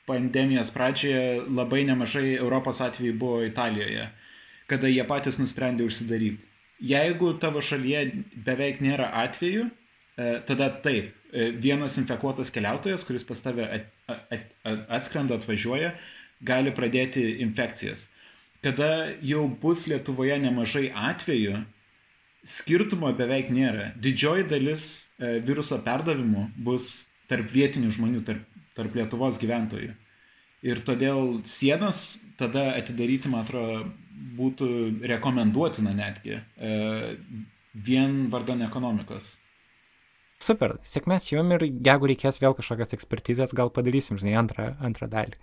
pandemijos 0.08 0.72
pradžioje 0.72 1.44
labai 1.52 1.84
nemažai 1.90 2.38
Europos 2.38 2.80
atvejų 2.86 3.18
buvo 3.20 3.42
Italijoje, 3.44 4.08
kada 4.72 4.88
jie 4.88 5.04
patys 5.10 5.40
nusprendė 5.42 5.84
užsidaryti. 5.90 6.40
Jeigu 6.80 7.34
tavo 7.44 7.60
šalyje 7.60 8.06
beveik 8.46 8.80
nėra 8.80 9.10
atvejų, 9.26 9.68
e, 9.68 10.30
tada 10.48 10.70
taip, 10.86 11.12
vienas 11.62 11.98
infekuotas 12.02 12.50
keliautojas, 12.50 13.04
kuris 13.06 13.28
pas 13.28 13.42
tave 13.44 13.68
at, 13.68 13.92
at, 14.10 14.48
at, 14.66 14.80
atskrenda, 14.98 15.38
atvažiuoja, 15.38 15.92
gali 16.42 16.72
pradėti 16.74 17.36
infekcijas. 17.44 18.08
Kada 18.64 19.12
jau 19.24 19.44
bus 19.62 19.86
Lietuvoje 19.88 20.40
nemažai 20.42 20.90
atvejų, 20.90 21.60
skirtumo 22.50 23.12
beveik 23.18 23.52
nėra. 23.54 23.92
Didžioji 24.02 24.48
dalis 24.50 24.86
e, 25.20 25.38
viruso 25.46 25.78
perdavimų 25.86 26.50
bus 26.66 27.10
tarp 27.30 27.52
vietinių 27.54 27.92
žmonių, 27.94 28.24
tarp, 28.26 28.46
tarp 28.78 28.96
Lietuvos 28.98 29.38
gyventojų. 29.42 29.94
Ir 30.66 30.82
todėl 30.84 31.40
sienas 31.48 32.18
tada 32.40 32.74
atidaryti, 32.76 33.30
man 33.32 33.46
atrodo, 33.46 33.84
būtų 34.40 34.70
rekomenduotina 35.08 35.94
netgi 35.96 36.36
e, 36.36 36.74
vien 37.74 38.26
vardan 38.34 38.66
ekonomikos. 38.66 39.38
Super, 40.44 40.78
sėkmės 40.88 41.30
jum 41.34 41.52
ir 41.56 41.68
jeigu 41.68 42.10
reikės 42.12 42.40
vėl 42.40 42.56
kažkokios 42.56 42.96
ekspertizės, 42.96 43.54
gal 43.56 43.72
padarysim, 43.76 44.20
žinai, 44.20 44.38
antrą, 44.40 44.72
antrą 44.84 45.10
dalį. 45.12 45.40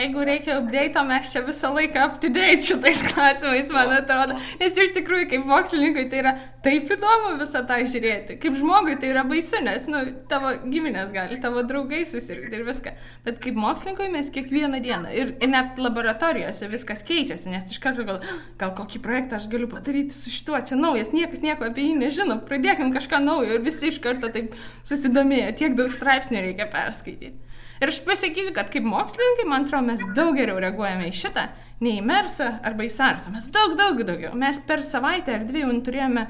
Jeigu 0.00 0.22
reikia 0.24 0.54
update, 0.56 1.02
mes 1.04 1.26
čia 1.32 1.40
visą 1.44 1.74
laiką 1.74 2.04
up 2.06 2.14
to 2.22 2.28
date 2.32 2.64
šitais 2.64 3.02
klausimais, 3.04 3.68
man 3.74 3.90
atrodo. 3.92 4.36
Nes 4.60 4.78
iš 4.80 4.94
tikrųjų, 4.96 5.26
kaip 5.28 5.48
mokslininkui, 5.50 6.06
tai 6.12 6.22
yra 6.22 6.32
taip 6.64 6.88
įdomu 6.94 7.34
visą 7.40 7.60
tą 7.68 7.76
žiūrėti. 7.84 8.38
Kaip 8.40 8.56
žmogui 8.56 8.94
tai 9.02 9.10
yra 9.12 9.26
baisu, 9.28 9.60
nes 9.66 9.84
nu, 9.92 10.00
tavo 10.30 10.54
giminės 10.62 11.12
gali, 11.12 11.36
tavo 11.42 11.64
draugai 11.68 12.00
susirgti 12.08 12.56
ir 12.56 12.64
viską. 12.68 12.94
Bet 13.26 13.42
kaip 13.44 13.60
mokslininkui 13.60 14.08
mes 14.14 14.32
kiekvieną 14.32 14.80
dieną 14.86 15.12
ir, 15.12 15.34
ir 15.36 15.52
net 15.52 15.82
laboratorijose 15.82 16.70
viskas 16.72 17.04
keičiasi, 17.10 17.52
nes 17.52 17.68
iš 17.74 17.82
karto 17.84 18.08
gal, 18.08 18.22
gal 18.62 18.72
kokį 18.80 19.02
projektą 19.04 19.36
aš 19.36 19.50
galiu 19.52 19.68
padaryti 19.74 20.16
su 20.16 20.32
šituo, 20.32 20.62
čia 20.64 20.80
naujas, 20.80 21.12
niekas 21.12 21.44
nieko 21.44 21.68
apie 21.68 21.90
jį 21.90 22.00
nežino, 22.06 22.40
pradėkim 22.48 22.94
kažką 22.96 23.20
naujo 23.26 23.58
ir 23.58 23.68
visi 23.68 23.92
iš 23.92 24.00
karto 24.00 24.32
taip 24.32 24.56
susidomėję, 24.80 25.52
tiek 25.60 25.76
daug 25.76 25.92
straipsnių 25.92 26.46
reikia 26.46 26.70
perskaityti. 26.72 27.49
Ir 27.80 27.88
aš 27.88 28.02
pasakysiu, 28.04 28.52
kad 28.56 28.68
kaip 28.72 28.84
mokslininkai, 28.84 29.48
man 29.48 29.64
atrodo, 29.64 29.86
mes 29.88 30.02
daug 30.16 30.34
geriau 30.36 30.60
reaguojame 30.60 31.08
į 31.08 31.16
šitą, 31.16 31.46
nei 31.80 31.96
į 31.96 32.04
mersą 32.04 32.52
arba 32.66 32.84
į 32.84 32.90
sarsą. 32.92 33.32
Mes 33.32 33.46
daug, 33.52 33.72
daug 33.78 34.02
daugiau. 34.04 34.34
Mes 34.36 34.60
per 34.68 34.84
savaitę 34.84 35.38
ar 35.38 35.46
dvi 35.48 35.64
jau 35.64 35.72
turėjome 35.86 36.26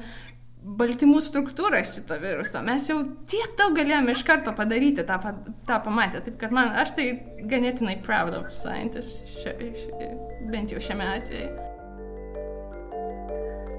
baltymų 0.61 1.19
struktūrą 1.25 1.81
šito 1.89 2.15
viruso. 2.21 2.61
Mes 2.63 2.85
jau 2.87 3.01
tiek 3.29 3.55
daug 3.59 3.75
galėjome 3.75 4.15
iš 4.15 4.23
karto 4.27 4.53
padaryti, 4.55 5.03
tą, 5.07 5.17
tą 5.67 5.81
pamatę. 5.83 6.21
Taip 6.23 6.37
kad 6.39 6.55
man, 6.55 6.71
aš 6.83 6.95
tai 6.97 7.09
ganėtinai 7.51 7.97
proud 8.05 8.37
of 8.37 8.47
scientists, 8.53 9.25
šia, 9.41 9.57
šia, 9.57 10.11
bent 10.53 10.71
jau 10.71 10.79
šiame 10.83 11.09
atveju. 11.17 11.51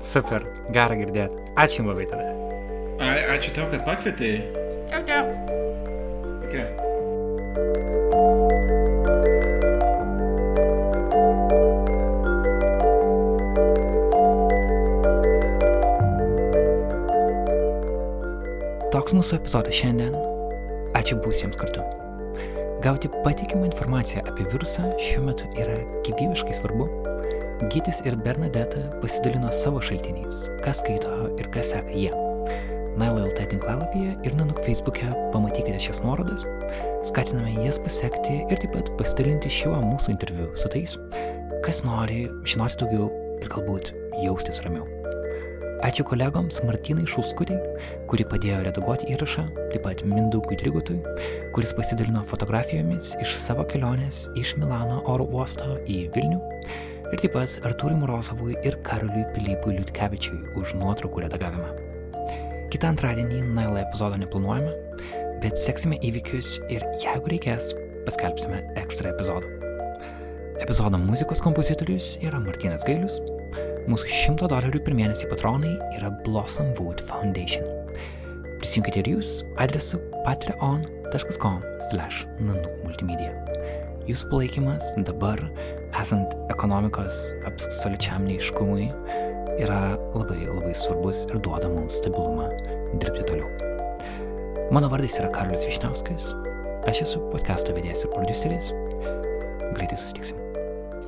Super, 0.03 0.45
gera 0.75 0.99
girdėti. 0.99 1.45
Ačiū 1.55 1.81
Jums 1.81 1.95
labai 1.95 2.09
tada. 2.11 2.33
A, 2.99 3.15
ačiū 3.39 3.55
tau, 3.55 3.71
kad 3.71 3.87
pakvietei. 3.87 4.43
Čiau, 4.91 5.05
čiau. 5.07 5.37
Okay. 6.43 6.92
Toks 18.93 19.15
mūsų 19.17 19.39
epizodas 19.41 19.77
šiandien. 19.77 20.15
Ačiū 20.97 21.17
būsiems 21.25 21.57
kartu. 21.61 21.85
Gauti 22.85 23.11
patikimą 23.25 23.69
informaciją 23.71 24.25
apie 24.29 24.45
virusą 24.53 24.89
šiuo 25.01 25.27
metu 25.29 25.49
yra 25.61 25.77
gyvybiškai 26.09 26.57
svarbu. 26.57 26.89
Gytis 27.73 28.01
ir 28.09 28.17
Bernadeta 28.25 28.89
pasidalino 29.05 29.53
savo 29.53 29.85
šaltiniais, 29.85 30.45
kas 30.65 30.81
skaito 30.81 31.15
ir 31.37 31.53
kas 31.53 31.75
seka 31.77 31.93
jie. 31.93 32.22
NaiLLT 33.01 33.47
tinklalapyje 33.53 34.17
ir 34.27 34.35
Nanuk 34.37 34.61
Facebook'e 34.67 35.09
pamatykite 35.33 35.79
šias 35.81 36.03
nuorodas. 36.05 36.45
Skatiname 37.09 37.55
jas 37.65 37.81
pasiekti 37.83 38.43
ir 38.45 38.61
taip 38.61 38.75
pat 38.77 38.91
pasidalinti 38.99 39.53
šiuo 39.53 39.79
mūsų 39.85 40.13
interviu 40.13 40.51
su 40.61 40.71
tais, 40.73 40.99
kas 41.65 41.83
nori 41.87 42.27
žinoti 42.49 42.83
daugiau 42.83 43.09
ir 43.41 43.49
galbūt 43.53 43.95
jaustis 44.23 44.61
ramiau. 44.67 44.89
Ačiū 45.83 46.05
kolegoms 46.07 46.61
Martinai 46.63 47.09
Šulskutį, 47.11 47.57
kuri 48.11 48.27
padėjo 48.31 48.61
redaguoti 48.69 49.09
įrašą, 49.17 49.49
taip 49.73 49.83
pat 49.83 50.05
Mindaugui 50.07 50.61
Ligutui, 50.61 51.01
kuris 51.57 51.75
pasidalino 51.75 52.23
fotografijomis 52.31 53.17
iš 53.25 53.35
savo 53.41 53.67
kelionės 53.67 54.29
iš 54.39 54.55
Milano 54.63 55.01
oro 55.11 55.27
uosto 55.35 55.81
į 55.91 56.05
Vilnių, 56.15 56.39
ir 57.11 57.19
taip 57.19 57.35
pat 57.35 57.59
Artūrui 57.67 57.99
Morozovui 57.99 58.55
ir 58.63 58.79
Karoliui 58.87 59.27
Pilypui 59.35 59.81
Liutkevičiui 59.81 60.55
už 60.61 60.77
nuotraukų 60.79 61.27
redagavimą. 61.27 61.82
Kitą 62.73 62.89
antradienį 62.95 63.43
Nailą 63.53 63.83
epizodo 63.83 64.17
neplanuojame, 64.17 64.73
bet 65.43 65.61
seksime 65.61 65.99
įvykius 66.09 66.57
ir 66.73 66.87
jeigu 67.03 67.35
reikės, 67.35 67.75
paskelbsime 68.07 68.63
ekstra 68.81 69.13
epizodų. 69.13 69.53
Epizodo 70.63 71.01
muzikos 71.01 71.45
kompozitorius 71.45 72.17
yra 72.25 72.41
Martinas 72.41 72.87
Gailius, 72.89 73.21
Mūsų 73.91 74.07
100 74.07 74.47
dolerių 74.47 74.81
per 74.87 74.95
mėnesį 74.95 75.27
patronai 75.33 75.73
yra 75.97 76.13
Blossom 76.23 76.69
Wood 76.79 77.01
Foundation. 77.09 77.65
Prisijunkite 78.61 79.01
ir 79.03 79.09
jūs 79.17 79.41
adresu 79.59 79.99
patreon.com 80.23 81.57
slash 81.89 82.23
nanukmultimedia. 82.39 83.33
Jūsų 84.07 84.29
palaikymas 84.31 84.87
dabar, 85.09 85.43
esant 85.99 86.37
ekonomikos 86.55 87.19
absoliučiam 87.51 88.23
neiškumui, 88.29 88.87
yra 89.61 89.97
labai 90.15 90.47
labai 90.47 90.75
svarbus 90.77 91.27
ir 91.29 91.41
duoda 91.45 91.69
mums 91.73 91.99
stabilumą 92.01 92.49
dirbti 93.03 93.27
toliau. 93.29 93.51
Mano 94.73 94.89
vardas 94.93 95.19
yra 95.21 95.33
Karolis 95.35 95.67
Višniauskas, 95.69 96.31
aš 96.89 97.05
esu 97.07 97.27
podcast'o 97.35 97.77
vedėjas 97.77 98.07
ir 98.07 98.15
produceris. 98.15 98.73
Greitai 99.77 99.99
susitiksim. 99.99 100.41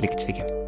Likit 0.03 0.26
sveiki. 0.26 0.63